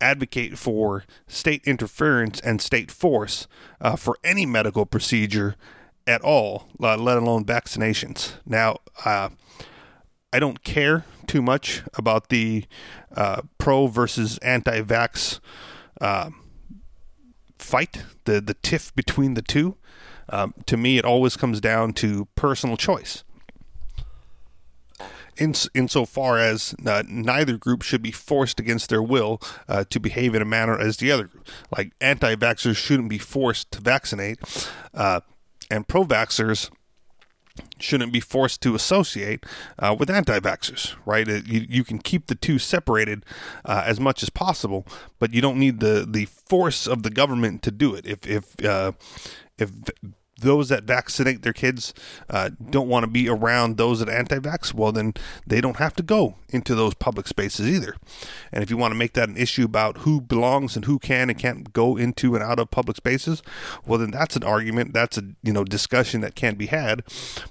advocate 0.00 0.58
for 0.58 1.04
state 1.28 1.62
interference 1.64 2.40
and 2.40 2.60
state 2.60 2.90
force 2.90 3.46
uh, 3.80 3.96
for 3.96 4.16
any 4.24 4.46
medical 4.46 4.86
procedure 4.86 5.56
at 6.06 6.22
all, 6.22 6.68
uh, 6.82 6.96
let 6.96 7.18
alone 7.18 7.44
vaccinations? 7.44 8.32
Now, 8.44 8.78
uh, 9.04 9.30
I 10.32 10.38
don't 10.38 10.62
care 10.62 11.04
too 11.26 11.42
much 11.42 11.82
about 11.94 12.28
the 12.28 12.64
uh, 13.14 13.42
pro 13.58 13.86
versus 13.88 14.38
anti-vax 14.38 15.40
uh, 16.00 16.30
fight, 17.58 18.04
the 18.24 18.40
the 18.40 18.54
tiff 18.54 18.94
between 18.94 19.34
the 19.34 19.42
two. 19.42 19.76
Um, 20.28 20.54
to 20.66 20.76
me, 20.76 20.98
it 20.98 21.04
always 21.04 21.36
comes 21.36 21.60
down 21.60 21.92
to 21.94 22.28
personal 22.36 22.76
choice. 22.76 23.24
In, 25.36 25.54
insofar 25.74 26.38
as 26.38 26.74
uh, 26.84 27.02
neither 27.08 27.56
group 27.56 27.82
should 27.82 28.02
be 28.02 28.10
forced 28.10 28.60
against 28.60 28.90
their 28.90 29.02
will 29.02 29.40
uh, 29.68 29.84
to 29.88 29.98
behave 29.98 30.34
in 30.34 30.42
a 30.42 30.44
manner 30.44 30.78
as 30.78 30.98
the 30.98 31.10
other 31.10 31.24
group. 31.24 31.48
Like 31.76 31.92
anti 32.00 32.36
vaxxers 32.36 32.76
shouldn't 32.76 33.08
be 33.08 33.18
forced 33.18 33.70
to 33.72 33.80
vaccinate, 33.80 34.38
uh, 34.94 35.20
and 35.70 35.88
pro 35.88 36.04
vaxxers 36.04 36.70
shouldn't 37.78 38.12
be 38.12 38.20
forced 38.20 38.60
to 38.62 38.74
associate 38.74 39.44
uh, 39.78 39.94
with 39.98 40.10
anti-vaxxers, 40.10 40.94
right? 41.04 41.26
You, 41.26 41.66
you 41.68 41.84
can 41.84 41.98
keep 41.98 42.26
the 42.26 42.34
two 42.34 42.58
separated 42.58 43.24
uh, 43.64 43.82
as 43.86 43.98
much 44.00 44.22
as 44.22 44.30
possible, 44.30 44.86
but 45.18 45.32
you 45.32 45.40
don't 45.40 45.58
need 45.58 45.80
the, 45.80 46.06
the 46.08 46.26
force 46.26 46.86
of 46.86 47.02
the 47.02 47.10
government 47.10 47.62
to 47.62 47.70
do 47.70 47.94
it. 47.94 48.06
If 48.06 48.26
if 48.26 48.64
uh, 48.64 48.92
if 49.58 49.70
those 50.40 50.68
that 50.68 50.84
vaccinate 50.84 51.42
their 51.42 51.52
kids 51.52 51.94
uh, 52.28 52.50
don't 52.70 52.88
want 52.88 53.04
to 53.04 53.10
be 53.10 53.28
around 53.28 53.76
those 53.76 54.00
that 54.00 54.08
anti-vax, 54.08 54.74
well, 54.74 54.92
then 54.92 55.14
they 55.46 55.60
don't 55.60 55.76
have 55.76 55.94
to 55.96 56.02
go 56.02 56.36
into 56.48 56.74
those 56.74 56.94
public 56.94 57.26
spaces 57.26 57.68
either. 57.68 57.96
And 58.52 58.62
if 58.62 58.70
you 58.70 58.76
want 58.76 58.92
to 58.92 58.98
make 58.98 59.12
that 59.14 59.28
an 59.28 59.36
issue 59.36 59.64
about 59.64 59.98
who 59.98 60.20
belongs 60.20 60.76
and 60.76 60.84
who 60.84 60.98
can 60.98 61.30
and 61.30 61.38
can't 61.38 61.72
go 61.72 61.96
into 61.96 62.34
and 62.34 62.42
out 62.42 62.58
of 62.58 62.70
public 62.70 62.96
spaces, 62.96 63.42
well, 63.86 63.98
then 63.98 64.10
that's 64.10 64.36
an 64.36 64.44
argument. 64.44 64.92
That's 64.92 65.18
a 65.18 65.22
you 65.42 65.52
know 65.52 65.64
discussion 65.64 66.20
that 66.22 66.34
can 66.34 66.56
be 66.56 66.66
had. 66.66 67.02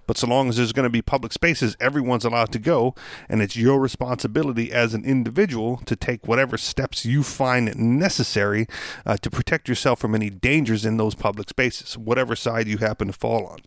But 0.07 0.17
so 0.17 0.27
long 0.27 0.49
as 0.49 0.57
there's 0.57 0.73
going 0.73 0.83
to 0.83 0.89
be 0.89 1.01
public 1.01 1.33
spaces, 1.33 1.77
everyone's 1.79 2.25
allowed 2.25 2.51
to 2.53 2.59
go, 2.59 2.95
and 3.27 3.41
it's 3.41 3.55
your 3.55 3.79
responsibility 3.79 4.71
as 4.71 4.93
an 4.93 5.05
individual 5.05 5.77
to 5.85 5.95
take 5.95 6.27
whatever 6.27 6.57
steps 6.57 7.05
you 7.05 7.23
find 7.23 7.75
necessary 7.75 8.67
uh, 9.05 9.17
to 9.17 9.29
protect 9.29 9.69
yourself 9.69 9.99
from 9.99 10.15
any 10.15 10.29
dangers 10.29 10.85
in 10.85 10.97
those 10.97 11.15
public 11.15 11.49
spaces, 11.49 11.97
whatever 11.97 12.35
side 12.35 12.67
you 12.67 12.77
happen 12.79 13.07
to 13.07 13.13
fall 13.13 13.45
on. 13.45 13.59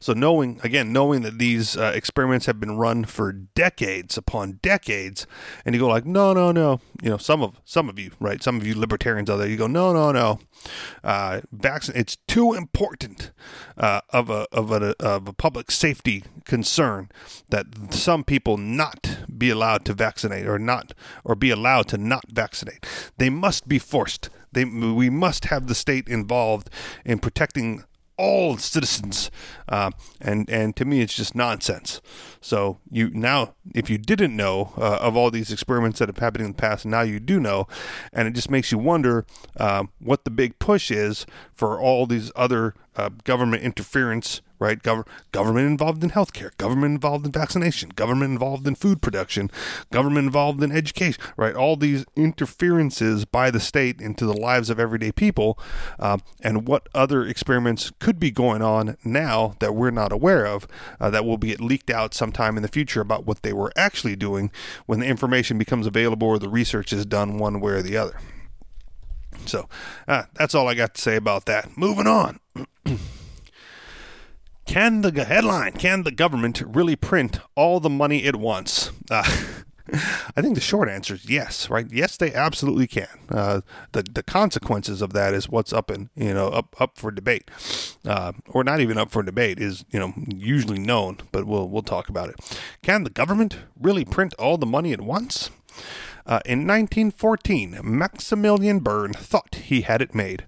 So 0.00 0.12
knowing 0.12 0.60
again, 0.62 0.92
knowing 0.92 1.22
that 1.22 1.38
these 1.38 1.76
uh, 1.76 1.92
experiments 1.94 2.46
have 2.46 2.60
been 2.60 2.76
run 2.76 3.04
for 3.04 3.32
decades 3.32 4.16
upon 4.16 4.60
decades, 4.62 5.26
and 5.64 5.74
you 5.74 5.80
go 5.80 5.88
like, 5.88 6.06
no, 6.06 6.32
no, 6.32 6.52
no, 6.52 6.80
you 7.02 7.10
know, 7.10 7.16
some 7.16 7.42
of 7.42 7.60
some 7.64 7.88
of 7.88 7.98
you, 7.98 8.12
right, 8.20 8.42
some 8.42 8.56
of 8.56 8.66
you 8.66 8.78
libertarians 8.78 9.28
out 9.28 9.38
there, 9.38 9.48
you 9.48 9.56
go, 9.56 9.66
no, 9.66 9.92
no, 9.92 10.12
no, 10.12 10.38
uh, 11.02 11.40
vaccine, 11.50 11.96
it's 11.96 12.16
too 12.28 12.54
important 12.54 13.32
uh, 13.76 14.00
of 14.10 14.30
a 14.30 14.46
of 14.52 14.70
a 14.70 14.94
of 15.00 15.26
a 15.26 15.32
public 15.32 15.70
safety 15.70 16.24
concern 16.44 17.08
that 17.48 17.66
some 17.90 18.22
people 18.22 18.56
not 18.56 19.18
be 19.36 19.50
allowed 19.50 19.84
to 19.86 19.94
vaccinate 19.94 20.46
or 20.46 20.58
not 20.58 20.94
or 21.24 21.34
be 21.34 21.50
allowed 21.50 21.88
to 21.88 21.98
not 21.98 22.24
vaccinate. 22.30 22.86
They 23.18 23.30
must 23.30 23.68
be 23.68 23.78
forced. 23.78 24.30
They, 24.52 24.64
we 24.64 25.10
must 25.10 25.46
have 25.46 25.66
the 25.66 25.74
state 25.74 26.08
involved 26.08 26.70
in 27.04 27.18
protecting 27.18 27.84
all 28.18 28.58
citizens, 28.58 29.30
uh, 29.68 29.92
and 30.20 30.50
and 30.50 30.74
to 30.76 30.84
me, 30.84 31.00
it's 31.00 31.14
just 31.14 31.34
nonsense. 31.34 32.02
So 32.40 32.78
you 32.90 33.10
now, 33.10 33.54
if 33.74 33.88
you 33.88 33.96
didn't 33.96 34.36
know 34.36 34.72
uh, 34.76 34.98
of 35.00 35.16
all 35.16 35.30
these 35.30 35.52
experiments 35.52 36.00
that 36.00 36.08
have 36.08 36.18
happened 36.18 36.44
in 36.44 36.50
the 36.50 36.56
past, 36.58 36.84
now 36.84 37.02
you 37.02 37.20
do 37.20 37.38
know, 37.38 37.68
and 38.12 38.26
it 38.26 38.32
just 38.32 38.50
makes 38.50 38.72
you 38.72 38.78
wonder 38.78 39.24
um, 39.56 39.90
what 40.00 40.24
the 40.24 40.30
big 40.30 40.58
push 40.58 40.90
is 40.90 41.24
for 41.54 41.80
all 41.80 42.06
these 42.06 42.32
other 42.34 42.74
uh, 42.98 43.10
government 43.24 43.62
interference 43.62 44.42
right? 44.58 44.82
Gov- 44.82 45.06
government 45.32 45.66
involved 45.66 46.02
in 46.02 46.10
healthcare, 46.10 46.56
government 46.56 46.92
involved 46.92 47.26
in 47.26 47.32
vaccination, 47.32 47.90
government 47.90 48.32
involved 48.32 48.66
in 48.66 48.74
food 48.74 49.00
production, 49.00 49.50
government 49.92 50.26
involved 50.26 50.62
in 50.62 50.72
education, 50.72 51.22
right? 51.36 51.54
All 51.54 51.76
these 51.76 52.04
interferences 52.16 53.24
by 53.24 53.50
the 53.50 53.60
state 53.60 54.00
into 54.00 54.26
the 54.26 54.36
lives 54.36 54.70
of 54.70 54.80
everyday 54.80 55.12
people, 55.12 55.58
uh, 55.98 56.18
and 56.40 56.66
what 56.66 56.88
other 56.94 57.24
experiments 57.24 57.92
could 57.98 58.18
be 58.18 58.30
going 58.30 58.62
on 58.62 58.96
now 59.04 59.54
that 59.60 59.74
we're 59.74 59.90
not 59.90 60.12
aware 60.12 60.46
of, 60.46 60.66
uh, 61.00 61.10
that 61.10 61.24
will 61.24 61.38
be 61.38 61.56
leaked 61.56 61.90
out 61.90 62.14
sometime 62.14 62.56
in 62.56 62.62
the 62.62 62.68
future 62.68 63.00
about 63.00 63.26
what 63.26 63.42
they 63.42 63.52
were 63.52 63.72
actually 63.76 64.16
doing 64.16 64.50
when 64.86 65.00
the 65.00 65.06
information 65.06 65.58
becomes 65.58 65.86
available 65.86 66.28
or 66.28 66.38
the 66.38 66.48
research 66.48 66.92
is 66.92 67.06
done 67.06 67.38
one 67.38 67.60
way 67.60 67.72
or 67.72 67.82
the 67.82 67.96
other. 67.96 68.18
So 69.46 69.68
uh, 70.06 70.24
that's 70.34 70.54
all 70.54 70.68
I 70.68 70.74
got 70.74 70.94
to 70.94 71.00
say 71.00 71.16
about 71.16 71.46
that. 71.46 71.76
Moving 71.76 72.06
on. 72.06 72.40
Can 74.66 75.00
the 75.00 75.24
headline? 75.24 75.72
Can 75.72 76.02
the 76.02 76.10
government 76.10 76.62
really 76.66 76.94
print 76.94 77.40
all 77.54 77.80
the 77.80 77.88
money 77.88 78.24
it 78.24 78.36
wants? 78.36 78.90
Uh, 79.10 79.24
I 80.36 80.42
think 80.42 80.54
the 80.54 80.60
short 80.60 80.88
answer 80.88 81.14
is 81.14 81.28
yes, 81.28 81.70
right? 81.70 81.86
Yes, 81.90 82.16
they 82.18 82.34
absolutely 82.34 82.86
can. 82.86 83.08
Uh, 83.30 83.62
the 83.92 84.02
the 84.02 84.22
consequences 84.22 85.00
of 85.00 85.14
that 85.14 85.32
is 85.32 85.48
what's 85.48 85.72
up 85.72 85.90
in 85.90 86.10
you 86.14 86.34
know 86.34 86.48
up 86.48 86.76
up 86.78 86.98
for 86.98 87.10
debate, 87.10 87.50
uh, 88.04 88.32
or 88.48 88.62
not 88.62 88.80
even 88.80 88.98
up 88.98 89.10
for 89.10 89.22
debate 89.22 89.58
is 89.58 89.86
you 89.90 89.98
know 89.98 90.12
usually 90.28 90.78
known, 90.78 91.18
but 91.32 91.46
we'll 91.46 91.68
we'll 91.68 91.82
talk 91.82 92.10
about 92.10 92.28
it. 92.28 92.36
Can 92.82 93.04
the 93.04 93.10
government 93.10 93.56
really 93.80 94.04
print 94.04 94.34
all 94.34 94.58
the 94.58 94.66
money 94.66 94.92
at 94.92 95.00
once? 95.00 95.50
Uh, 96.26 96.40
in 96.44 96.66
1914, 96.66 97.80
Maximilian 97.82 98.80
Bern 98.80 99.14
thought 99.14 99.54
he 99.54 99.80
had 99.80 100.02
it 100.02 100.14
made. 100.14 100.44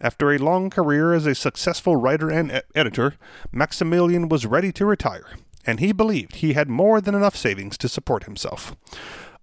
After 0.00 0.32
a 0.32 0.38
long 0.38 0.70
career 0.70 1.12
as 1.12 1.26
a 1.26 1.34
successful 1.34 1.96
writer 1.96 2.30
and 2.30 2.52
e- 2.52 2.60
editor, 2.74 3.14
Maximilian 3.50 4.28
was 4.28 4.46
ready 4.46 4.70
to 4.72 4.86
retire, 4.86 5.26
and 5.66 5.80
he 5.80 5.92
believed 5.92 6.36
he 6.36 6.52
had 6.52 6.68
more 6.68 7.00
than 7.00 7.14
enough 7.14 7.36
savings 7.36 7.76
to 7.78 7.88
support 7.88 8.24
himself. 8.24 8.76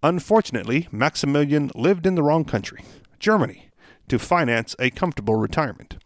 Unfortunately, 0.01 0.87
Maximilian 0.91 1.71
lived 1.75 2.05
in 2.05 2.15
the 2.15 2.23
wrong 2.23 2.45
country, 2.45 2.83
Germany, 3.19 3.69
to 4.07 4.19
finance 4.19 4.75
a 4.79 4.91
comfortable 4.91 5.35
retirement. 5.35 5.97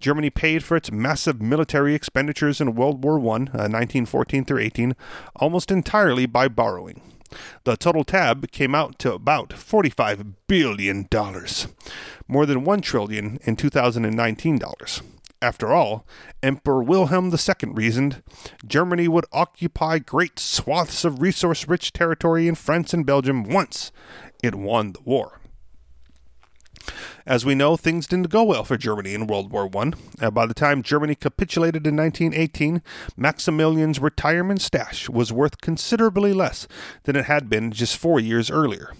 Germany 0.00 0.30
paid 0.30 0.64
for 0.64 0.76
its 0.76 0.92
massive 0.92 1.40
military 1.40 1.94
expenditures 1.94 2.60
in 2.60 2.74
World 2.74 3.02
War 3.04 3.18
I, 3.18 3.22
uh, 3.22 3.68
1914 3.68 4.44
through 4.44 4.60
18, 4.60 4.96
almost 5.36 5.70
entirely 5.70 6.26
by 6.26 6.48
borrowing. 6.48 7.00
The 7.64 7.76
total 7.76 8.04
tab 8.04 8.50
came 8.50 8.74
out 8.74 8.98
to 9.00 9.12
about 9.12 9.50
$45 9.50 10.34
billion, 10.46 11.08
more 12.28 12.46
than 12.46 12.64
1 12.64 12.80
trillion 12.80 13.38
in 13.44 13.56
2019 13.56 14.58
dollars. 14.58 15.02
After 15.42 15.72
all, 15.72 16.06
Emperor 16.42 16.82
Wilhelm 16.82 17.30
II 17.30 17.72
reasoned 17.72 18.22
Germany 18.66 19.06
would 19.06 19.26
occupy 19.32 19.98
great 19.98 20.38
swaths 20.38 21.04
of 21.04 21.20
resource 21.20 21.68
rich 21.68 21.92
territory 21.92 22.48
in 22.48 22.54
France 22.54 22.94
and 22.94 23.04
Belgium 23.04 23.44
once 23.44 23.92
it 24.42 24.54
won 24.54 24.92
the 24.92 25.00
war. 25.04 25.40
As 27.26 27.44
we 27.44 27.54
know, 27.54 27.76
things 27.76 28.06
didn't 28.06 28.30
go 28.30 28.44
well 28.44 28.64
for 28.64 28.76
Germany 28.76 29.14
in 29.14 29.26
World 29.26 29.50
War 29.50 29.68
I. 29.76 29.92
Uh, 30.20 30.30
by 30.30 30.46
the 30.46 30.54
time 30.54 30.82
Germany 30.82 31.14
capitulated 31.14 31.86
in 31.86 31.96
1918, 31.96 32.82
Maximilian's 33.16 33.98
retirement 33.98 34.60
stash 34.60 35.08
was 35.08 35.32
worth 35.32 35.60
considerably 35.60 36.32
less 36.32 36.68
than 37.04 37.16
it 37.16 37.24
had 37.24 37.48
been 37.48 37.72
just 37.72 37.96
four 37.96 38.20
years 38.20 38.50
earlier. 38.50 38.92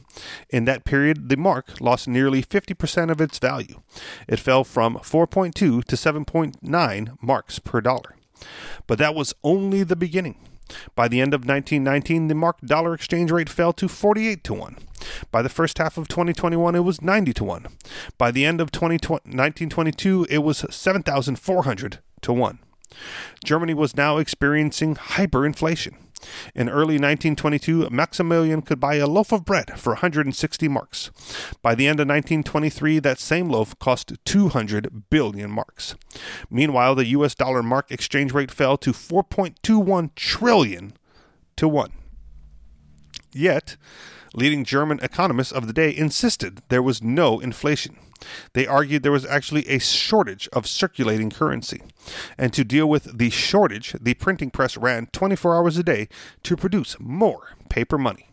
In 0.51 0.65
that 0.65 0.85
period, 0.85 1.29
the 1.29 1.37
mark 1.37 1.81
lost 1.81 2.09
nearly 2.09 2.43
50% 2.43 3.11
of 3.11 3.21
its 3.21 3.39
value. 3.39 3.83
It 4.27 4.41
fell 4.41 4.65
from 4.65 4.97
4.2 4.97 5.55
to 5.55 5.83
7.9 5.85 7.17
marks 7.23 7.59
per 7.59 7.81
dollar. 7.81 8.17
But 8.87 8.99
that 8.99 9.15
was 9.15 9.35
only 9.43 9.83
the 9.83 9.97
beginning. 9.97 10.37
By 10.95 11.09
the 11.09 11.21
end 11.21 11.35
of 11.35 11.41
1919, 11.41 12.29
the 12.29 12.35
mark 12.35 12.61
dollar 12.61 12.95
exchange 12.95 13.31
rate 13.31 13.49
fell 13.49 13.73
to 13.75 13.89
48 13.89 14.45
to 14.45 14.55
1. 14.55 14.77
By 15.31 15.43
the 15.43 15.49
first 15.49 15.79
half 15.79 15.97
of 15.97 16.09
2021, 16.09 16.75
it 16.75 16.81
was 16.81 17.03
90 17.03 17.33
to 17.35 17.45
1. 17.45 17.67
By 18.19 18.31
the 18.31 18.45
end 18.45 18.61
of 18.61 18.71
1922, 18.75 20.27
it 20.29 20.39
was 20.39 20.65
7,400 20.71 21.99
to 22.23 22.33
1. 22.33 22.59
Germany 23.45 23.75
was 23.75 23.97
now 23.97 24.19
experiencing 24.19 24.95
hyperinflation. 24.97 25.95
In 26.55 26.69
early 26.69 26.99
1922, 26.99 27.91
Maximilian 27.91 28.63
could 28.63 28.81
buy 28.81 28.97
a 28.97 29.07
loaf 29.07 29.33
of 29.33 29.45
bread 29.45 29.79
for 29.79 29.95
160 29.95 30.69
marks. 30.69 31.11
By 31.63 31.75
the 31.75 31.87
end 31.87 32.01
of 32.01 32.09
1923, 32.09 32.99
that 33.01 33.19
same 33.19 33.49
loaf 33.49 33.79
cost 33.79 34.13
200 34.25 35.11
billion 35.11 35.51
marks. 35.51 35.95
Meanwhile, 36.51 36.95
the 36.95 37.07
US 37.07 37.35
dollar 37.35 37.63
mark 37.63 37.91
exchange 37.91 38.33
rate 38.33 38.51
fell 38.51 38.77
to 38.79 38.93
4.21 38.93 40.15
trillion 40.15 40.95
to 41.57 41.69
1. 41.69 41.93
Yet, 43.33 43.77
leading 44.37 44.65
German 44.65 45.01
economists 45.03 45.51
of 45.51 45.67
the 45.67 45.73
day 45.73 45.95
insisted 45.95 46.63
there 46.69 46.83
was 46.83 47.03
no 47.03 47.41
inflation. 47.41 47.97
They 48.53 48.67
argued 48.67 49.03
there 49.03 49.13
was 49.13 49.27
actually 49.27 49.67
a 49.69 49.79
shortage 49.79 50.49
of 50.53 50.67
circulating 50.67 51.31
currency. 51.31 51.83
And 52.39 52.53
to 52.53 52.65
deal 52.65 52.89
with 52.89 53.19
the 53.19 53.31
shortage, 53.31 53.97
the 54.01 54.15
printing 54.15 54.51
press 54.51 54.77
ran 54.77 55.07
24 55.07 55.57
hours 55.57 55.77
a 55.77 55.83
day 55.83 56.09
to 56.45 56.57
produce 56.57 56.97
more 57.01 57.49
paper 57.69 57.99
money. 57.99 58.29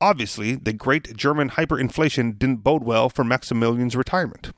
Obviously, 0.00 0.54
the 0.54 0.72
great 0.72 1.16
German 1.16 1.50
hyperinflation 1.50 2.38
didn't 2.38 2.62
bode 2.62 2.84
well 2.84 3.08
for 3.08 3.24
Maximilian's 3.24 3.96
retirement. 3.96 4.52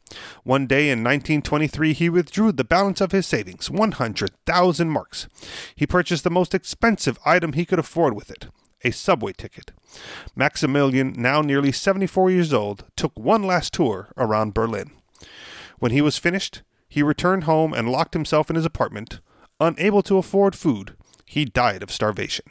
One 0.44 0.66
day 0.66 0.90
in 0.90 0.98
1923, 0.98 1.94
he 1.94 2.10
withdrew 2.10 2.52
the 2.52 2.62
balance 2.62 3.00
of 3.00 3.12
his 3.12 3.26
savings, 3.26 3.70
100,000 3.70 4.90
marks. 4.90 5.28
He 5.74 5.86
purchased 5.86 6.24
the 6.24 6.30
most 6.30 6.54
expensive 6.54 7.18
item 7.24 7.54
he 7.54 7.64
could 7.64 7.78
afford 7.78 8.14
with 8.14 8.30
it 8.30 8.48
a 8.84 8.90
subway 8.90 9.32
ticket. 9.32 9.72
Maximilian, 10.34 11.14
now 11.16 11.42
nearly 11.42 11.72
74 11.72 12.30
years 12.30 12.52
old, 12.52 12.84
took 12.96 13.12
one 13.18 13.42
last 13.42 13.72
tour 13.72 14.12
around 14.16 14.54
Berlin. 14.54 14.90
When 15.78 15.92
he 15.92 16.00
was 16.00 16.18
finished, 16.18 16.62
he 16.88 17.02
returned 17.02 17.44
home 17.44 17.72
and 17.72 17.90
locked 17.90 18.14
himself 18.14 18.50
in 18.50 18.56
his 18.56 18.64
apartment. 18.64 19.20
Unable 19.58 20.02
to 20.02 20.18
afford 20.18 20.56
food, 20.56 20.96
he 21.24 21.44
died 21.44 21.82
of 21.82 21.92
starvation. 21.92 22.46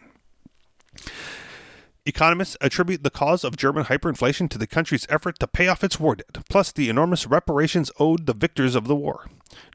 Economists 2.06 2.56
attribute 2.62 3.04
the 3.04 3.10
cause 3.10 3.44
of 3.44 3.58
German 3.58 3.86
hyperinflation 3.86 4.50
to 4.50 4.58
the 4.58 4.68
country's 4.68 5.06
effort 5.10 5.38
to 5.40 5.48
pay 5.48 5.68
off 5.68 5.84
its 5.84 6.00
war 6.00 6.16
debt, 6.16 6.38
plus 6.50 6.72
the 6.72 6.90
enormous 6.90 7.28
reparations 7.28 7.92
owed 8.00 8.26
the 8.26 8.34
victors 8.34 8.74
of 8.74 8.88
the 8.88 8.96
war. 8.96 9.28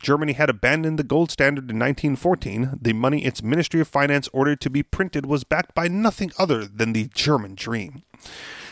Germany 0.03 0.33
had 0.33 0.49
abandoned 0.49 0.99
the 0.99 1.05
gold 1.05 1.31
standard 1.31 1.71
in 1.71 1.79
1914. 1.79 2.79
The 2.81 2.93
money 2.93 3.25
its 3.25 3.43
Ministry 3.43 3.81
of 3.81 3.89
Finance 3.89 4.29
ordered 4.33 4.61
to 4.63 4.71
be 4.71 4.83
printed 4.83 5.27
was 5.27 5.45
backed 5.45 5.75
by 5.75 5.89
nothing 5.89 6.33
other 6.39 6.65
than 6.65 6.93
the 6.93 7.11
German 7.15 7.55
dream. 7.55 8.03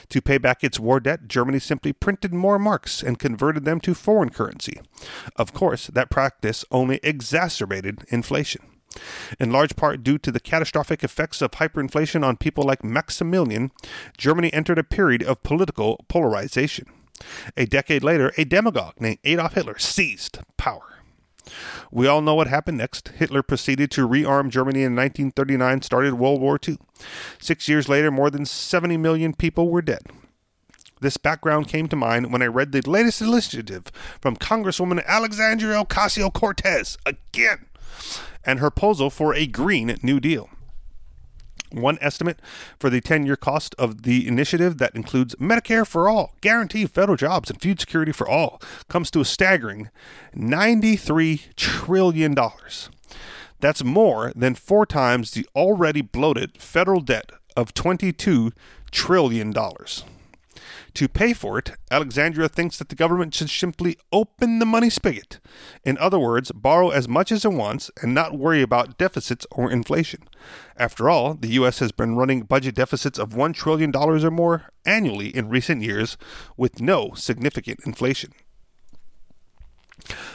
To 0.09 0.23
pay 0.23 0.39
back 0.39 0.65
its 0.65 0.81
war 0.81 1.01
debt, 1.01 1.29
Germany 1.29 1.59
simply 1.59 1.93
printed 1.93 2.35
more 2.35 2.59
marks 2.59 3.03
and 3.03 3.19
converted 3.19 3.65
them 3.65 3.81
to 3.81 3.95
foreign 3.95 4.31
currency. 4.31 4.81
Of 5.37 5.53
course, 5.53 5.87
that 5.89 6.11
practice 6.11 6.65
only 6.71 7.01
exacerbated 7.03 8.05
inflation 8.09 8.72
in 9.39 9.51
large 9.53 9.77
part 9.77 10.03
due 10.03 10.19
to 10.19 10.31
the 10.31 10.41
catastrophic 10.41 11.03
effects 11.03 11.43
of 11.43 11.53
hyperinflation 11.53 12.25
on 12.25 12.37
people 12.37 12.65
like 12.65 12.85
Maximilian, 12.85 13.71
Germany 14.17 14.53
entered 14.53 14.79
a 14.79 14.85
period 14.85 15.23
of 15.23 15.43
political 15.43 16.05
polarization. 16.09 16.87
A 17.57 17.67
decade 17.67 18.03
later, 18.03 18.33
a 18.37 18.45
demagogue 18.45 19.01
named 19.01 19.19
Adolf 19.25 19.55
Hitler 19.55 19.79
seized 19.79 20.39
power. 20.57 20.93
We 21.91 22.07
all 22.07 22.23
know 22.23 22.35
what 22.35 22.47
happened 22.47 22.79
next. 22.79 23.09
Hitler 23.09 23.43
proceeded 23.43 23.91
to 23.93 24.09
rearm 24.09 24.49
Germany 24.49 24.83
in 24.83 24.95
1939, 24.95 25.83
started 25.83 26.15
World 26.15 26.41
War 26.41 26.59
II. 26.67 26.79
Six 27.41 27.69
years 27.69 27.89
later, 27.89 28.11
more 28.11 28.31
than 28.31 28.47
70 28.47 28.97
million 28.97 29.35
people 29.35 29.69
were 29.69 29.83
dead. 29.83 30.03
This 31.01 31.17
background 31.17 31.67
came 31.67 31.89
to 31.89 31.97
mind 31.97 32.33
when 32.33 32.43
I 32.43 32.47
read 32.47 32.71
the 32.71 32.89
latest 32.89 33.21
initiative 33.21 33.87
from 34.21 34.37
Congresswoman 34.37 35.05
Alexandria 35.05 35.85
Ocasio 35.85 36.33
Cortez 36.33 36.97
again 37.05 37.67
and 38.45 38.59
her 38.59 38.71
proposal 38.71 39.11
for 39.11 39.35
a 39.35 39.47
Green 39.47 39.97
New 40.03 40.19
Deal. 40.19 40.51
One 41.71 41.99
estimate 42.01 42.41
for 42.79 42.91
the 42.91 43.01
10 43.01 43.25
year 43.25 43.37
cost 43.37 43.75
of 43.79 44.03
the 44.03 44.27
initiative 44.27 44.79
that 44.79 44.95
includes 44.95 45.35
Medicare 45.37 45.87
for 45.87 46.09
all, 46.09 46.35
guaranteed 46.41 46.91
federal 46.91 47.17
jobs, 47.17 47.49
and 47.49 47.63
food 47.63 47.81
security 47.81 48.13
for 48.13 48.29
all 48.29 48.61
comes 48.89 49.11
to 49.13 49.21
a 49.21 49.25
staggering 49.25 49.89
$93 50.37 51.55
trillion. 51.57 52.37
That's 53.61 53.85
more 53.85 54.33
than 54.35 54.55
four 54.57 54.85
times 54.85 55.31
the 55.31 55.47
already 55.55 56.03
bloated 56.03 56.61
federal 56.61 57.01
debt 57.01 57.31
of 57.57 57.73
$22 57.73 58.53
trillion. 58.91 59.55
To 60.95 61.09
pay 61.09 61.33
for 61.33 61.59
it, 61.59 61.73
Alexandria 61.91 62.49
thinks 62.49 62.77
that 62.79 62.91
the 62.91 62.95
government 62.95 63.35
should 63.35 63.49
simply 63.49 63.97
open 64.13 64.59
the 64.59 64.67
money 64.67 64.91
spigot. 64.91 65.41
In 65.85 65.97
other 65.97 66.19
words, 66.19 66.53
borrow 66.53 66.91
as 66.91 67.09
much 67.09 67.33
as 67.33 67.45
it 67.45 67.53
wants 67.53 67.91
and 68.03 68.13
not 68.13 68.39
worry 68.39 68.61
about 68.61 68.99
deficits 68.99 69.47
or 69.51 69.71
inflation. 69.71 70.25
After 70.77 71.09
all, 71.09 71.35
the 71.35 71.49
U.S. 71.49 71.79
has 71.79 71.93
been 71.93 72.17
running 72.17 72.43
budget 72.43 72.75
deficits 72.75 73.19
of 73.19 73.31
$1 73.31 73.55
trillion 73.55 73.95
or 73.97 74.31
more 74.31 74.71
annually 74.85 75.35
in 75.35 75.49
recent 75.49 75.83
years 75.83 76.19
with 76.57 76.81
no 76.81 77.13
significant 77.15 77.81
inflation. 77.87 78.33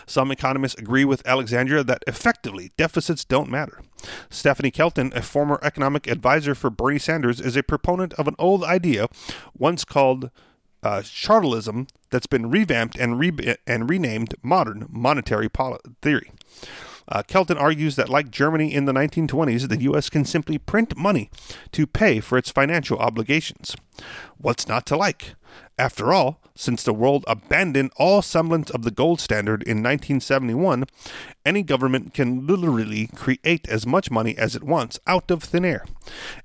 Some 0.06 0.32
economists 0.32 0.80
agree 0.80 1.06
with 1.06 1.28
Alexandria 1.28 1.84
that 1.84 2.04
effectively 2.08 2.72
deficits 2.78 3.26
don't 3.26 3.52
matter. 3.52 3.82
Stephanie 4.30 4.72
Kelton, 4.72 5.12
a 5.14 5.22
former 5.22 5.60
economic 5.62 6.08
advisor 6.08 6.56
for 6.56 6.70
Bernie 6.70 7.00
Sanders, 7.00 7.42
is 7.42 7.58
a 7.58 7.64
proponent 7.64 8.14
of 8.14 8.28
an 8.28 8.36
old 8.40 8.64
idea 8.64 9.08
once 9.58 9.84
called 9.84 10.32
uh, 10.88 11.02
chartalism 11.02 11.86
that's 12.12 12.28
been 12.28 12.50
revamped 12.50 12.96
and, 12.98 13.20
re- 13.20 13.56
and 13.68 13.90
renamed 13.90 14.36
modern 14.42 14.88
monetary 14.90 15.50
theory. 16.02 16.32
Uh, 17.10 17.24
Kelton 17.24 17.58
argues 17.58 17.98
that, 17.98 18.10
like 18.10 18.32
Germany 18.32 18.74
in 18.74 18.86
the 18.86 18.94
1920s, 18.94 19.68
the 19.68 19.82
U.S. 19.84 20.10
can 20.10 20.24
simply 20.24 20.58
print 20.58 20.98
money 20.98 21.30
to 21.72 21.86
pay 21.88 22.22
for 22.22 22.38
its 22.38 22.52
financial 22.52 23.00
obligations. 23.00 23.76
What's 24.38 24.68
not 24.68 24.86
to 24.88 24.98
like? 24.98 25.36
After 25.80 26.12
all, 26.12 26.42
since 26.56 26.82
the 26.82 26.94
world 26.94 27.24
abandoned 27.28 27.92
all 27.98 28.24
semblance 28.24 28.72
of 28.72 28.82
the 28.82 28.90
gold 28.90 29.22
standard 29.22 29.62
in 29.62 29.78
1971, 29.78 30.86
any 31.46 31.62
government 31.62 32.16
can 32.16 32.48
literally 32.48 33.08
create 33.16 33.70
as 33.70 33.86
much 33.86 34.10
money 34.10 34.36
as 34.36 34.56
it 34.56 34.64
wants 34.64 35.00
out 35.06 35.30
of 35.30 35.44
thin 35.44 35.64
air. 35.64 35.86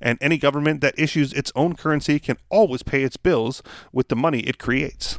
And 0.03 0.19
any 0.21 0.37
government 0.37 0.83
that 0.83 0.99
issues 0.99 1.33
its 1.33 1.51
own 1.57 1.77
currency 1.77 2.19
can 2.19 2.37
always 2.51 2.83
pay 2.83 3.05
its 3.05 3.17
bills 3.17 3.63
with 3.91 4.09
the 4.09 4.17
money 4.17 4.41
it 4.41 4.59
creates. 4.59 5.19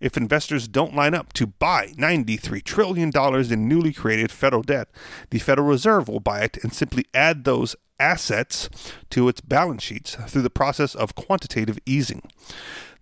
If 0.00 0.16
investors 0.16 0.66
don't 0.66 0.96
line 0.96 1.14
up 1.14 1.32
to 1.34 1.46
buy 1.46 1.92
$93 1.96 2.64
trillion 2.64 3.12
in 3.14 3.68
newly 3.68 3.92
created 3.92 4.32
federal 4.32 4.62
debt, 4.62 4.88
the 5.30 5.38
Federal 5.38 5.68
Reserve 5.68 6.08
will 6.08 6.20
buy 6.20 6.40
it 6.40 6.58
and 6.62 6.72
simply 6.72 7.06
add 7.14 7.44
those 7.44 7.76
assets 7.98 8.68
to 9.10 9.28
its 9.28 9.40
balance 9.40 9.82
sheets 9.82 10.16
through 10.26 10.42
the 10.42 10.50
process 10.50 10.94
of 10.94 11.14
quantitative 11.14 11.78
easing. 11.86 12.22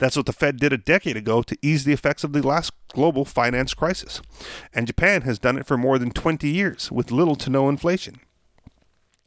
That's 0.00 0.16
what 0.16 0.26
the 0.26 0.32
Fed 0.32 0.56
did 0.58 0.72
a 0.72 0.78
decade 0.78 1.16
ago 1.16 1.42
to 1.42 1.56
ease 1.62 1.84
the 1.84 1.92
effects 1.92 2.24
of 2.24 2.32
the 2.32 2.44
last 2.44 2.72
global 2.88 3.24
finance 3.26 3.74
crisis. 3.74 4.22
And 4.74 4.86
Japan 4.86 5.22
has 5.22 5.38
done 5.38 5.58
it 5.58 5.66
for 5.66 5.76
more 5.76 5.98
than 5.98 6.10
20 6.10 6.48
years 6.48 6.90
with 6.90 7.12
little 7.12 7.36
to 7.36 7.50
no 7.50 7.68
inflation. 7.68 8.20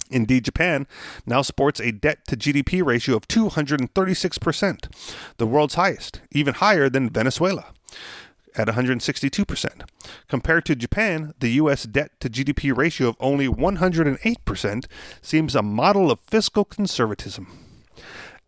Indeed, 0.10 0.46
Japan 0.46 0.88
now 1.26 1.44
sports 1.44 1.80
a 1.80 1.92
debt 1.92 2.26
to 2.28 2.36
GDP 2.36 2.84
ratio 2.84 3.16
of 3.16 3.28
236%, 3.28 4.88
the 5.38 5.48
world's 5.48 5.76
highest, 5.76 6.22
even 6.32 6.56
higher 6.56 6.90
than 6.90 7.10
Venezuela. 7.10 7.68
at 8.56 8.68
162%. 8.68 9.82
Compared 10.28 10.66
to 10.66 10.76
Japan, 10.76 11.34
the 11.40 11.50
U.S. 11.54 11.84
debt 11.84 12.12
to 12.20 12.30
GDP 12.30 12.76
ratio 12.76 13.08
of 13.10 13.18
only 13.20 13.48
108% 13.48 14.86
seems 15.24 15.56
a 15.56 15.64
model 15.64 16.12
of 16.12 16.20
fiscal 16.20 16.64
conservatism. 16.64 17.63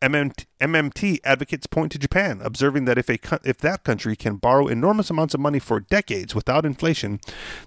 MMT, 0.06 0.46
MMT, 0.62 1.20
advocates 1.24 1.66
point 1.66 1.92
to 1.92 1.98
Japan, 1.98 2.40
observing 2.44 2.86
that 2.86 3.00
if 3.00 3.10
a 3.10 3.18
if 3.44 3.58
that 3.58 3.84
country 3.84 4.16
can 4.16 4.36
borrow 4.36 4.68
enormous 4.68 5.10
amounts 5.10 5.34
of 5.34 5.40
money 5.40 5.58
for 5.58 5.80
decades 5.80 6.36
without 6.36 6.64
inflation, 6.64 7.20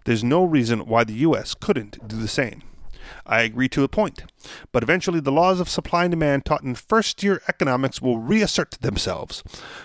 there's 0.04 0.22
no 0.22 0.44
reason 0.44 0.86
why 0.86 1.02
the 1.02 1.14
U.S. 1.14 1.54
couldn't 1.54 2.06
do 2.06 2.16
the 2.16 2.28
same. 2.28 2.62
I 3.26 3.42
agree 3.42 3.68
to 3.70 3.84
a 3.84 3.88
point. 3.88 4.24
But 4.72 4.82
eventually, 4.82 5.20
the 5.20 5.32
laws 5.32 5.60
of 5.60 5.68
supply 5.68 6.04
and 6.04 6.10
demand 6.10 6.44
taught 6.44 6.62
in 6.62 6.74
first 6.74 7.22
year 7.22 7.42
economics 7.48 8.00
will 8.00 8.18
reassert 8.18 8.72
themselves. 8.80 9.42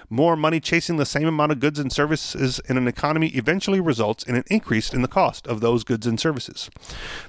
More 0.10 0.36
money 0.36 0.60
chasing 0.60 0.98
the 0.98 1.06
same 1.06 1.28
amount 1.28 1.52
of 1.52 1.60
goods 1.60 1.80
and 1.80 1.92
services 1.92 2.62
in 2.70 2.78
an 2.78 2.88
economy 2.88 3.30
eventually 3.30 3.80
results 3.80 4.24
in 4.24 4.36
an 4.36 4.44
increase 4.50 4.94
in 4.94 5.02
the 5.02 5.08
cost 5.08 5.48
of 5.48 5.62
those 5.62 5.84
goods 5.84 6.08
and 6.08 6.20
services. 6.20 6.70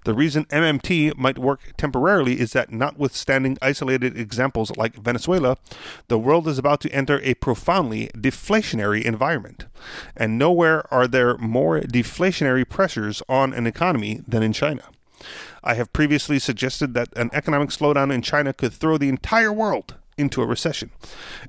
The 0.04 0.14
reason 0.14 0.44
MMT 0.46 1.16
might 1.16 1.38
work 1.38 1.72
temporarily 1.76 2.40
is 2.40 2.52
that, 2.52 2.70
notwithstanding 2.70 3.58
isolated 3.62 4.18
examples 4.18 4.76
like 4.76 4.96
Venezuela, 4.96 5.56
the 6.08 6.18
world 6.18 6.46
is 6.46 6.58
about 6.58 6.80
to 6.82 6.92
enter 6.92 7.20
a 7.22 7.34
profoundly 7.34 8.08
deflationary 8.14 9.02
environment. 9.02 9.66
And 10.16 10.38
nowhere 10.38 10.92
are 10.92 11.08
there 11.08 11.36
more 11.38 11.80
deflationary 11.80 12.68
pressures 12.68 13.22
on 13.28 13.52
an 13.52 13.66
economy 13.66 14.22
than 14.26 14.42
in 14.42 14.52
China. 14.52 14.82
I 15.62 15.74
have 15.74 15.92
previously 15.92 16.38
suggested 16.38 16.94
that 16.94 17.16
an 17.16 17.30
economic 17.32 17.70
slowdown 17.70 18.12
in 18.12 18.22
China 18.22 18.52
could 18.52 18.72
throw 18.72 18.98
the 18.98 19.08
entire 19.08 19.52
world 19.52 19.94
into 20.16 20.42
a 20.42 20.46
recession. 20.46 20.90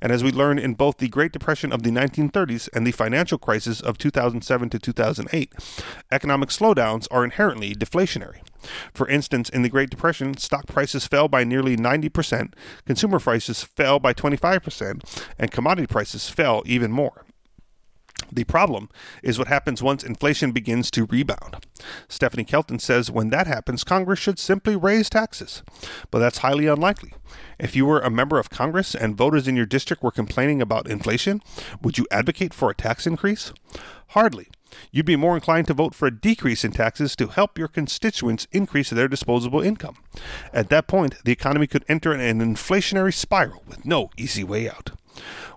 And 0.01 0.11
as 0.11 0.23
we 0.23 0.31
learned 0.31 0.59
in 0.59 0.73
both 0.73 0.97
the 0.97 1.07
Great 1.07 1.31
Depression 1.31 1.71
of 1.71 1.83
the 1.83 1.91
1930s 1.91 2.69
and 2.73 2.85
the 2.85 2.91
financial 2.91 3.37
crisis 3.37 3.81
of 3.81 3.97
2007 3.97 4.69
to 4.69 4.79
2008, 4.79 5.53
economic 6.11 6.49
slowdowns 6.49 7.07
are 7.11 7.23
inherently 7.23 7.75
deflationary. 7.75 8.39
For 8.93 9.07
instance, 9.07 9.49
in 9.49 9.61
the 9.61 9.69
Great 9.69 9.89
Depression, 9.89 10.37
stock 10.37 10.65
prices 10.67 11.05
fell 11.05 11.27
by 11.27 11.43
nearly 11.43 11.77
90%, 11.77 12.53
consumer 12.85 13.19
prices 13.19 13.63
fell 13.63 13.99
by 13.99 14.13
25%, 14.13 15.25
and 15.37 15.51
commodity 15.51 15.87
prices 15.87 16.29
fell 16.29 16.63
even 16.65 16.91
more. 16.91 17.24
The 18.31 18.43
problem 18.43 18.89
is 19.23 19.37
what 19.37 19.47
happens 19.47 19.83
once 19.83 20.03
inflation 20.03 20.51
begins 20.51 20.89
to 20.91 21.05
rebound. 21.05 21.65
Stephanie 22.07 22.43
Kelton 22.43 22.79
says 22.79 23.11
when 23.11 23.29
that 23.29 23.47
happens, 23.47 23.83
Congress 23.83 24.19
should 24.19 24.39
simply 24.39 24.75
raise 24.75 25.09
taxes. 25.09 25.63
But 26.11 26.19
that's 26.19 26.39
highly 26.39 26.67
unlikely. 26.67 27.13
If 27.59 27.75
you 27.75 27.85
were 27.85 27.99
a 27.99 28.09
member 28.09 28.39
of 28.39 28.49
Congress 28.49 28.95
and 28.95 29.17
voters 29.17 29.47
in 29.47 29.55
your 29.55 29.65
district 29.65 30.03
were 30.03 30.11
complaining 30.11 30.61
about 30.61 30.89
inflation, 30.89 31.41
would 31.81 31.97
you 31.97 32.07
advocate 32.11 32.53
for 32.53 32.69
a 32.69 32.75
tax 32.75 33.05
increase? 33.05 33.53
Hardly. 34.09 34.47
You'd 34.91 35.05
be 35.05 35.15
more 35.15 35.35
inclined 35.35 35.67
to 35.67 35.73
vote 35.73 35.95
for 35.95 36.07
a 36.07 36.11
decrease 36.15 36.65
in 36.65 36.71
taxes 36.71 37.15
to 37.17 37.27
help 37.27 37.57
your 37.57 37.67
constituents 37.67 38.47
increase 38.51 38.89
their 38.89 39.07
disposable 39.07 39.61
income. 39.61 39.95
At 40.51 40.69
that 40.69 40.87
point, 40.87 41.15
the 41.23 41.31
economy 41.31 41.67
could 41.67 41.85
enter 41.87 42.11
an 42.11 42.39
inflationary 42.39 43.13
spiral 43.13 43.63
with 43.67 43.85
no 43.85 44.09
easy 44.17 44.43
way 44.43 44.69
out. 44.69 44.91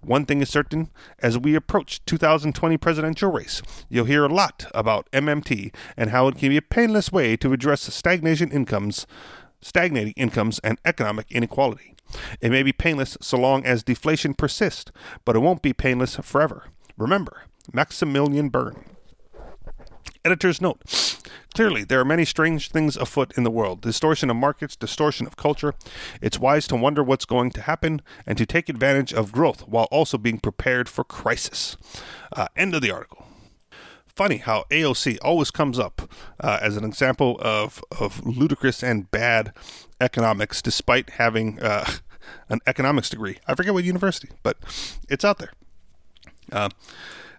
One 0.02 0.24
thing 0.26 0.40
is 0.40 0.48
certain 0.48 0.90
as 1.20 1.38
we 1.38 1.54
approach 1.54 2.04
2020 2.04 2.76
presidential 2.76 3.30
race, 3.30 3.62
you'll 3.88 4.04
hear 4.04 4.24
a 4.24 4.32
lot 4.32 4.66
about 4.74 5.10
MMT 5.12 5.74
and 5.96 6.10
how 6.10 6.28
it 6.28 6.36
can 6.36 6.50
be 6.50 6.56
a 6.56 6.62
painless 6.62 7.10
way 7.12 7.36
to 7.36 7.52
address 7.52 7.82
stagnation 7.82 8.50
incomes, 8.50 9.06
stagnating 9.60 10.14
incomes 10.16 10.58
and 10.60 10.78
economic 10.84 11.26
inequality. 11.30 11.94
It 12.40 12.50
may 12.50 12.62
be 12.62 12.72
painless 12.72 13.18
so 13.20 13.38
long 13.38 13.64
as 13.64 13.82
deflation 13.82 14.34
persists, 14.34 14.90
but 15.24 15.36
it 15.36 15.40
won't 15.40 15.62
be 15.62 15.72
painless 15.72 16.16
forever. 16.16 16.64
Remember, 16.96 17.42
Maximilian 17.72 18.48
Bern. 18.48 18.97
Editor's 20.24 20.60
note 20.60 20.82
Clearly, 21.54 21.82
there 21.82 21.98
are 21.98 22.04
many 22.04 22.24
strange 22.24 22.70
things 22.70 22.96
afoot 22.96 23.32
in 23.36 23.42
the 23.42 23.50
world 23.50 23.80
distortion 23.80 24.30
of 24.30 24.36
markets, 24.36 24.76
distortion 24.76 25.26
of 25.26 25.36
culture. 25.36 25.74
It's 26.22 26.38
wise 26.38 26.68
to 26.68 26.76
wonder 26.76 27.02
what's 27.02 27.24
going 27.24 27.50
to 27.50 27.62
happen 27.62 28.00
and 28.26 28.38
to 28.38 28.46
take 28.46 28.68
advantage 28.68 29.12
of 29.12 29.32
growth 29.32 29.66
while 29.66 29.88
also 29.90 30.18
being 30.18 30.38
prepared 30.38 30.88
for 30.88 31.02
crisis. 31.02 31.76
Uh, 32.32 32.46
end 32.54 32.74
of 32.74 32.82
the 32.82 32.92
article. 32.92 33.26
Funny 34.06 34.36
how 34.36 34.66
AOC 34.70 35.18
always 35.22 35.50
comes 35.50 35.78
up 35.78 36.12
uh, 36.38 36.58
as 36.62 36.76
an 36.76 36.84
example 36.84 37.38
of, 37.40 37.82
of 37.98 38.24
ludicrous 38.24 38.82
and 38.82 39.10
bad 39.10 39.52
economics, 40.00 40.62
despite 40.62 41.10
having 41.10 41.60
uh, 41.60 41.90
an 42.48 42.60
economics 42.66 43.10
degree. 43.10 43.38
I 43.48 43.54
forget 43.54 43.74
what 43.74 43.84
university, 43.84 44.28
but 44.42 44.58
it's 45.08 45.24
out 45.24 45.38
there. 45.38 45.50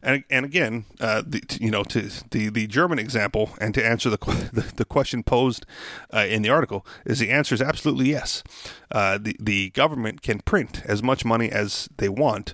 And 0.02 0.24
and 0.30 0.46
again, 0.46 0.86
uh, 1.00 1.24
the, 1.26 1.42
you 1.60 1.72
know, 1.72 1.84
to 1.86 2.10
the 2.32 2.50
the 2.50 2.68
German 2.68 3.00
example, 3.00 3.52
and 3.60 3.74
to 3.74 3.86
answer 3.86 4.10
the 4.10 4.18
the, 4.54 4.72
the 4.76 4.86
question 4.86 5.24
posed 5.24 5.66
uh, 6.14 6.26
in 6.28 6.42
the 6.42 6.50
article 6.50 6.86
is 7.06 7.20
the 7.20 7.30
answer 7.30 7.56
is 7.56 7.62
absolutely 7.62 8.10
yes. 8.10 8.44
Uh, 8.92 9.18
the 9.18 9.36
the 9.40 9.70
government 9.72 10.22
can 10.22 10.40
print 10.40 10.82
as 10.86 11.04
much 11.04 11.26
money 11.26 11.52
as 11.52 11.90
they 11.98 12.10
want, 12.10 12.54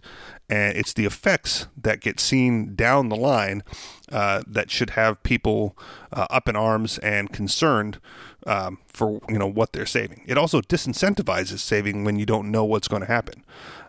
and 0.50 0.78
it's 0.78 0.93
the 0.93 1.06
effects 1.06 1.68
that 1.78 2.02
get 2.02 2.20
seen 2.20 2.76
down 2.76 3.10
the 3.10 3.16
line 3.16 3.64
uh, 4.12 4.41
that 4.48 4.70
should 4.70 4.91
have 4.91 5.22
people 5.24 5.78
uh, 6.12 6.28
up 6.30 6.48
in 6.50 6.56
arms 6.56 6.98
and 7.00 7.32
concerned 7.32 8.00
um, 8.46 8.80
for 8.88 9.22
you 9.30 9.39
know 9.39 9.48
what 9.48 9.74
they're 9.74 9.86
saving. 9.86 10.24
It 10.28 10.38
also 10.38 10.62
disincentivizes 10.62 11.60
saving 11.60 12.04
when 12.04 12.18
you 12.18 12.26
don't 12.26 12.52
know 12.52 12.66
what's 12.66 12.88
going 12.88 13.02
to 13.02 13.08
happen. 13.08 13.43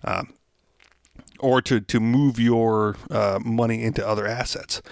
Um, 0.05 0.35
or 1.41 1.61
to, 1.62 1.80
to 1.80 2.01
move 2.01 2.39
your 2.39 2.97
uh, 3.11 3.39
money 3.45 3.82
into 3.82 4.07
other 4.07 4.26
assets, 4.26 4.82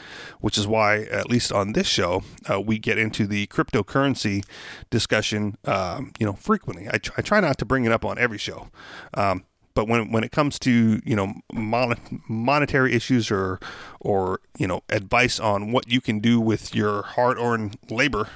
which 0.41 0.59
is 0.59 0.67
why, 0.67 1.03
at 1.05 1.29
least 1.29 1.53
on 1.53 1.73
this 1.73 1.87
show, 1.87 2.23
uh, 2.51 2.61
we 2.61 2.79
get 2.79 2.99
into 2.99 3.27
the 3.27 3.47
cryptocurrency 3.49 4.45
discussion, 4.91 5.57
um, 5.65 6.13
you 6.19 6.27
know, 6.27 6.35
frequently. 6.35 6.89
I, 6.91 6.99
tr- 6.99 7.13
I, 7.17 7.23
try 7.23 7.41
not 7.41 7.59
to 7.59 7.65
bring 7.65 7.85
it 7.85 7.93
up 7.93 8.05
on 8.05 8.19
every 8.19 8.39
show. 8.39 8.69
Um, 9.15 9.45
but 9.75 9.89
when, 9.89 10.13
when 10.13 10.23
it 10.23 10.31
comes 10.31 10.59
to 10.61 11.01
you 11.05 11.17
know 11.17 11.35
mon- 11.53 12.23
monetary 12.29 12.95
issues 12.95 13.29
or 13.31 13.59
or 14.01 14.41
you 14.57 14.69
know 14.69 14.83
advice 14.89 15.41
on 15.41 15.73
what 15.73 15.91
you 15.91 16.01
can 16.01 16.21
do 16.21 16.41
with 16.41 16.75
your 16.77 17.03
hard 17.03 17.39
earned 17.39 17.77
labor, 17.91 18.29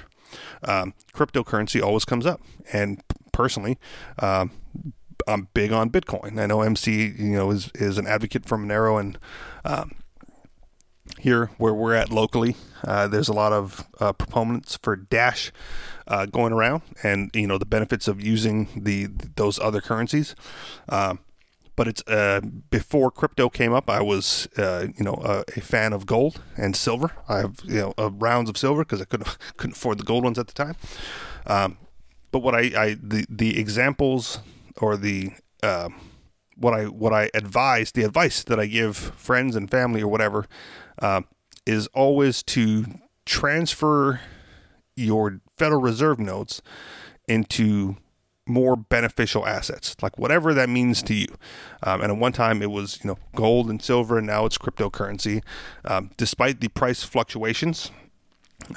um, 0.63 0.93
cryptocurrency 1.13 1.81
always 1.81 2.05
comes 2.05 2.25
up. 2.25 2.41
And 2.73 3.01
personally, 3.31 3.77
um, 4.19 4.51
I'm 5.27 5.47
big 5.53 5.71
on 5.71 5.89
Bitcoin. 5.89 6.39
I 6.39 6.45
know 6.45 6.61
MC, 6.61 7.13
you 7.17 7.31
know, 7.31 7.51
is 7.51 7.71
is 7.75 7.97
an 7.97 8.07
advocate 8.07 8.45
for 8.45 8.57
Monero, 8.57 8.99
and 8.99 9.17
um, 9.63 9.91
here 11.19 11.51
where 11.57 11.73
we're 11.73 11.93
at 11.93 12.11
locally, 12.11 12.55
uh, 12.83 13.07
there's 13.07 13.27
a 13.27 13.33
lot 13.33 13.53
of 13.53 13.87
uh, 13.99 14.13
proponents 14.13 14.77
for 14.81 14.95
Dash 14.95 15.51
uh, 16.07 16.25
going 16.25 16.53
around, 16.53 16.81
and 17.03 17.31
you 17.33 17.47
know 17.47 17.57
the 17.57 17.65
benefits 17.65 18.07
of 18.07 18.21
using 18.21 18.67
the 18.75 19.07
those 19.35 19.59
other 19.59 19.81
currencies. 19.81 20.35
Um, 20.87 21.19
but 21.75 21.87
it's 21.87 22.03
uh, 22.07 22.41
before 22.69 23.09
crypto 23.09 23.47
came 23.47 23.71
up. 23.71 23.89
I 23.89 24.01
was, 24.01 24.49
uh, 24.57 24.87
you 24.97 25.05
know, 25.05 25.13
a, 25.23 25.45
a, 25.55 25.61
fan 25.61 25.93
of 25.93 26.05
gold 26.05 26.41
and 26.57 26.75
silver. 26.75 27.13
I 27.29 27.37
have, 27.37 27.55
you 27.63 27.75
know, 27.75 27.93
uh, 27.97 28.11
rounds 28.11 28.49
of 28.49 28.57
silver 28.57 28.83
because 28.83 29.01
I 29.01 29.05
couldn't 29.05 29.37
couldn't 29.57 29.77
afford 29.77 29.97
the 29.97 30.03
gold 30.03 30.25
ones 30.25 30.37
at 30.37 30.47
the 30.47 30.53
time. 30.53 30.75
Um, 31.47 31.77
but 32.31 32.39
what 32.39 32.53
I, 32.53 32.71
I 32.75 32.97
the 33.01 33.25
the 33.29 33.57
examples 33.57 34.39
or 34.79 34.97
the 34.97 35.31
uh, 35.63 35.89
what 36.55 36.73
I 36.73 36.85
what 36.85 37.13
I 37.13 37.29
advise, 37.33 37.91
the 37.91 38.03
advice 38.03 38.43
that 38.43 38.59
I 38.59 38.65
give 38.65 38.97
friends 38.97 39.55
and 39.55 39.69
family 39.69 40.01
or 40.01 40.07
whatever, 40.07 40.45
uh, 41.01 41.21
is 41.65 41.87
always 41.87 42.43
to 42.43 42.85
transfer 43.25 44.21
your 44.95 45.39
Federal 45.57 45.81
Reserve 45.81 46.19
notes 46.19 46.61
into 47.27 47.95
more 48.45 48.75
beneficial 48.75 49.45
assets, 49.45 49.95
like 50.01 50.17
whatever 50.17 50.53
that 50.53 50.67
means 50.67 51.03
to 51.03 51.13
you. 51.13 51.27
Um, 51.83 52.01
and 52.01 52.11
at 52.11 52.17
one 52.17 52.33
time 52.33 52.61
it 52.63 52.71
was, 52.71 52.99
you 53.03 53.07
know, 53.07 53.17
gold 53.35 53.69
and 53.69 53.81
silver, 53.81 54.17
and 54.17 54.27
now 54.27 54.45
it's 54.45 54.57
cryptocurrency. 54.57 55.43
Um, 55.85 56.09
despite 56.17 56.59
the 56.59 56.67
price 56.69 57.03
fluctuations, 57.03 57.91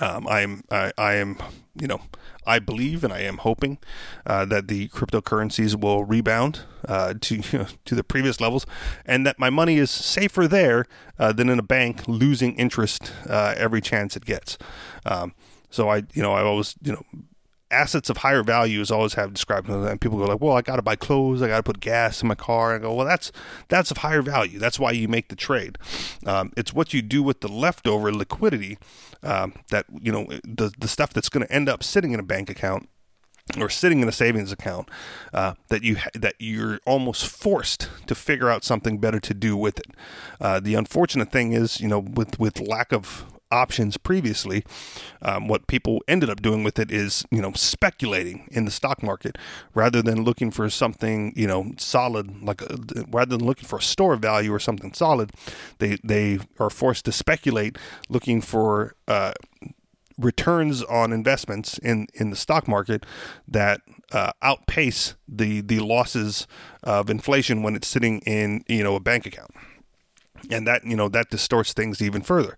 um, 0.00 0.26
I 0.28 0.40
am 0.40 0.64
I, 0.70 0.92
I, 0.96 1.14
am 1.14 1.38
you 1.74 1.86
know 1.86 2.00
I 2.46 2.58
believe 2.58 3.04
and 3.04 3.12
I 3.12 3.20
am 3.20 3.38
hoping 3.38 3.78
uh, 4.26 4.44
that 4.46 4.68
the 4.68 4.88
cryptocurrencies 4.88 5.80
will 5.80 6.04
rebound 6.04 6.60
uh, 6.88 7.14
to 7.20 7.36
you 7.36 7.42
know, 7.58 7.66
to 7.84 7.94
the 7.94 8.04
previous 8.04 8.40
levels, 8.40 8.66
and 9.04 9.26
that 9.26 9.38
my 9.38 9.50
money 9.50 9.76
is 9.76 9.90
safer 9.90 10.48
there 10.48 10.86
uh, 11.18 11.32
than 11.32 11.48
in 11.48 11.58
a 11.58 11.62
bank 11.62 12.06
losing 12.08 12.54
interest 12.56 13.12
uh, 13.28 13.54
every 13.56 13.80
chance 13.80 14.16
it 14.16 14.24
gets. 14.24 14.58
Um, 15.04 15.34
so 15.70 15.88
I 15.88 16.04
you 16.14 16.22
know 16.22 16.32
I 16.32 16.42
always 16.42 16.74
you 16.82 16.92
know 16.92 17.04
assets 17.72 18.10
of 18.10 18.18
higher 18.18 18.42
value 18.42 18.80
is 18.80 18.90
always 18.90 19.14
have 19.14 19.32
described 19.32 19.68
and 19.68 20.00
people 20.00 20.18
go 20.18 20.24
like 20.24 20.40
well 20.40 20.56
i 20.56 20.62
got 20.62 20.76
to 20.76 20.82
buy 20.82 20.96
clothes 20.96 21.42
i 21.42 21.48
got 21.48 21.56
to 21.56 21.62
put 21.62 21.80
gas 21.80 22.22
in 22.22 22.28
my 22.28 22.34
car. 22.34 22.74
And 22.74 22.84
I 22.84 22.88
go 22.88 22.94
well 22.94 23.06
that's 23.06 23.30
that's 23.68 23.90
of 23.90 23.98
higher 23.98 24.22
value. 24.22 24.58
That's 24.58 24.78
why 24.78 24.92
you 24.92 25.08
make 25.08 25.28
the 25.28 25.36
trade. 25.36 25.78
Um, 26.26 26.52
it's 26.56 26.72
what 26.72 26.92
you 26.92 27.02
do 27.02 27.22
with 27.22 27.40
the 27.40 27.48
leftover 27.48 28.12
liquidity 28.12 28.78
um, 29.22 29.54
that 29.70 29.86
you 30.00 30.12
know 30.12 30.26
the 30.44 30.72
the 30.78 30.88
stuff 30.88 31.12
that's 31.12 31.28
going 31.28 31.46
to 31.46 31.52
end 31.52 31.68
up 31.68 31.82
sitting 31.82 32.12
in 32.12 32.20
a 32.20 32.24
bank 32.24 32.50
account 32.50 32.88
or 33.58 33.68
sitting 33.68 34.00
in 34.00 34.08
a 34.08 34.12
savings 34.12 34.52
account 34.52 34.88
uh, 35.34 35.54
that 35.68 35.82
you 35.82 35.96
that 36.14 36.34
you're 36.38 36.80
almost 36.86 37.26
forced 37.26 37.88
to 38.06 38.14
figure 38.14 38.48
out 38.48 38.64
something 38.64 38.98
better 38.98 39.20
to 39.20 39.34
do 39.34 39.56
with 39.56 39.78
it. 39.78 39.86
Uh, 40.40 40.60
the 40.60 40.74
unfortunate 40.74 41.30
thing 41.30 41.52
is, 41.52 41.80
you 41.80 41.88
know, 41.88 41.98
with 41.98 42.38
with 42.38 42.60
lack 42.60 42.92
of 42.92 43.26
options 43.52 43.96
previously, 43.96 44.64
um, 45.20 45.46
what 45.46 45.66
people 45.66 46.02
ended 46.08 46.30
up 46.30 46.42
doing 46.42 46.64
with 46.64 46.78
it 46.78 46.90
is, 46.90 47.24
you 47.30 47.40
know, 47.40 47.52
speculating 47.52 48.48
in 48.50 48.64
the 48.64 48.70
stock 48.70 49.02
market 49.02 49.36
rather 49.74 50.02
than 50.02 50.24
looking 50.24 50.50
for 50.50 50.68
something, 50.70 51.32
you 51.36 51.46
know, 51.46 51.72
solid, 51.76 52.42
like 52.42 52.62
a, 52.62 52.72
uh, 52.72 53.04
rather 53.10 53.36
than 53.36 53.46
looking 53.46 53.68
for 53.68 53.76
a 53.76 53.82
store 53.82 54.16
value 54.16 54.52
or 54.52 54.58
something 54.58 54.92
solid, 54.94 55.30
they 55.78 55.98
they 56.02 56.40
are 56.58 56.70
forced 56.70 57.04
to 57.04 57.12
speculate, 57.12 57.76
looking 58.08 58.40
for 58.40 58.94
uh, 59.06 59.32
returns 60.18 60.82
on 60.84 61.12
investments 61.12 61.78
in, 61.78 62.06
in 62.14 62.30
the 62.30 62.36
stock 62.36 62.68
market 62.68 63.04
that 63.46 63.80
uh, 64.12 64.32
outpace 64.42 65.14
the 65.26 65.60
the 65.62 65.80
losses 65.80 66.46
of 66.82 67.08
inflation 67.08 67.62
when 67.62 67.74
it's 67.74 67.88
sitting 67.88 68.20
in 68.20 68.62
you 68.68 68.82
know 68.82 68.94
a 68.94 69.00
bank 69.00 69.24
account 69.26 69.50
and 70.50 70.66
that 70.66 70.84
you 70.84 70.96
know 70.96 71.08
that 71.08 71.30
distorts 71.30 71.72
things 71.72 72.00
even 72.02 72.22
further 72.22 72.56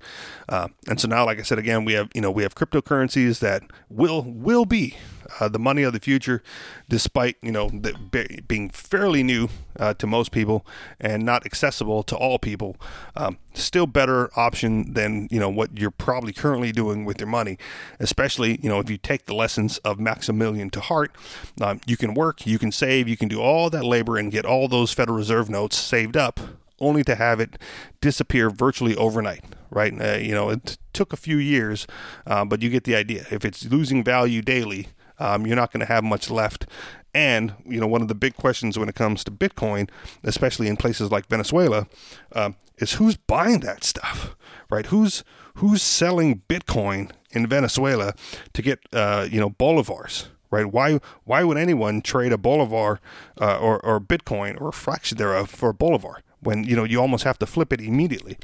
uh, 0.49 0.69
and 0.89 1.01
so 1.01 1.09
now 1.09 1.25
like 1.25 1.39
i 1.39 1.43
said 1.43 1.59
again 1.59 1.85
we 1.85 1.93
have 1.93 2.09
you 2.15 2.21
know 2.21 2.31
we 2.31 2.43
have 2.43 2.55
cryptocurrencies 2.55 3.41
that 3.41 3.63
will 3.89 4.23
will 4.23 4.65
be 4.65 4.97
uh, 5.41 5.49
the 5.49 5.59
money 5.59 5.83
of 5.83 5.93
the 5.93 6.01
future, 6.01 6.43
despite 6.89 7.37
you 7.43 7.53
know 7.53 7.69
the, 7.69 8.43
being 8.47 8.71
fairly 8.71 9.23
new 9.23 9.49
uh, 9.79 9.95
to 9.95 10.07
most 10.07 10.33
people 10.33 10.67
and 11.01 11.25
not 11.25 11.45
accessible 11.47 12.03
to 12.05 12.17
all 12.17 12.39
people. 12.39 12.77
Um, 13.17 13.39
still 13.55 13.87
better 13.87 14.31
option 14.39 14.95
than 14.95 15.29
you 15.31 15.41
know 15.41 15.49
what 15.49 15.79
you're 15.79 15.91
probably 15.91 16.33
currently 16.33 16.73
doing 16.73 17.05
with 17.05 17.21
your 17.21 17.29
money, 17.29 17.59
especially 17.99 18.59
you 18.63 18.69
know 18.69 18.79
if 18.81 18.91
you 18.91 18.97
take 18.97 19.27
the 19.27 19.35
lessons 19.35 19.79
of 19.79 19.99
Maximilian 19.99 20.71
to 20.71 20.81
heart. 20.81 21.13
Um, 21.61 21.81
you 21.87 21.97
can 21.97 22.15
work, 22.15 22.47
you 22.47 22.59
can 22.59 22.73
save, 22.73 23.09
you 23.09 23.17
can 23.17 23.29
do 23.29 23.41
all 23.41 23.71
that 23.71 23.85
labor 23.85 24.17
and 24.17 24.31
get 24.31 24.45
all 24.45 24.69
those 24.69 24.93
Federal 24.93 25.17
Reserve 25.17 25.49
notes 25.49 25.77
saved 25.77 26.17
up 26.17 26.41
only 26.85 27.05
to 27.05 27.15
have 27.15 27.41
it 27.41 27.59
disappear 28.01 28.51
virtually 28.51 28.97
overnight, 28.97 29.45
right? 29.71 29.93
Uh, 30.01 30.19
you 30.19 30.33
know, 30.33 30.51
it 30.51 30.79
took 30.93 31.13
a 31.13 31.17
few 31.17 31.37
years, 31.37 31.87
uh, 32.27 32.45
but 32.45 32.63
you 32.63 32.71
get 32.71 32.85
the 32.85 32.95
idea. 32.95 33.27
If 33.31 33.45
it's 33.45 33.65
losing 33.65 34.05
value 34.05 34.43
daily, 34.43 34.89
um, 35.19 35.47
you're 35.47 35.57
not 35.57 35.73
going 35.73 35.81
to 35.81 35.93
have 35.93 36.05
much 36.05 36.31
left. 36.31 36.67
And 37.15 37.55
you 37.65 37.81
know, 37.81 37.87
one 37.87 38.03
of 38.03 38.09
the 38.09 38.15
big 38.15 38.35
questions 38.35 38.79
when 38.79 38.89
it 38.89 38.95
comes 38.95 39.23
to 39.25 39.31
Bitcoin, 39.31 39.89
especially 40.25 40.69
in 40.69 40.77
places 40.77 41.13
like 41.13 41.27
Venezuela, 41.27 41.87
um, 42.33 42.57
is 42.79 42.95
who's 42.95 43.17
buying 43.17 43.61
that 43.61 43.85
stuff, 43.85 44.35
right? 44.71 44.87
Who's 44.87 45.23
who's 45.57 45.83
selling 45.83 46.43
Bitcoin 46.49 47.13
in 47.31 47.47
Venezuela 47.47 48.15
to 48.53 48.63
get 48.63 48.81
uh, 48.93 49.29
you 49.31 49.39
know 49.39 49.51
bolivars, 49.51 50.27
right? 50.51 50.67
Why 50.67 50.99
why 51.23 51.45
would 51.45 51.57
anyone 51.57 52.03
trade 52.03 52.33
a 52.33 52.39
bolivar 52.39 53.01
uh, 53.41 53.59
or 53.59 53.79
or 53.85 54.01
Bitcoin 54.01 54.61
or 54.61 54.69
a 54.69 54.73
fraction 54.73 55.17
thereof 55.17 55.51
for 55.51 55.69
a 55.69 55.75
bolivar? 55.75 56.21
When 56.45 56.65
you 56.65 56.77
know 56.77 56.85
you 56.85 57.01
almost 57.01 57.25
have 57.25 57.39
to 57.39 57.47
flip 57.47 57.73
it 57.73 57.81
immediately. 57.81 58.39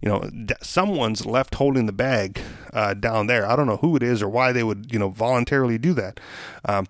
You 0.00 0.08
know, 0.08 0.30
someone's 0.62 1.26
left 1.26 1.54
holding 1.56 1.86
the 1.86 1.92
bag 1.92 2.40
uh, 2.72 2.94
down 2.94 3.26
there. 3.26 3.46
I 3.46 3.56
don't 3.56 3.66
know 3.66 3.78
who 3.78 3.96
it 3.96 4.02
is 4.02 4.22
or 4.22 4.28
why 4.28 4.52
they 4.52 4.62
would 4.62 4.92
you 4.92 4.98
know 4.98 5.08
voluntarily 5.10 5.78
do 5.78 5.94
that. 5.94 6.20
Um, 6.64 6.86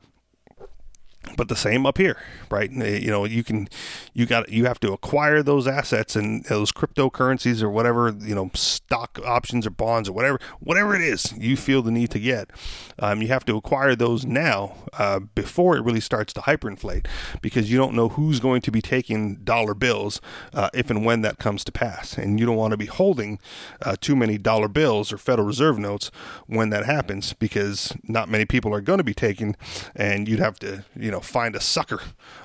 but 1.37 1.49
the 1.49 1.57
same 1.57 1.87
up 1.87 1.99
here 1.99 2.19
right? 2.51 2.71
You 2.71 3.11
know 3.11 3.25
you 3.25 3.43
can 3.43 3.69
you 4.13 4.27
got 4.27 4.51
you 4.51 4.67
have 4.67 4.79
to 4.81 4.93
acquire 4.93 5.43
those 5.43 5.67
assets 5.67 6.15
and 6.15 6.45
those 6.45 6.71
cryptocurrencies 6.71 7.63
or 7.63 7.71
whatever 7.71 8.15
you 8.21 8.35
know 8.35 8.51
stock 8.55 9.19
options 9.25 9.67
or 9.67 9.71
bonds 9.71 10.09
or 10.09 10.13
whatever 10.13 10.39
whatever 10.61 10.95
it 10.95 11.01
is 11.01 11.33
you 11.39 11.57
feel 11.57 11.83
the 11.83 11.91
need 11.91 12.11
to 12.11 12.21
get 12.21 12.51
um, 12.99 13.23
you 13.23 13.29
have 13.29 13.45
to 13.47 13.57
acquire 13.57 13.97
those 13.97 14.27
now 14.27 14.75
uh, 14.95 15.21
before 15.21 15.77
it 15.77 15.85
really 15.85 16.01
starts 16.01 16.33
to 16.35 16.41
hyperinflate 16.41 17.07
because 17.41 17.71
you 17.71 17.79
don't 17.79 17.95
know 17.95 18.11
who's 18.11 18.41
going 18.41 18.61
to 18.61 18.71
be 18.71 18.83
taking 18.83 19.37
dollar 19.37 19.75
bills 19.75 20.21
uh, 20.53 20.69
if 20.75 20.91
and 20.91 21.05
when 21.05 21.23
that 21.23 21.39
comes 21.39 21.65
to 21.65 21.73
pass. 21.73 22.19
And 22.19 22.39
you 22.39 22.47
don't 22.47 22.57
want 22.57 22.73
to 22.73 22.77
be 22.77 22.87
holding 22.87 23.39
uh, 23.81 23.97
too 24.01 24.17
many 24.17 24.39
dollar 24.39 24.69
bills 24.69 25.13
or 25.13 25.19
federal 25.19 25.47
reserve 25.47 25.79
notes 25.79 26.11
when 26.47 26.71
that 26.71 26.85
happens 26.85 27.33
because 27.33 27.95
not 28.05 28.29
many 28.29 28.45
people 28.45 28.75
are 28.75 28.81
going 28.81 28.99
to 28.99 29.05
be 29.05 29.15
taking 29.15 29.57
and 29.97 30.29
you'd 30.29 30.41
have 30.41 30.59
to 30.61 30.85
you 30.97 31.11
know 31.13 31.21
find 31.21 31.55
a 31.55 31.61
sucker 31.61 32.01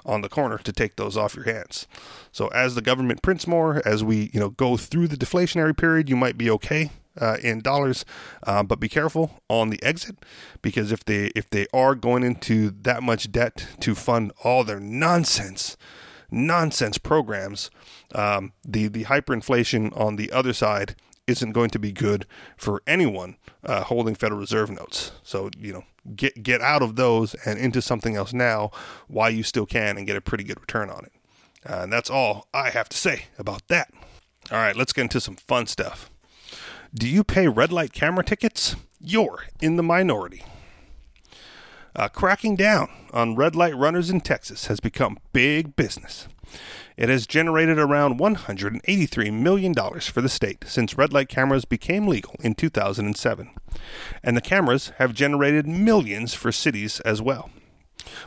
on 0.05 0.21
the 0.21 0.29
corner 0.29 0.57
to 0.59 0.71
take 0.71 0.95
those 0.95 1.17
off 1.17 1.35
your 1.35 1.45
hands. 1.45 1.87
So 2.31 2.47
as 2.49 2.75
the 2.75 2.81
government 2.81 3.21
prints 3.21 3.47
more, 3.47 3.81
as 3.85 4.03
we 4.03 4.29
you 4.33 4.39
know 4.39 4.49
go 4.49 4.77
through 4.77 5.07
the 5.07 5.17
deflationary 5.17 5.75
period, 5.75 6.09
you 6.09 6.15
might 6.15 6.37
be 6.37 6.49
okay 6.51 6.91
uh, 7.19 7.37
in 7.41 7.61
dollars, 7.61 8.05
uh, 8.43 8.63
but 8.63 8.79
be 8.79 8.89
careful 8.89 9.41
on 9.49 9.69
the 9.69 9.81
exit 9.83 10.17
because 10.61 10.91
if 10.91 11.03
they 11.05 11.31
if 11.35 11.49
they 11.49 11.67
are 11.73 11.95
going 11.95 12.23
into 12.23 12.71
that 12.81 13.03
much 13.03 13.31
debt 13.31 13.67
to 13.79 13.95
fund 13.95 14.31
all 14.43 14.63
their 14.63 14.79
nonsense 14.79 15.77
nonsense 16.29 16.97
programs, 16.97 17.71
um, 18.13 18.53
the 18.63 18.87
the 18.87 19.05
hyperinflation 19.05 19.97
on 19.99 20.15
the 20.15 20.31
other 20.31 20.53
side 20.53 20.95
isn't 21.27 21.51
going 21.51 21.69
to 21.71 21.79
be 21.79 21.91
good 21.91 22.25
for 22.55 22.81
anyone 22.87 23.35
uh, 23.63 23.83
holding 23.83 24.15
Federal 24.15 24.39
Reserve 24.39 24.71
notes. 24.71 25.11
So 25.23 25.49
you 25.59 25.73
know, 25.73 25.83
get 26.15 26.41
get 26.41 26.61
out 26.61 26.81
of 26.81 26.95
those 26.95 27.35
and 27.45 27.59
into 27.59 27.81
something 27.81 28.15
else 28.15 28.33
now 28.33 28.71
while 29.07 29.29
you 29.29 29.43
still 29.43 29.65
can 29.65 29.97
and 29.97 30.07
get 30.07 30.15
a 30.15 30.21
pretty 30.21 30.43
good 30.43 30.59
return 30.59 30.89
on 30.89 31.05
it. 31.05 31.11
Uh, 31.69 31.81
and 31.83 31.93
that's 31.93 32.09
all 32.09 32.47
I 32.53 32.69
have 32.69 32.89
to 32.89 32.97
say 32.97 33.25
about 33.37 33.67
that. 33.67 33.91
All 34.51 34.57
right, 34.57 34.75
let's 34.75 34.93
get 34.93 35.01
into 35.01 35.19
some 35.19 35.35
fun 35.35 35.67
stuff. 35.67 36.09
Do 36.95 37.07
you 37.07 37.23
pay 37.23 37.47
red 37.47 37.71
light 37.71 37.91
camera 37.91 38.23
tickets? 38.23 38.77
You're 38.99 39.43
in 39.59 39.75
the 39.75 39.83
minority. 39.83 40.43
Uh, 41.97 42.07
cracking 42.07 42.55
down 42.55 42.87
on 43.11 43.35
red 43.35 43.55
light 43.55 43.75
runners 43.75 44.11
in 44.11 44.21
Texas 44.21 44.67
has 44.67 44.79
become 44.79 45.17
big 45.33 45.75
business. 45.75 46.27
It 46.95 47.09
has 47.09 47.25
generated 47.25 47.79
around 47.79 48.19
$183 48.19 49.33
million 49.33 49.73
for 49.73 50.21
the 50.21 50.29
state 50.29 50.63
since 50.67 50.95
red 50.95 51.11
light 51.11 51.27
cameras 51.27 51.65
became 51.65 52.07
legal 52.07 52.35
in 52.39 52.53
2007. 52.53 53.49
And 54.23 54.37
the 54.37 54.41
cameras 54.41 54.91
have 54.99 55.13
generated 55.15 55.67
millions 55.67 56.35
for 56.35 56.51
cities 56.51 56.99
as 56.99 57.19
well. 57.19 57.49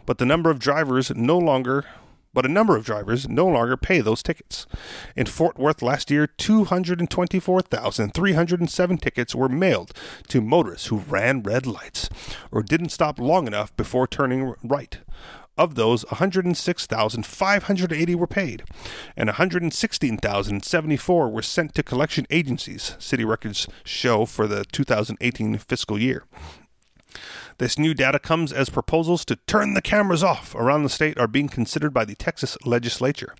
But 0.04 0.18
the 0.18 0.26
number 0.26 0.50
of 0.50 0.58
drivers 0.58 1.14
no 1.14 1.38
longer 1.38 1.84
but 2.32 2.46
a 2.46 2.48
number 2.48 2.76
of 2.76 2.84
drivers 2.84 3.28
no 3.28 3.46
longer 3.46 3.76
pay 3.76 4.00
those 4.00 4.22
tickets. 4.22 4.66
In 5.16 5.26
Fort 5.26 5.58
Worth 5.58 5.82
last 5.82 6.10
year, 6.10 6.26
224,307 6.26 8.98
tickets 8.98 9.34
were 9.34 9.48
mailed 9.48 9.92
to 10.28 10.40
motorists 10.40 10.86
who 10.88 10.98
ran 10.98 11.42
red 11.42 11.66
lights 11.66 12.08
or 12.52 12.62
didn't 12.62 12.90
stop 12.90 13.18
long 13.18 13.46
enough 13.46 13.74
before 13.76 14.06
turning 14.06 14.54
right. 14.62 14.98
Of 15.58 15.74
those, 15.74 16.04
106,580 16.06 18.14
were 18.14 18.26
paid, 18.26 18.62
and 19.14 19.28
116,074 19.28 21.28
were 21.28 21.42
sent 21.42 21.74
to 21.74 21.82
collection 21.82 22.26
agencies, 22.30 22.96
city 22.98 23.26
records 23.26 23.68
show 23.84 24.24
for 24.24 24.46
the 24.46 24.64
2018 24.72 25.58
fiscal 25.58 25.98
year. 25.98 26.24
This 27.60 27.78
new 27.78 27.92
data 27.92 28.18
comes 28.18 28.54
as 28.54 28.70
proposals 28.70 29.22
to 29.26 29.36
turn 29.36 29.74
the 29.74 29.82
cameras 29.82 30.24
off 30.24 30.54
around 30.54 30.82
the 30.82 30.88
state 30.88 31.18
are 31.18 31.28
being 31.28 31.50
considered 31.50 31.92
by 31.92 32.06
the 32.06 32.14
Texas 32.14 32.56
legislature. 32.64 33.34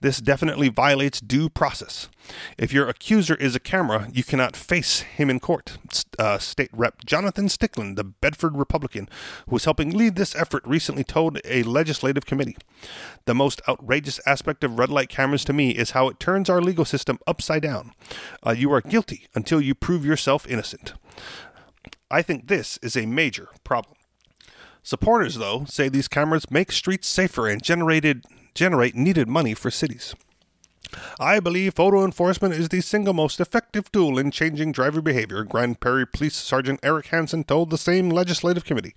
This 0.00 0.22
definitely 0.22 0.70
violates 0.70 1.20
due 1.20 1.50
process. 1.50 2.08
If 2.56 2.72
your 2.72 2.88
accuser 2.88 3.34
is 3.34 3.54
a 3.54 3.60
camera, 3.60 4.08
you 4.10 4.24
cannot 4.24 4.56
face 4.56 5.00
him 5.00 5.28
in 5.28 5.38
court. 5.38 5.76
Uh, 6.18 6.38
State 6.38 6.70
Rep 6.72 7.04
Jonathan 7.04 7.48
Stickland, 7.48 7.96
the 7.96 8.04
Bedford 8.04 8.56
Republican, 8.56 9.06
who 9.46 9.52
was 9.52 9.66
helping 9.66 9.90
lead 9.90 10.16
this 10.16 10.34
effort, 10.34 10.62
recently 10.66 11.04
told 11.04 11.38
a 11.44 11.62
legislative 11.64 12.24
committee. 12.24 12.56
The 13.26 13.34
most 13.34 13.60
outrageous 13.68 14.18
aspect 14.26 14.64
of 14.64 14.78
red 14.78 14.88
light 14.88 15.10
cameras 15.10 15.44
to 15.44 15.52
me 15.52 15.72
is 15.72 15.90
how 15.90 16.08
it 16.08 16.18
turns 16.18 16.48
our 16.48 16.62
legal 16.62 16.86
system 16.86 17.18
upside 17.26 17.64
down. 17.64 17.92
Uh, 18.46 18.52
you 18.52 18.72
are 18.72 18.80
guilty 18.80 19.26
until 19.34 19.60
you 19.60 19.74
prove 19.74 20.06
yourself 20.06 20.48
innocent. 20.48 20.94
I 22.12 22.20
think 22.20 22.46
this 22.46 22.78
is 22.82 22.94
a 22.94 23.06
major 23.06 23.48
problem. 23.64 23.96
Supporters, 24.82 25.36
though, 25.36 25.64
say 25.64 25.88
these 25.88 26.08
cameras 26.08 26.50
make 26.50 26.70
streets 26.70 27.08
safer 27.08 27.48
and 27.48 27.62
generated 27.62 28.26
generate 28.54 28.94
needed 28.94 29.28
money 29.28 29.54
for 29.54 29.70
cities. 29.70 30.14
I 31.18 31.40
believe 31.40 31.72
photo 31.72 32.04
enforcement 32.04 32.52
is 32.52 32.68
the 32.68 32.82
single 32.82 33.14
most 33.14 33.40
effective 33.40 33.90
tool 33.90 34.18
in 34.18 34.30
changing 34.30 34.72
driver 34.72 35.00
behavior, 35.00 35.42
Grand 35.42 35.80
Prairie 35.80 36.06
Police 36.06 36.36
Sergeant 36.36 36.80
Eric 36.82 37.06
Hansen 37.06 37.44
told 37.44 37.70
the 37.70 37.78
same 37.78 38.10
legislative 38.10 38.66
committee. 38.66 38.94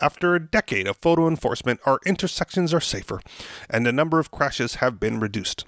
After 0.00 0.34
a 0.34 0.46
decade 0.46 0.86
of 0.86 0.98
photo 0.98 1.26
enforcement, 1.26 1.80
our 1.84 1.98
intersections 2.06 2.72
are 2.72 2.80
safer, 2.80 3.20
and 3.68 3.84
the 3.84 3.92
number 3.92 4.20
of 4.20 4.30
crashes 4.30 4.76
have 4.76 5.00
been 5.00 5.18
reduced. 5.18 5.64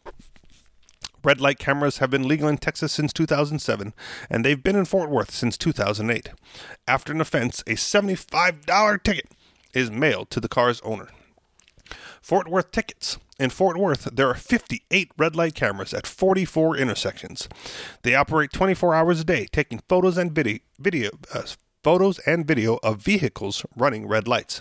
Red 1.29 1.43
light 1.43 1.59
cameras 1.59 1.99
have 1.99 2.09
been 2.09 2.27
legal 2.27 2.49
in 2.49 2.57
Texas 2.57 2.91
since 2.91 3.13
2007, 3.13 3.93
and 4.31 4.43
they've 4.43 4.63
been 4.63 4.77
in 4.77 4.87
Fort 4.87 5.11
Worth 5.11 5.31
since 5.31 5.59
2008. 5.59 6.31
After 6.87 7.13
an 7.13 7.21
offense, 7.21 7.61
a 7.67 7.75
$75 7.75 9.03
ticket 9.03 9.27
is 9.75 9.91
mailed 9.91 10.31
to 10.31 10.41
the 10.41 10.49
car's 10.49 10.81
owner. 10.81 11.09
Fort 12.23 12.49
Worth 12.49 12.71
tickets. 12.71 13.19
In 13.39 13.51
Fort 13.51 13.77
Worth, 13.77 14.05
there 14.05 14.31
are 14.31 14.35
58 14.35 15.11
red 15.19 15.37
light 15.37 15.55
cameras 15.55 15.93
at 15.93 16.07
44 16.07 16.79
intersections. 16.79 17.47
They 18.05 18.15
operate 18.15 18.51
24 18.51 18.95
hours 18.95 19.21
a 19.21 19.25
day, 19.25 19.49
taking 19.53 19.83
photos 19.87 20.17
and 20.17 20.33
video, 20.33 20.61
video 20.79 21.11
uh, 21.35 21.43
photos 21.83 22.19
and 22.21 22.47
video 22.47 22.79
of 22.83 23.01
vehicles 23.01 23.65
running 23.77 24.07
red 24.07 24.29
lights. 24.29 24.61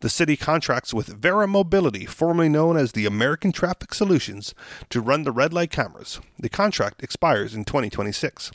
The 0.00 0.08
city 0.08 0.36
contracts 0.36 0.92
with 0.92 1.20
Verra 1.20 1.46
Mobility, 1.46 2.06
formerly 2.06 2.48
known 2.48 2.76
as 2.76 2.92
the 2.92 3.06
American 3.06 3.52
Traffic 3.52 3.94
Solutions, 3.94 4.54
to 4.90 5.00
run 5.00 5.22
the 5.22 5.32
red 5.32 5.52
light 5.52 5.70
cameras. 5.70 6.20
The 6.38 6.48
contract 6.48 7.02
expires 7.02 7.54
in 7.54 7.64
2026. 7.64 8.50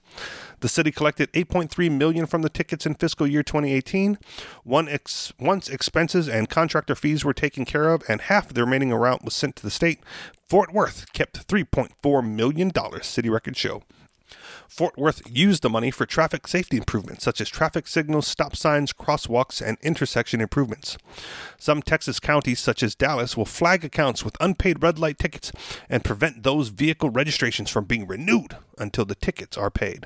The 0.59 0.67
city 0.67 0.91
collected 0.91 1.31
8.3 1.31 1.91
million 1.91 2.25
from 2.25 2.41
the 2.41 2.49
tickets 2.49 2.85
in 2.85 2.95
fiscal 2.95 3.25
year 3.25 3.43
2018. 3.43 4.17
One 4.63 4.89
ex- 4.89 5.31
once 5.39 5.69
expenses 5.69 6.27
and 6.27 6.49
contractor 6.49 6.95
fees 6.95 7.23
were 7.23 7.33
taken 7.33 7.63
care 7.65 7.89
of, 7.89 8.03
and 8.09 8.21
half 8.21 8.49
of 8.49 8.53
the 8.55 8.63
remaining 8.63 8.91
amount 8.91 9.23
was 9.23 9.33
sent 9.33 9.55
to 9.57 9.63
the 9.63 9.71
state. 9.71 9.99
Fort 10.47 10.73
Worth 10.73 11.13
kept 11.13 11.47
3.4 11.47 12.27
million 12.27 12.69
dollars. 12.69 13.05
City 13.05 13.29
records 13.29 13.57
show. 13.57 13.83
Fort 14.69 14.97
Worth 14.99 15.23
used 15.27 15.63
the 15.63 15.69
money 15.69 15.89
for 15.89 16.05
traffic 16.05 16.47
safety 16.47 16.77
improvements, 16.77 17.23
such 17.23 17.41
as 17.41 17.49
traffic 17.49 17.87
signals, 17.87 18.27
stop 18.27 18.55
signs, 18.55 18.93
crosswalks, 18.93 19.61
and 19.65 19.79
intersection 19.81 20.39
improvements. 20.39 20.95
Some 21.57 21.81
Texas 21.81 22.19
counties, 22.19 22.59
such 22.59 22.83
as 22.83 22.93
Dallas, 22.93 23.35
will 23.35 23.45
flag 23.45 23.83
accounts 23.83 24.23
with 24.23 24.37
unpaid 24.39 24.83
red 24.83 24.99
light 24.99 25.17
tickets 25.17 25.51
and 25.89 26.03
prevent 26.03 26.43
those 26.43 26.69
vehicle 26.69 27.09
registrations 27.09 27.71
from 27.71 27.85
being 27.85 28.05
renewed 28.05 28.57
until 28.77 29.05
the 29.05 29.15
tickets 29.15 29.57
are 29.57 29.71
paid. 29.71 30.05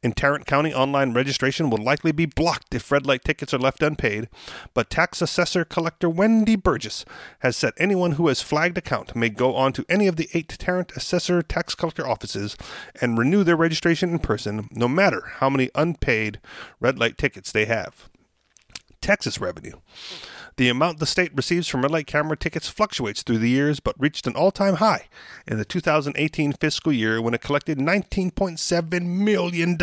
In 0.00 0.12
Tarrant 0.12 0.46
County, 0.46 0.72
online 0.72 1.12
registration 1.12 1.70
will 1.70 1.82
likely 1.82 2.12
be 2.12 2.24
blocked 2.24 2.72
if 2.72 2.92
red 2.92 3.04
light 3.04 3.24
tickets 3.24 3.52
are 3.52 3.58
left 3.58 3.82
unpaid, 3.82 4.28
but 4.72 4.90
tax 4.90 5.20
assessor 5.20 5.64
collector 5.64 6.08
Wendy 6.08 6.54
Burgess 6.54 7.04
has 7.40 7.56
said 7.56 7.72
anyone 7.78 8.12
who 8.12 8.28
has 8.28 8.40
flagged 8.40 8.78
account 8.78 9.16
may 9.16 9.28
go 9.28 9.56
on 9.56 9.72
to 9.72 9.84
any 9.88 10.06
of 10.06 10.14
the 10.14 10.28
eight 10.34 10.48
Tarrant 10.50 10.92
assessor 10.92 11.42
tax 11.42 11.74
collector 11.74 12.06
offices 12.06 12.56
and 13.00 13.18
renew 13.18 13.42
their 13.42 13.56
registration 13.56 14.10
in 14.10 14.20
person, 14.20 14.68
no 14.70 14.86
matter 14.86 15.32
how 15.38 15.50
many 15.50 15.68
unpaid 15.74 16.38
red 16.78 16.96
light 16.96 17.18
tickets 17.18 17.50
they 17.50 17.64
have. 17.64 18.08
Texas 19.00 19.40
revenue. 19.40 19.80
The 20.58 20.68
amount 20.68 20.98
the 20.98 21.06
state 21.06 21.30
receives 21.36 21.68
from 21.68 21.82
red 21.82 21.92
light 21.92 22.08
camera 22.08 22.36
tickets 22.36 22.68
fluctuates 22.68 23.22
through 23.22 23.38
the 23.38 23.48
years, 23.48 23.78
but 23.78 23.94
reached 23.96 24.26
an 24.26 24.34
all 24.34 24.50
time 24.50 24.74
high 24.74 25.06
in 25.46 25.56
the 25.56 25.64
2018 25.64 26.52
fiscal 26.54 26.92
year 26.92 27.22
when 27.22 27.32
it 27.32 27.40
collected 27.40 27.78
$19.7 27.78 29.06
million. 29.06 29.78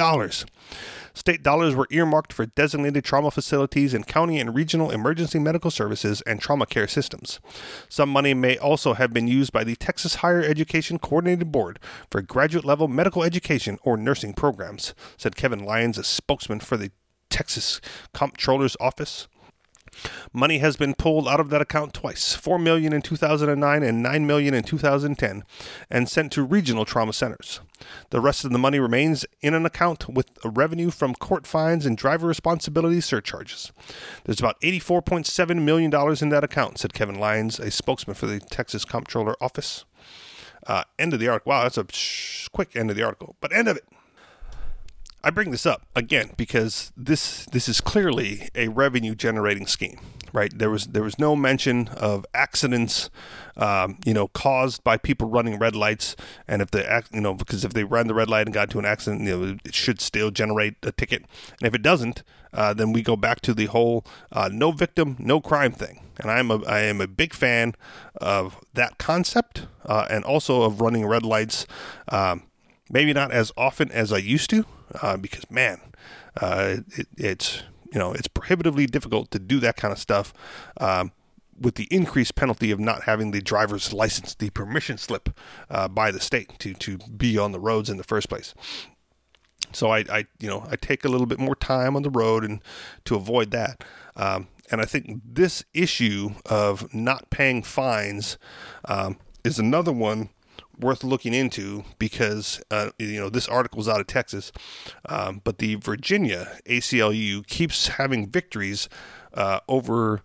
State 1.13 1.43
dollars 1.43 1.75
were 1.75 1.87
earmarked 1.91 2.33
for 2.33 2.45
designated 2.45 3.05
trauma 3.05 3.31
facilities 3.31 3.93
and 3.93 4.05
county 4.05 4.37
and 4.37 4.53
regional 4.53 4.91
emergency 4.91 5.39
medical 5.39 5.71
services 5.71 6.19
and 6.23 6.41
trauma 6.41 6.65
care 6.65 6.89
systems. 6.89 7.39
Some 7.87 8.09
money 8.09 8.33
may 8.33 8.57
also 8.57 8.95
have 8.95 9.13
been 9.13 9.29
used 9.29 9.53
by 9.53 9.63
the 9.63 9.77
Texas 9.77 10.15
Higher 10.15 10.43
Education 10.43 10.99
Coordinated 10.99 11.53
Board 11.53 11.79
for 12.11 12.21
graduate 12.21 12.65
level 12.65 12.89
medical 12.89 13.23
education 13.23 13.79
or 13.83 13.95
nursing 13.95 14.33
programs, 14.33 14.93
said 15.15 15.37
Kevin 15.37 15.63
Lyons, 15.63 15.97
a 15.97 16.03
spokesman 16.03 16.59
for 16.59 16.75
the 16.75 16.91
Texas 17.29 17.79
Comptroller's 18.13 18.75
Office. 18.81 19.29
Money 20.33 20.59
has 20.59 20.75
been 20.75 20.93
pulled 20.93 21.27
out 21.27 21.39
of 21.39 21.49
that 21.49 21.61
account 21.61 21.93
twice, 21.93 22.33
4 22.35 22.59
million 22.59 22.93
in 22.93 23.01
2009 23.01 23.83
and 23.83 24.03
9 24.03 24.27
million 24.27 24.53
in 24.53 24.63
2010, 24.63 25.43
and 25.89 26.09
sent 26.09 26.31
to 26.33 26.43
regional 26.43 26.85
trauma 26.85 27.13
centers. 27.13 27.61
The 28.09 28.21
rest 28.21 28.45
of 28.45 28.51
the 28.51 28.57
money 28.57 28.79
remains 28.79 29.25
in 29.41 29.53
an 29.53 29.65
account 29.65 30.09
with 30.09 30.27
revenue 30.43 30.91
from 30.91 31.15
court 31.15 31.45
fines 31.47 31.85
and 31.85 31.97
driver 31.97 32.27
responsibility 32.27 33.01
surcharges. 33.01 33.71
There's 34.23 34.39
about 34.39 34.59
$84.7 34.61 35.61
million 35.61 35.93
in 36.21 36.29
that 36.29 36.43
account, 36.43 36.79
said 36.79 36.93
Kevin 36.93 37.19
Lyons, 37.19 37.59
a 37.59 37.71
spokesman 37.71 38.15
for 38.15 38.25
the 38.27 38.39
Texas 38.39 38.85
Comptroller 38.85 39.35
Office. 39.41 39.85
Uh, 40.67 40.83
end 40.97 41.13
of 41.13 41.19
the 41.19 41.27
article. 41.27 41.51
Wow, 41.51 41.63
that's 41.63 41.77
a 41.77 42.49
quick 42.51 42.75
end 42.75 42.89
of 42.89 42.95
the 42.95 43.03
article, 43.03 43.35
but 43.39 43.53
end 43.53 43.67
of 43.67 43.77
it. 43.77 43.85
I 45.25 45.31
bring 45.31 45.49
this 45.49 45.65
up 45.65 45.81
again 45.95 46.33
because 46.37 46.93
this 46.95 47.47
this 47.47 47.67
is 47.67 47.81
clearly 47.81 48.47
a 48.53 48.67
revenue 48.67 49.15
generating 49.15 49.65
scheme, 49.65 49.99
right? 50.31 50.55
There 50.55 50.69
was 50.69 50.85
there 50.85 51.01
was 51.01 51.17
no 51.17 51.35
mention 51.35 51.87
of 51.87 52.27
accidents, 52.35 53.09
um, 53.57 53.97
you 54.05 54.13
know, 54.13 54.27
caused 54.27 54.83
by 54.83 54.97
people 54.97 55.27
running 55.27 55.57
red 55.57 55.75
lights, 55.75 56.15
and 56.47 56.61
if 56.61 56.69
the 56.69 57.03
you 57.11 57.21
know 57.21 57.33
because 57.33 57.65
if 57.65 57.73
they 57.73 57.83
ran 57.83 58.05
the 58.05 58.13
red 58.13 58.29
light 58.29 58.45
and 58.45 58.53
got 58.53 58.67
into 58.67 58.77
an 58.77 58.85
accident, 58.85 59.23
you 59.23 59.35
know, 59.35 59.57
it 59.65 59.73
should 59.73 59.99
still 59.99 60.29
generate 60.29 60.75
a 60.83 60.91
ticket, 60.91 61.25
and 61.59 61.67
if 61.67 61.73
it 61.73 61.81
doesn't, 61.81 62.21
uh, 62.53 62.75
then 62.75 62.93
we 62.93 63.01
go 63.01 63.15
back 63.15 63.41
to 63.41 63.55
the 63.55 63.65
whole 63.65 64.05
uh, 64.31 64.47
no 64.53 64.71
victim, 64.71 65.15
no 65.17 65.41
crime 65.41 65.71
thing. 65.71 66.01
And 66.19 66.29
I'm 66.29 66.51
a 66.51 66.63
I 66.65 66.81
am 66.81 67.01
a 67.01 67.07
big 67.07 67.33
fan 67.33 67.73
of 68.21 68.63
that 68.75 68.99
concept, 68.99 69.65
uh, 69.87 70.05
and 70.07 70.23
also 70.23 70.61
of 70.61 70.81
running 70.81 71.03
red 71.07 71.23
lights. 71.23 71.65
Um, 72.09 72.43
maybe 72.91 73.11
not 73.11 73.31
as 73.31 73.51
often 73.57 73.91
as 73.91 74.13
I 74.13 74.17
used 74.17 74.51
to, 74.51 74.65
uh, 75.01 75.17
because 75.17 75.49
man, 75.49 75.79
uh, 76.41 76.77
it, 76.95 77.07
it's 77.17 77.63
you 77.91 77.99
know 77.99 78.13
it's 78.13 78.27
prohibitively 78.27 78.85
difficult 78.85 79.31
to 79.31 79.39
do 79.39 79.59
that 79.59 79.75
kind 79.75 79.91
of 79.91 79.99
stuff. 79.99 80.33
Um, 80.77 81.11
with 81.57 81.75
the 81.75 81.87
increased 81.89 82.35
penalty 82.35 82.69
of 82.71 82.81
not 82.81 83.03
having 83.03 83.31
the 83.31 83.41
driver's 83.41 83.93
license, 83.93 84.35
the 84.35 84.49
permission 84.49 84.97
slip 84.97 85.29
uh, 85.69 85.87
by 85.87 86.11
the 86.11 86.19
state 86.19 86.59
to 86.59 86.73
to 86.73 86.97
be 86.97 87.37
on 87.37 87.51
the 87.51 87.59
roads 87.59 87.89
in 87.89 87.97
the 87.97 88.03
first 88.03 88.29
place. 88.29 88.53
So 89.71 89.89
I, 89.89 90.05
I, 90.09 90.25
you 90.39 90.47
know, 90.47 90.65
I 90.69 90.75
take 90.75 91.03
a 91.03 91.09
little 91.09 91.25
bit 91.25 91.39
more 91.39 91.55
time 91.55 91.95
on 91.95 92.03
the 92.03 92.09
road 92.09 92.43
and 92.43 92.61
to 93.05 93.15
avoid 93.15 93.51
that. 93.51 93.83
Um, 94.15 94.47
and 94.71 94.81
I 94.81 94.85
think 94.85 95.21
this 95.23 95.63
issue 95.73 96.31
of 96.45 96.93
not 96.93 97.29
paying 97.29 97.61
fines 97.61 98.37
um, 98.85 99.17
is 99.43 99.59
another 99.59 99.91
one 99.91 100.29
worth 100.79 101.03
looking 101.03 101.33
into 101.33 101.83
because 101.99 102.61
uh, 102.71 102.89
you 102.97 103.19
know 103.19 103.29
this 103.29 103.47
article 103.47 103.79
is 103.79 103.87
out 103.87 103.99
of 103.99 104.07
Texas, 104.07 104.51
um, 105.07 105.41
but 105.43 105.57
the 105.57 105.75
Virginia 105.75 106.59
ACLU 106.65 107.45
keeps 107.47 107.87
having 107.87 108.27
victories 108.27 108.89
uh, 109.33 109.59
over 109.67 110.21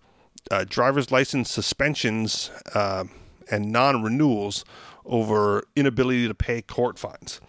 uh, 0.51 0.64
driver's 0.68 1.11
license 1.11 1.51
suspensions 1.51 2.51
um, 2.74 3.11
and 3.51 3.70
non-renewals 3.70 4.64
over 5.05 5.64
inability 5.76 6.28
to 6.28 6.34
pay 6.34 6.62
court 6.62 6.98
fines, 6.98 7.40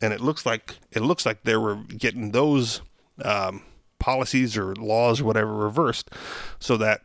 and 0.00 0.12
it 0.12 0.20
looks 0.20 0.44
like 0.44 0.76
it 0.92 1.00
looks 1.00 1.24
like 1.26 1.42
they 1.44 1.56
were 1.56 1.76
getting 1.76 2.32
those 2.32 2.80
um, 3.24 3.62
policies 3.98 4.56
or 4.56 4.74
laws 4.76 5.20
or 5.20 5.24
whatever 5.24 5.52
reversed, 5.52 6.10
so 6.58 6.76
that 6.76 7.02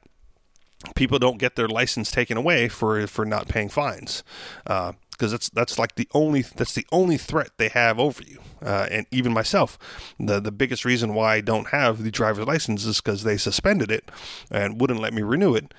people 0.95 1.17
don't 1.19 1.37
get 1.37 1.55
their 1.55 1.67
license 1.67 2.11
taken 2.11 2.37
away 2.37 2.67
for 2.67 3.07
for 3.07 3.25
not 3.25 3.47
paying 3.47 3.69
fines. 3.69 4.23
Uh, 4.65 4.93
because 5.13 5.31
that's 5.31 5.49
that's 5.49 5.79
like 5.79 5.95
the 5.95 6.07
only 6.13 6.41
that's 6.41 6.73
the 6.73 6.85
only 6.91 7.17
threat 7.17 7.51
they 7.57 7.69
have 7.69 7.99
over 7.99 8.23
you. 8.23 8.39
Uh, 8.61 8.87
and 8.91 9.05
even 9.11 9.33
myself, 9.33 9.77
the 10.19 10.39
the 10.39 10.51
biggest 10.51 10.85
reason 10.85 11.13
why 11.13 11.35
I 11.35 11.41
don't 11.41 11.69
have 11.69 12.03
the 12.03 12.11
driver's 12.11 12.45
license 12.45 12.85
is 12.85 13.01
because 13.01 13.23
they 13.23 13.37
suspended 13.37 13.91
it 13.91 14.09
and 14.51 14.79
wouldn't 14.79 14.99
let 14.99 15.13
me 15.13 15.21
renew 15.21 15.55
it. 15.55 15.73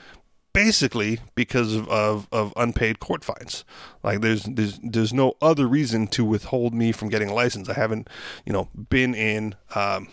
Basically, 0.53 1.19
because 1.35 1.75
of, 1.75 1.89
of, 1.89 2.29
of, 2.31 2.53
unpaid 2.57 3.01
court 3.01 3.25
fines. 3.25 3.65
Like 4.05 4.21
there's 4.21 4.45
there's 4.45 4.79
there's 4.85 5.13
no 5.13 5.35
other 5.43 5.67
reason 5.67 6.07
to 6.09 6.25
withhold 6.25 6.73
me 6.73 6.93
from 6.93 7.09
getting 7.09 7.29
a 7.29 7.35
license. 7.35 7.69
I 7.69 7.75
haven't, 7.75 8.09
you 8.47 8.53
know, 8.53 8.69
been 8.89 9.17
in 9.17 9.57
um, 9.75 10.09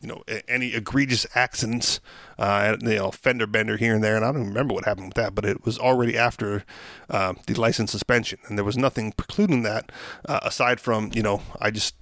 you 0.00 0.08
know 0.08 0.22
any 0.48 0.74
egregious 0.74 1.26
accidents, 1.34 2.00
uh, 2.38 2.76
you 2.80 2.96
know 2.96 3.10
fender 3.10 3.46
bender 3.46 3.76
here 3.76 3.94
and 3.94 4.02
there, 4.02 4.16
and 4.16 4.24
I 4.24 4.32
don't 4.32 4.46
remember 4.48 4.74
what 4.74 4.84
happened 4.84 5.08
with 5.08 5.14
that, 5.14 5.34
but 5.34 5.44
it 5.44 5.64
was 5.64 5.78
already 5.78 6.16
after 6.16 6.64
uh, 7.08 7.34
the 7.46 7.54
license 7.54 7.90
suspension, 7.90 8.38
and 8.46 8.56
there 8.56 8.64
was 8.64 8.76
nothing 8.76 9.12
precluding 9.12 9.62
that 9.62 9.92
uh, 10.26 10.40
aside 10.42 10.80
from 10.80 11.10
you 11.14 11.22
know 11.22 11.42
I 11.60 11.70
just 11.70 11.94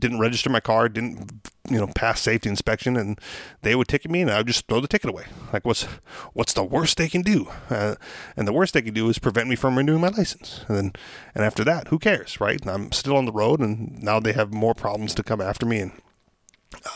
didn't 0.00 0.20
register 0.20 0.50
my 0.50 0.60
car, 0.60 0.88
didn't 0.88 1.50
you 1.68 1.78
know 1.78 1.88
pass 1.94 2.20
safety 2.20 2.48
inspection, 2.48 2.96
and 2.96 3.18
they 3.62 3.74
would 3.74 3.88
ticket 3.88 4.10
me, 4.10 4.22
and 4.22 4.30
I 4.30 4.38
would 4.38 4.46
just 4.46 4.66
throw 4.66 4.80
the 4.80 4.88
ticket 4.88 5.10
away. 5.10 5.26
Like 5.52 5.64
what's 5.64 5.84
what's 6.32 6.52
the 6.52 6.64
worst 6.64 6.96
they 6.96 7.08
can 7.08 7.22
do? 7.22 7.48
Uh, 7.70 7.96
and 8.36 8.48
the 8.48 8.52
worst 8.52 8.74
they 8.74 8.82
can 8.82 8.94
do 8.94 9.08
is 9.08 9.18
prevent 9.18 9.48
me 9.48 9.56
from 9.56 9.76
renewing 9.76 10.00
my 10.00 10.08
license. 10.08 10.64
And 10.68 10.76
then 10.76 10.92
and 11.34 11.44
after 11.44 11.64
that, 11.64 11.88
who 11.88 11.98
cares, 11.98 12.40
right? 12.40 12.64
I'm 12.66 12.92
still 12.92 13.16
on 13.16 13.26
the 13.26 13.32
road, 13.32 13.60
and 13.60 14.02
now 14.02 14.20
they 14.20 14.32
have 14.32 14.52
more 14.52 14.74
problems 14.74 15.14
to 15.14 15.22
come 15.22 15.40
after 15.40 15.66
me, 15.66 15.80
and 15.80 15.92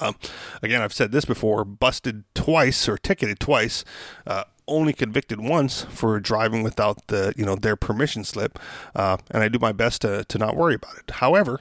um, 0.00 0.16
again, 0.62 0.82
I've 0.82 0.92
said 0.92 1.12
this 1.12 1.24
before: 1.24 1.64
busted 1.64 2.24
twice 2.34 2.88
or 2.88 2.98
ticketed 2.98 3.40
twice, 3.40 3.84
uh, 4.26 4.44
only 4.68 4.92
convicted 4.92 5.40
once 5.40 5.82
for 5.88 6.20
driving 6.20 6.62
without 6.62 7.06
the 7.08 7.32
you 7.36 7.44
know 7.44 7.56
their 7.56 7.74
permission 7.74 8.22
slip, 8.22 8.58
uh, 8.94 9.16
and 9.30 9.42
I 9.42 9.48
do 9.48 9.58
my 9.58 9.72
best 9.72 10.02
to 10.02 10.24
to 10.24 10.38
not 10.38 10.54
worry 10.54 10.74
about 10.74 10.96
it. 10.98 11.10
However, 11.10 11.60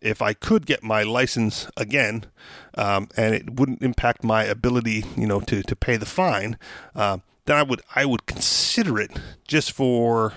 if 0.00 0.20
I 0.20 0.34
could 0.34 0.66
get 0.66 0.82
my 0.82 1.02
license 1.02 1.68
again, 1.76 2.26
um, 2.76 3.08
and 3.16 3.34
it 3.34 3.58
wouldn't 3.58 3.82
impact 3.82 4.22
my 4.22 4.44
ability, 4.44 5.04
you 5.16 5.26
know, 5.26 5.40
to 5.40 5.62
to 5.62 5.76
pay 5.76 5.96
the 5.96 6.06
fine, 6.06 6.58
uh, 6.94 7.18
then 7.46 7.56
I 7.56 7.62
would 7.62 7.80
I 7.94 8.04
would 8.04 8.26
consider 8.26 9.00
it 9.00 9.12
just 9.46 9.72
for. 9.72 10.34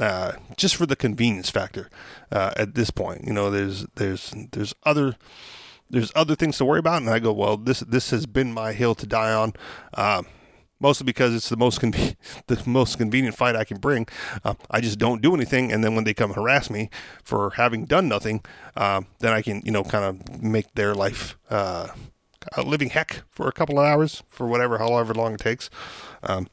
Uh, 0.00 0.32
just 0.56 0.74
for 0.74 0.86
the 0.86 0.96
convenience 0.96 1.50
factor 1.50 1.88
uh, 2.32 2.50
at 2.56 2.74
this 2.74 2.90
point, 2.90 3.24
you 3.24 3.32
know, 3.32 3.48
there's 3.48 3.86
there's 3.94 4.34
there's 4.50 4.74
other 4.82 5.14
there's 5.90 6.12
other 6.14 6.34
things 6.34 6.58
to 6.58 6.64
worry 6.64 6.78
about. 6.78 7.02
And 7.02 7.10
I 7.10 7.18
go, 7.18 7.32
well, 7.32 7.56
this 7.56 7.80
this 7.80 8.10
has 8.10 8.26
been 8.26 8.52
my 8.52 8.72
hill 8.72 8.94
to 8.96 9.06
die 9.06 9.32
on. 9.32 9.52
Uh, 9.92 10.22
mostly 10.80 11.04
because 11.04 11.34
it's 11.34 11.48
the 11.48 11.56
most 11.56 11.80
conven- 11.80 12.16
the 12.46 12.62
most 12.66 12.98
convenient 12.98 13.36
fight 13.36 13.56
I 13.56 13.64
can 13.64 13.78
bring. 13.78 14.06
Uh, 14.44 14.54
I 14.70 14.80
just 14.80 14.98
don't 14.98 15.22
do 15.22 15.34
anything, 15.34 15.72
and 15.72 15.82
then 15.82 15.94
when 15.94 16.04
they 16.04 16.14
come 16.14 16.32
harass 16.34 16.70
me 16.70 16.90
for 17.22 17.50
having 17.50 17.84
done 17.84 18.08
nothing, 18.08 18.44
uh, 18.76 19.02
then 19.20 19.32
I 19.32 19.42
can 19.42 19.62
you 19.64 19.72
know 19.72 19.84
kind 19.84 20.04
of 20.04 20.42
make 20.42 20.74
their 20.74 20.94
life 20.94 21.36
kind 21.50 21.90
a 22.52 22.62
living 22.62 22.90
heck 22.90 23.22
for 23.30 23.48
a 23.48 23.52
couple 23.52 23.78
of 23.78 23.84
hours 23.84 24.22
for 24.28 24.46
whatever, 24.46 24.78
however 24.78 25.14
long 25.14 25.34
it 25.34 25.40
takes. 25.40 25.70
Um, 26.22 26.48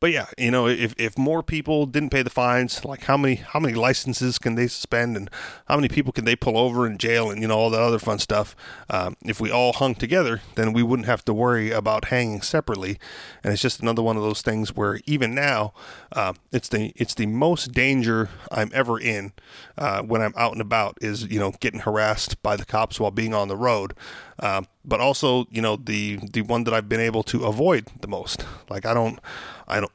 but 0.00 0.12
yeah, 0.12 0.26
you 0.38 0.50
know, 0.50 0.66
if, 0.66 0.94
if 0.98 1.16
more 1.18 1.42
people 1.42 1.86
didn't 1.86 2.10
pay 2.10 2.22
the 2.22 2.30
fines, 2.30 2.84
like 2.84 3.04
how 3.04 3.16
many 3.16 3.36
how 3.36 3.60
many 3.60 3.74
licenses 3.74 4.38
can 4.38 4.54
they 4.54 4.66
suspend, 4.66 5.16
and 5.16 5.30
how 5.66 5.76
many 5.76 5.88
people 5.88 6.12
can 6.12 6.24
they 6.24 6.36
pull 6.36 6.56
over 6.56 6.86
in 6.86 6.98
jail, 6.98 7.30
and 7.30 7.40
you 7.40 7.48
know 7.48 7.56
all 7.56 7.70
that 7.70 7.80
other 7.80 7.98
fun 7.98 8.18
stuff. 8.18 8.54
Um, 8.90 9.16
if 9.22 9.40
we 9.40 9.50
all 9.50 9.72
hung 9.72 9.94
together, 9.94 10.42
then 10.54 10.72
we 10.72 10.82
wouldn't 10.82 11.06
have 11.06 11.24
to 11.26 11.34
worry 11.34 11.70
about 11.70 12.06
hanging 12.06 12.42
separately. 12.42 12.98
And 13.42 13.52
it's 13.52 13.62
just 13.62 13.80
another 13.80 14.02
one 14.02 14.16
of 14.16 14.22
those 14.22 14.42
things 14.42 14.74
where 14.74 15.00
even 15.06 15.34
now, 15.34 15.72
uh, 16.12 16.34
it's 16.52 16.68
the 16.68 16.92
it's 16.96 17.14
the 17.14 17.26
most 17.26 17.72
danger 17.72 18.30
I'm 18.50 18.70
ever 18.74 18.98
in 18.98 19.32
uh, 19.78 20.02
when 20.02 20.22
I'm 20.22 20.34
out 20.36 20.52
and 20.52 20.60
about 20.60 20.98
is 21.00 21.24
you 21.24 21.38
know 21.38 21.52
getting 21.60 21.80
harassed 21.80 22.42
by 22.42 22.56
the 22.56 22.64
cops 22.64 23.00
while 23.00 23.10
being 23.10 23.34
on 23.34 23.48
the 23.48 23.56
road. 23.56 23.94
Um, 24.40 24.66
but 24.84 25.00
also, 25.00 25.46
you 25.50 25.62
know, 25.62 25.76
the 25.76 26.18
the 26.32 26.42
one 26.42 26.64
that 26.64 26.74
I've 26.74 26.88
been 26.88 27.00
able 27.00 27.22
to 27.24 27.44
avoid 27.44 27.88
the 28.00 28.08
most. 28.08 28.44
Like 28.68 28.84
I 28.84 28.94
don't, 28.94 29.18
I 29.66 29.80
don't, 29.80 29.92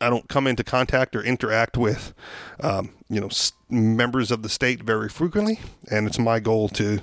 I 0.00 0.10
don't 0.10 0.28
come 0.28 0.46
into 0.46 0.64
contact 0.64 1.14
or 1.14 1.22
interact 1.22 1.76
with, 1.76 2.12
um, 2.60 2.90
you 3.08 3.20
know, 3.20 3.30
members 3.70 4.30
of 4.30 4.42
the 4.42 4.48
state 4.48 4.82
very 4.82 5.08
frequently, 5.08 5.60
and 5.90 6.06
it's 6.06 6.18
my 6.18 6.40
goal 6.40 6.68
to 6.70 7.00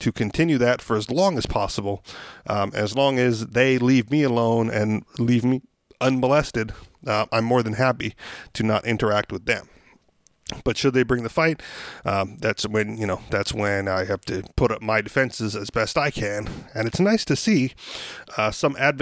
to 0.00 0.12
continue 0.12 0.58
that 0.58 0.82
for 0.82 0.96
as 0.96 1.10
long 1.10 1.38
as 1.38 1.46
possible, 1.46 2.04
um, 2.46 2.72
as 2.74 2.96
long 2.96 3.18
as 3.18 3.48
they 3.48 3.78
leave 3.78 4.10
me 4.10 4.22
alone 4.22 4.70
and 4.70 5.04
leave 5.18 5.44
me 5.44 5.62
unmolested. 6.00 6.72
Uh, 7.06 7.26
I'm 7.30 7.44
more 7.44 7.62
than 7.62 7.74
happy 7.74 8.14
to 8.54 8.62
not 8.62 8.86
interact 8.86 9.30
with 9.30 9.44
them. 9.46 9.68
But 10.64 10.76
should 10.76 10.94
they 10.94 11.02
bring 11.02 11.22
the 11.22 11.28
fight, 11.28 11.62
um, 12.04 12.36
that's 12.38 12.66
when 12.66 12.96
you 12.96 13.06
know 13.06 13.20
that's 13.30 13.52
when 13.52 13.88
I 13.88 14.04
have 14.04 14.20
to 14.22 14.42
put 14.56 14.70
up 14.70 14.82
my 14.82 15.00
defenses 15.00 15.56
as 15.56 15.70
best 15.70 15.98
I 15.98 16.10
can. 16.10 16.48
And 16.74 16.86
it's 16.86 17.00
nice 17.00 17.24
to 17.26 17.36
see 17.36 17.72
uh, 18.36 18.50
some 18.50 18.76
uh, 18.76 18.92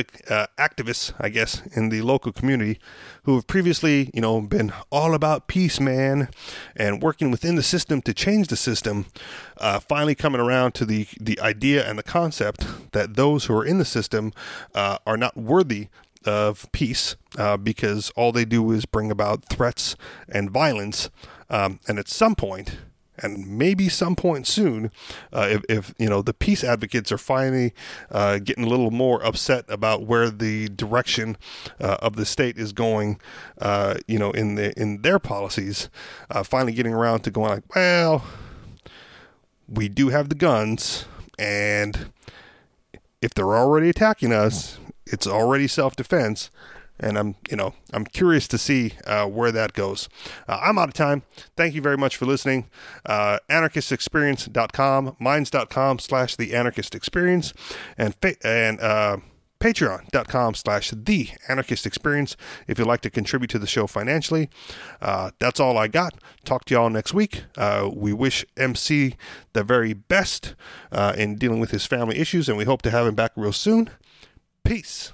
activists, 0.59 1.13
I 1.19 1.29
guess, 1.29 1.63
in 1.77 1.89
the 1.89 2.03
local 2.03 2.33
community 2.33 2.79
who 3.25 3.35
have 3.35 3.47
previously, 3.47 4.11
you 4.15 4.21
know, 4.21 4.41
been 4.41 4.73
all 4.91 5.15
about 5.15 5.47
peace, 5.47 5.79
man, 5.81 6.29
and 6.77 7.03
working 7.03 7.31
within 7.31 7.57
the 7.57 7.63
system 7.63 8.03
to 8.03 8.15
change 8.15 8.49
the 8.49 8.57
system. 8.57 9.07
Uh, 9.59 9.79
finally, 9.81 10.15
coming 10.15 10.41
around 10.41 10.73
to 10.75 10.85
the 10.85 11.07
the 11.21 11.39
idea 11.41 11.89
and 11.89 11.99
the 11.99 12.03
concept 12.03 12.67
that 12.93 13.15
those 13.15 13.45
who 13.47 13.55
are 13.57 13.65
in 13.65 13.79
the 13.79 13.85
system 13.85 14.33
uh, 14.75 14.99
are 15.07 15.17
not 15.17 15.37
worthy 15.37 15.89
of 16.25 16.71
peace 16.73 17.17
uh, 17.39 17.57
because 17.57 18.11
all 18.11 18.33
they 18.33 18.45
do 18.45 18.71
is 18.73 18.85
bring 18.85 19.11
about 19.11 19.49
threats 19.49 19.97
and 20.29 20.51
violence. 20.51 21.11
Um, 21.53 21.79
and 21.87 21.99
at 21.99 22.09
some 22.09 22.35
point, 22.35 22.79
and 23.19 23.47
maybe 23.47 23.89
some 23.89 24.17
point 24.17 24.47
soon, 24.47 24.91
uh, 25.33 25.47
if, 25.51 25.65
if, 25.69 25.95
you 25.99 26.09
know 26.09 26.23
the 26.23 26.33
peace 26.33 26.65
advocates 26.65 27.13
are 27.13 27.19
finally 27.19 27.75
uh, 28.11 28.39
getting 28.39 28.65
a 28.65 28.69
little 28.69 28.91
more 28.91 29.23
upset 29.25 29.67
about 29.69 30.07
where 30.07 30.31
the 30.31 30.71
direction 30.71 31.37
uh, 31.79 31.99
of 32.01 32.17
the 32.17 32.25
state 32.25 32.57
is 32.57 32.73
going, 32.73 33.21
uh, 33.61 33.97
you 34.09 34.19
know, 34.19 34.31
in 34.31 34.55
the 34.55 34.73
in 34.81 35.03
their 35.03 35.19
policies, 35.19 35.91
uh, 36.31 36.43
finally 36.43 36.73
getting 36.73 36.95
around 36.95 37.21
to 37.21 37.31
going 37.31 37.51
like, 37.51 37.75
well, 37.75 38.25
we 39.69 39.89
do 39.89 40.09
have 40.09 40.31
the 40.31 40.35
guns, 40.35 41.05
and 41.39 42.11
if 43.21 43.35
they're 43.35 43.57
already 43.57 43.91
attacking 43.91 44.33
us, 44.33 44.79
it's 45.07 45.27
already 45.27 45.69
self 45.69 45.95
defense. 45.97 46.51
And 47.01 47.19
I'm, 47.19 47.35
you 47.51 47.57
know, 47.57 47.75
I'm 47.93 48.05
curious 48.05 48.47
to 48.49 48.59
see 48.59 48.93
uh, 49.07 49.27
where 49.27 49.51
that 49.51 49.73
goes. 49.73 50.09
Uh, 50.47 50.61
I'm 50.63 50.79
out 50.79 50.89
of 50.89 50.95
time. 50.95 51.23
Thank 51.57 51.75
you 51.75 51.83
very 51.83 51.97
much 51.97 52.17
for 52.17 52.27
listening. 52.27 52.71
Uh, 53.05 53.39
anarchistexperience.com, 53.51 55.17
minds.com 55.19 55.99
slash 55.99 56.37
the 56.37 56.55
anarchist 56.55 56.95
experience, 56.95 57.53
and, 57.99 58.15
fa- 58.15 58.37
and, 58.47 58.81
uh, 58.81 59.17
patreon.com 59.59 60.55
slash 60.55 60.91
the 60.91 61.31
anarchist 61.49 61.87
experience 61.87 62.37
if 62.67 62.81
you'd 62.81 62.89
like 62.89 63.01
to 63.01 63.09
contribute 63.11 63.49
to 63.49 63.61
the 63.61 63.67
show 63.67 63.87
financially 63.87 64.51
uh, 65.01 65.31
that's 65.39 65.61
all 65.61 65.79
i 65.79 65.87
got 65.87 66.15
talk 66.45 66.65
to 66.65 66.75
y'all 66.75 66.91
next 66.91 67.15
week 67.15 67.45
uh, 67.57 67.89
we 67.95 68.13
wish 68.13 68.45
mc 68.57 69.15
the 69.53 69.63
very 69.63 69.93
best 69.93 70.57
uh, 70.91 71.15
in 71.17 71.37
dealing 71.37 71.61
with 71.61 71.71
his 71.71 71.87
family 71.87 72.19
issues 72.19 72.49
and 72.49 72.59
we 72.59 72.65
hope 72.65 72.83
to 72.83 72.91
have 72.91 73.07
him 73.07 73.15
back 73.15 73.31
real 73.37 73.53
soon 73.53 73.89
Peace. 74.65 75.13